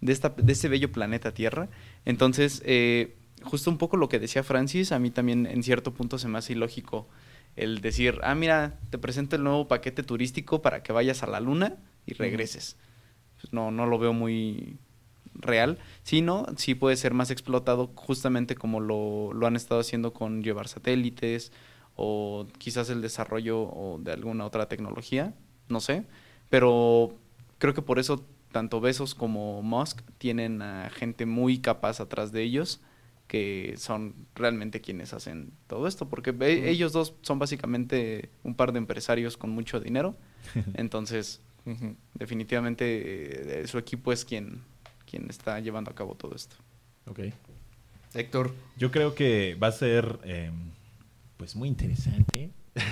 [0.00, 1.68] de esta de este bello planeta Tierra.
[2.04, 6.18] Entonces, eh, justo un poco lo que decía Francis, a mí también en cierto punto
[6.18, 7.08] se me hace ilógico
[7.56, 11.40] el decir, ah, mira, te presento el nuevo paquete turístico para que vayas a la
[11.40, 11.76] luna
[12.06, 12.76] y regreses.
[13.40, 14.78] Pues no, no lo veo muy
[15.34, 15.78] real.
[16.02, 20.42] Sí, no, sí puede ser más explotado justamente como lo, lo han estado haciendo con
[20.42, 21.52] llevar satélites
[21.96, 25.34] o quizás el desarrollo o de alguna otra tecnología,
[25.68, 26.04] no sé.
[26.48, 27.14] Pero
[27.58, 32.42] creo que por eso tanto Besos como Musk tienen a gente muy capaz atrás de
[32.42, 32.80] ellos
[33.30, 36.34] que son realmente quienes hacen todo esto, porque
[36.68, 40.16] ellos dos son básicamente un par de empresarios con mucho dinero,
[40.74, 41.40] entonces
[42.14, 44.62] definitivamente eh, su equipo es quien,
[45.08, 46.56] quien está llevando a cabo todo esto.
[47.06, 47.20] Ok.
[48.14, 50.50] Héctor, Yo creo que va a ser eh,
[51.36, 52.50] pues muy interesante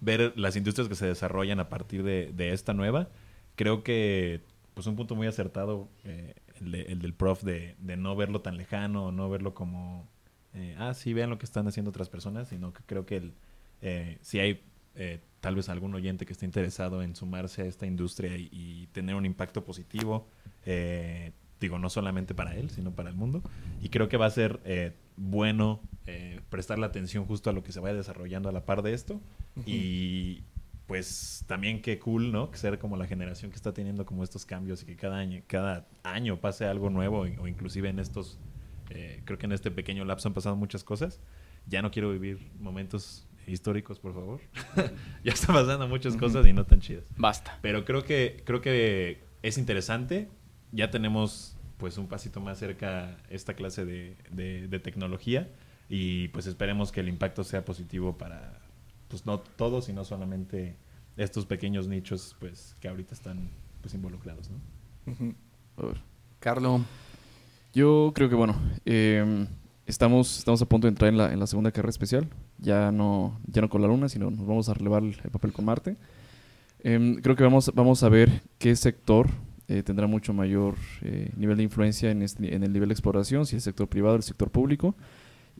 [0.00, 3.08] ver las industrias que se desarrollan a partir de, de esta nueva.
[3.56, 4.40] Creo que
[4.80, 8.40] pues un punto muy acertado eh, el, de- el del prof de, de no verlo
[8.40, 10.08] tan lejano, no verlo como
[10.54, 13.34] eh, ah sí vean lo que están haciendo otras personas, sino que creo que el,
[13.82, 14.62] eh, si hay
[14.94, 18.86] eh, tal vez algún oyente que esté interesado en sumarse a esta industria y, y
[18.92, 20.26] tener un impacto positivo,
[20.64, 23.42] eh, digo, no solamente para él, sino para el mundo.
[23.82, 27.72] Y creo que va a ser eh, bueno eh, prestarle atención justo a lo que
[27.72, 29.20] se vaya desarrollando a la par de esto.
[29.66, 30.42] Y
[30.90, 32.50] pues también qué cool, ¿no?
[32.50, 35.40] Que ser como la generación que está teniendo como estos cambios y que cada año,
[35.46, 38.40] cada año pase algo nuevo o inclusive en estos,
[38.90, 41.20] eh, creo que en este pequeño lapso han pasado muchas cosas.
[41.68, 44.40] Ya no quiero vivir momentos históricos, por favor.
[45.22, 47.04] ya están pasando muchas cosas y no tan chidas.
[47.16, 47.56] Basta.
[47.62, 50.28] Pero creo que, creo que es interesante.
[50.72, 55.48] Ya tenemos pues un pasito más cerca esta clase de, de- de tecnología
[55.88, 58.58] y pues esperemos que el impacto sea positivo para
[59.10, 60.76] pues no todos y no solamente
[61.18, 63.50] estos pequeños nichos pues que ahorita están
[63.82, 65.12] pues involucrados, ¿no?
[65.12, 65.34] Ujú.
[65.76, 66.00] A ver.
[66.38, 66.80] Carlo,
[67.74, 68.54] Yo creo que, bueno,
[68.86, 69.46] eh,
[69.86, 72.28] estamos, estamos a punto de entrar en la, en la segunda carrera especial.
[72.58, 75.52] Ya no, ya no con la Luna, sino nos vamos a relevar el, el papel
[75.52, 75.96] con Marte.
[76.82, 79.28] Em, creo que vamos, vamos a ver qué sector
[79.68, 83.44] eh, tendrá mucho mayor eh, nivel de influencia en, este- en el nivel de exploración,
[83.46, 84.94] si el sector privado o el sector público.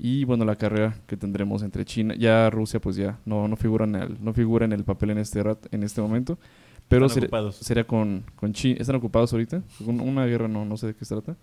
[0.02, 3.84] Y bueno, la carrera que tendremos entre China, ya Rusia pues ya no, no, figura,
[3.84, 6.38] en el, no figura en el papel en este, rat- en este momento.
[6.88, 7.56] Pero Están sería- ocupados.
[7.56, 8.76] sería con, con China.
[8.80, 9.62] ¿Están ocupados ahorita?
[9.86, 11.36] Un- Una guerra no, no sé de qué se trata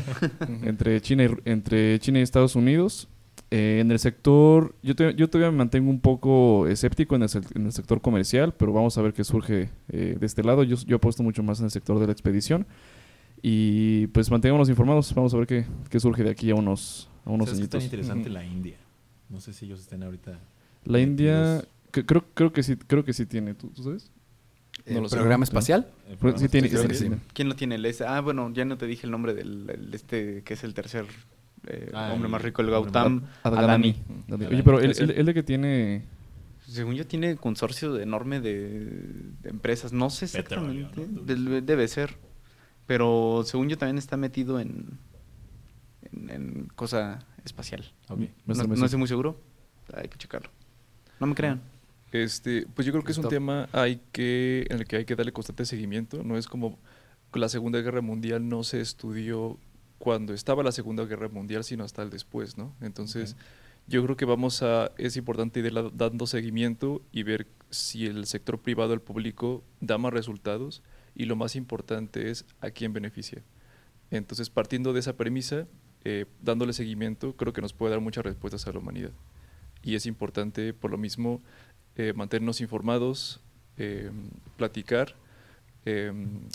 [0.64, 3.08] entre China y, entre China y Estados Unidos.
[3.50, 7.28] Eh, en el sector, yo, te- yo todavía me mantengo un poco escéptico en el,
[7.28, 10.62] sec- en el sector comercial, pero vamos a ver qué surge eh, de este lado.
[10.64, 12.66] Yo, yo apuesto mucho más en el sector de la expedición.
[13.40, 15.14] Y pues mantengámonos informados.
[15.14, 17.70] Vamos a ver qué, qué surge de aquí a unos, a unos ¿Sabes qué es
[17.70, 18.76] tan interesante la India?
[19.28, 20.38] No sé si ellos estén ahorita.
[20.84, 23.54] La India, que- creo, creo que sí, creo que sí tiene.
[23.54, 24.10] ¿Tú, tú sabes?
[24.86, 25.16] ¿el sé.
[25.16, 25.86] programa espacial?
[26.08, 27.10] El Pues programa sí tiene, sí, sí.
[27.34, 27.74] ¿Quién lo tiene?
[27.74, 30.72] El Ah, bueno, ya no te dije el nombre del el este que es el
[30.72, 31.04] tercer
[31.66, 33.24] eh, Ah, hombre más rico, el Gautam.
[33.42, 33.96] Adani.
[34.30, 36.04] Oye, pero él, él- él de que tiene...
[36.66, 38.84] Según yo tiene consorcio enorme de,
[39.42, 42.16] de empresas, no sé Petróleo, exactamente, debe ser,
[42.86, 44.98] pero según yo también está metido en,
[46.12, 47.92] en, en cosa espacial.
[48.08, 48.16] No,
[48.46, 49.40] no estoy muy seguro,
[49.94, 50.50] hay que checarlo.
[51.20, 51.60] No me crean.
[52.12, 53.32] Este, pues yo creo que es un Stop.
[53.32, 56.22] tema hay que, en el que hay que darle constante seguimiento.
[56.24, 56.78] No es como
[57.34, 59.58] la Segunda Guerra Mundial no se estudió
[59.98, 62.74] cuando estaba la Segunda Guerra Mundial, sino hasta el después, ¿no?
[62.80, 63.36] Entonces,
[63.86, 68.60] yo creo que vamos a, es importante ir dando seguimiento y ver si el sector
[68.60, 70.82] privado, el público, da más resultados
[71.14, 73.42] y lo más importante es a quién beneficia.
[74.10, 75.66] Entonces, partiendo de esa premisa,
[76.10, 79.12] eh, dándole seguimiento, creo que nos puede dar muchas respuestas a la humanidad.
[79.82, 81.42] Y es importante, por lo mismo,
[81.96, 83.40] eh, mantenernos informados,
[83.76, 84.10] eh,
[84.56, 85.14] platicar,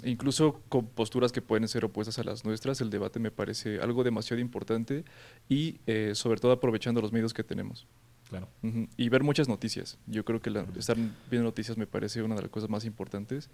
[0.04, 2.82] incluso con posturas que pueden ser opuestas a las nuestras.
[2.82, 5.04] El debate me parece algo demasiado importante
[5.50, 5.80] y
[6.14, 7.88] sobre todo aprovechando los medios que tenemos.
[8.30, 8.48] Claro.
[8.96, 9.98] Y ver muchas noticias.
[10.06, 10.98] Yo creo que la- estar
[11.32, 13.50] viendo noticias me parece una de las cosas más importantes.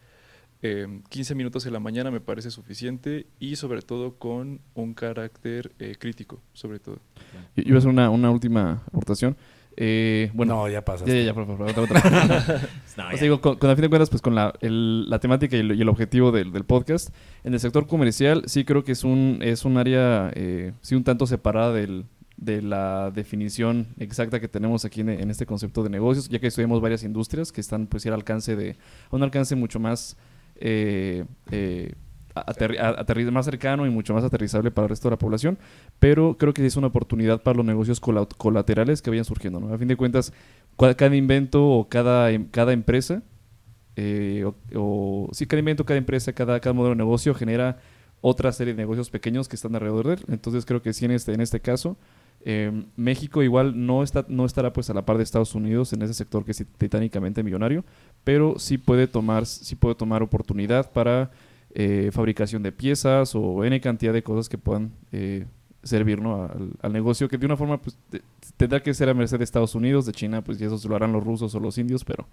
[0.61, 5.71] Eh, 15 minutos en la mañana me parece suficiente y sobre todo con un carácter
[5.79, 6.99] eh, crítico, sobre todo.
[7.55, 9.37] Yo iba a hacer una, una última aportación.
[9.77, 11.11] Eh, bueno, no, ya pasaste.
[11.13, 12.01] ya, ya, ya, por favor, otra, otra.
[12.97, 15.19] No, O sea, digo, con, con a fin de cuentas, pues con la, el- la
[15.19, 17.15] temática y el, y el objetivo del, del podcast,
[17.45, 21.05] en el sector comercial sí creo que es un, es un área, eh, sí un
[21.05, 22.03] tanto separada del,
[22.35, 26.47] de la definición exacta que tenemos aquí en, en este concepto de negocios, ya que
[26.47, 28.71] estudiamos varias industrias que están pues sí, al alcance de,
[29.09, 30.17] a un alcance mucho más,
[30.59, 31.93] eh, eh,
[33.31, 35.57] más cercano y mucho más aterrizable para el resto de la población,
[35.99, 39.73] pero creo que es una oportunidad para los negocios cola- colaterales que vayan surgiendo, ¿no?
[39.73, 40.33] A fin de cuentas,
[40.77, 43.23] cada invento o cada, em- cada empresa,
[43.95, 47.77] eh, o, o- sí, cada invento, cada empresa, cada, cada modelo de negocio genera
[48.21, 50.19] otra serie de negocios pequeños que están alrededor de él.
[50.29, 51.97] Entonces creo que sí, en este, en este caso,
[52.45, 56.01] eh, México igual no, está, no estará pues a la par de Estados Unidos en
[56.01, 57.83] ese sector que es titánicamente millonario,
[58.23, 61.31] pero sí puede tomar, sí puede tomar oportunidad para
[61.75, 65.45] eh, fabricación de piezas o N cantidad de cosas que puedan eh,
[65.83, 66.43] servir ¿no?
[66.43, 68.21] al, al negocio, que de una forma pues, te-
[68.57, 71.11] tendrá que ser a merced de Estados Unidos, de China, pues y eso lo harán
[71.13, 72.27] los rusos o los indios, pero...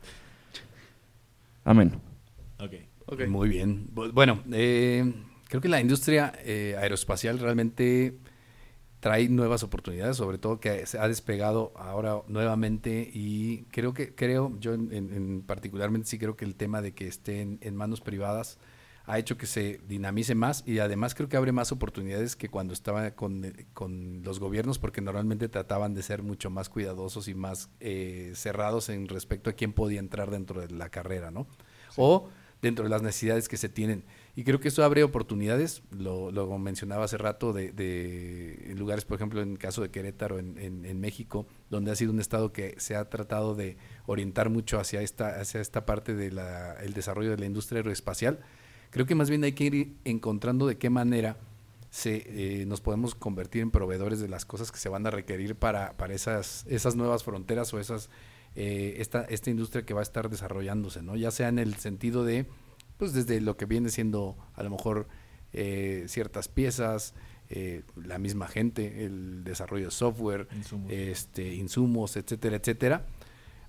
[1.64, 1.92] Amén.
[2.58, 2.72] Ok.
[3.28, 3.88] Muy bien.
[3.94, 5.12] Bu- Bueno, eh,
[5.48, 8.18] creo que la industria eh, aeroespacial realmente
[9.06, 14.52] trae nuevas oportunidades, sobre todo que se ha despegado ahora nuevamente y creo que, creo,
[14.58, 17.76] yo en, en- en particularmente sí creo que el tema de que esté en, en
[17.76, 18.58] manos privadas
[19.04, 22.72] ha hecho que se dinamice más y además creo que abre más oportunidades que cuando
[22.74, 27.34] estaba con, eh, con los gobiernos porque normalmente trataban de ser mucho más cuidadosos y
[27.34, 31.46] más eh, cerrados en respecto a quién podía entrar dentro de la carrera, ¿no?
[31.96, 32.28] O
[32.60, 34.04] dentro de las necesidades que se tienen.
[34.38, 39.16] Y creo que eso abre oportunidades, lo, lo mencionaba hace rato, de, de lugares, por
[39.16, 42.96] ejemplo, en el caso de Querétaro, en, México, donde ha sido un estado que se
[42.96, 46.38] ha tratado de orientar mucho hacia esta, hacia esta parte del
[46.82, 48.40] el desarrollo de la industria aeroespacial.
[48.90, 51.38] Creo que más bien hay que ir encontrando de qué manera
[51.88, 55.56] se, eh, nos podemos convertir en proveedores de las cosas que se van a requerir
[55.56, 58.10] para, para esas, esas nuevas fronteras o esas
[58.54, 61.16] eh, esta, esta industria que va a estar desarrollándose, ¿no?
[61.16, 62.46] Ya sea en el sentido de,
[62.96, 65.08] pues desde lo que viene siendo a lo mejor
[65.52, 67.14] eh, ciertas piezas,
[67.48, 70.90] eh, la misma gente, el desarrollo de software, Insumos.
[70.90, 73.06] este, insumos, etcétera, etcétera,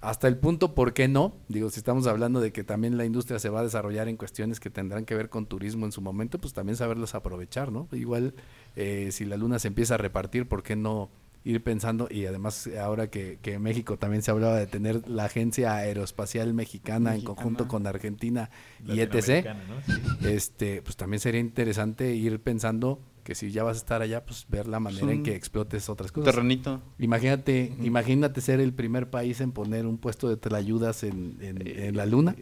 [0.01, 1.35] hasta el punto, ¿por qué no?
[1.47, 4.59] Digo, si estamos hablando de que también la industria se va a desarrollar en cuestiones
[4.59, 7.87] que tendrán que ver con turismo en su momento, pues también saberlos aprovechar, ¿no?
[7.91, 8.35] Igual,
[8.75, 11.09] eh, si la luna se empieza a repartir, ¿por qué no
[11.49, 12.07] ir pensando?
[12.11, 17.15] Y además, ahora que, que México también se hablaba de tener la Agencia Aeroespacial Mexicana,
[17.15, 18.49] en conjunto con Argentina
[18.85, 19.81] y ETC, ¿no?
[19.85, 20.01] Sí.
[20.27, 24.45] este, pues también sería interesante ir pensando que si ya vas a estar allá, pues
[24.47, 26.33] ver la manera en un que explotes otras cosas.
[26.33, 26.81] Terrenito.
[26.97, 31.97] Imagínate, imagínate ser el primer país en poner un puesto de telayudas en, en, en
[31.97, 32.35] la luna.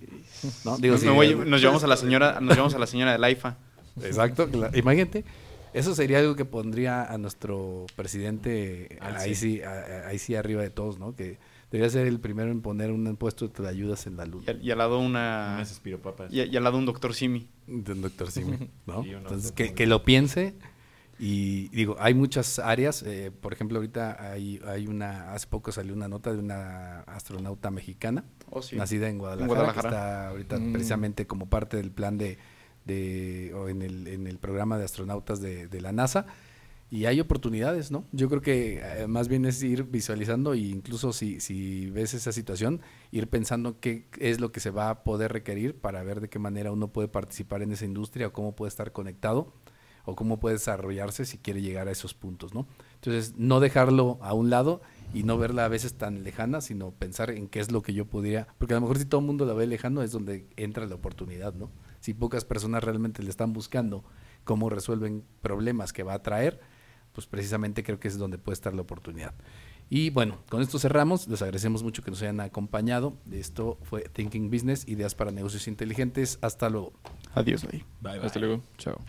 [0.63, 0.77] ¿no?
[0.77, 2.85] Digo, Nos, sí, me voy- eh, nos llevamos a la señora, nos llevamos a la
[2.85, 3.57] señora del AIFA.
[4.03, 5.23] Exacto, cla- imagínate.
[5.75, 10.33] Eso sería algo que pondría a nuestro presidente Al ahí sí, a- a- ahí sí
[10.35, 11.15] arriba de todos, ¿no?
[11.15, 11.37] Que
[11.71, 14.45] debería ser el primero en poner un puesto de telayudas en la Y luna.
[14.51, 15.53] al, y al lado una...
[15.55, 16.31] Unas espiropapas.
[16.31, 17.49] Y, y al lado un doctor Simi.
[17.67, 19.03] Del doctor Simi, ¿no?
[19.03, 20.55] Sí, Entonces, que, que lo piense
[21.17, 25.93] y digo, hay muchas áreas, eh, por ejemplo, ahorita hay, hay una, hace poco salió
[25.93, 28.75] una nota de una astronauta mexicana, Oh, sí.
[28.75, 29.89] nacida en Guadalajara, Guadalajara.
[29.89, 30.71] que está ahorita Mm.
[30.73, 32.37] precisamente como parte del plan de,
[32.85, 36.27] de o en el, en el programa de astronautas de, de la NASA.
[36.91, 38.05] Y hay oportunidades, ¿no?
[38.11, 42.31] Yo creo que eh, más bien es ir visualizando e incluso si, si ves esa
[42.31, 42.79] situación,
[43.11, 46.37] ir pensando qué es lo que se va a poder requerir para ver de qué
[46.37, 49.51] manera uno puede participar en esa industria o cómo puede estar conectado
[50.05, 52.67] o cómo puede desarrollarse si quiere llegar a esos puntos, ¿no?
[52.95, 54.81] Entonces, no dejarlo a un lado
[55.13, 58.05] y no verla a veces tan lejana, sino pensar en qué es lo que yo
[58.05, 60.85] podría, porque a lo mejor si todo el mundo la ve lejano es donde entra
[60.85, 61.71] la oportunidad, ¿no?
[62.05, 64.03] Si pocas personas realmente le están buscando
[64.43, 66.59] cómo resuelven problemas que va a traer,
[67.13, 69.33] pues precisamente creo que es donde puede estar la oportunidad.
[69.89, 71.27] Y bueno, con esto cerramos.
[71.27, 73.17] Les agradecemos mucho que nos hayan acompañado.
[73.31, 76.37] Esto fue Thinking Business, ideas para negocios inteligentes.
[76.43, 76.93] Hasta luego.
[77.33, 77.83] Adiós ahí.
[78.01, 78.27] Bye, bye.
[78.27, 78.61] Hasta luego.
[78.77, 78.99] Chao.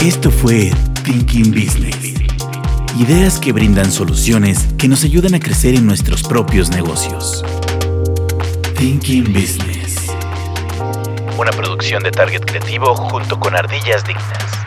[0.00, 0.70] Esto fue
[1.04, 2.14] Thinking Business.
[2.98, 7.44] Ideas que brindan soluciones que nos ayudan a crecer en nuestros propios negocios.
[8.78, 9.73] Thinking Business.
[11.36, 14.63] Una producción de Target Creativo junto con Ardillas Dignas.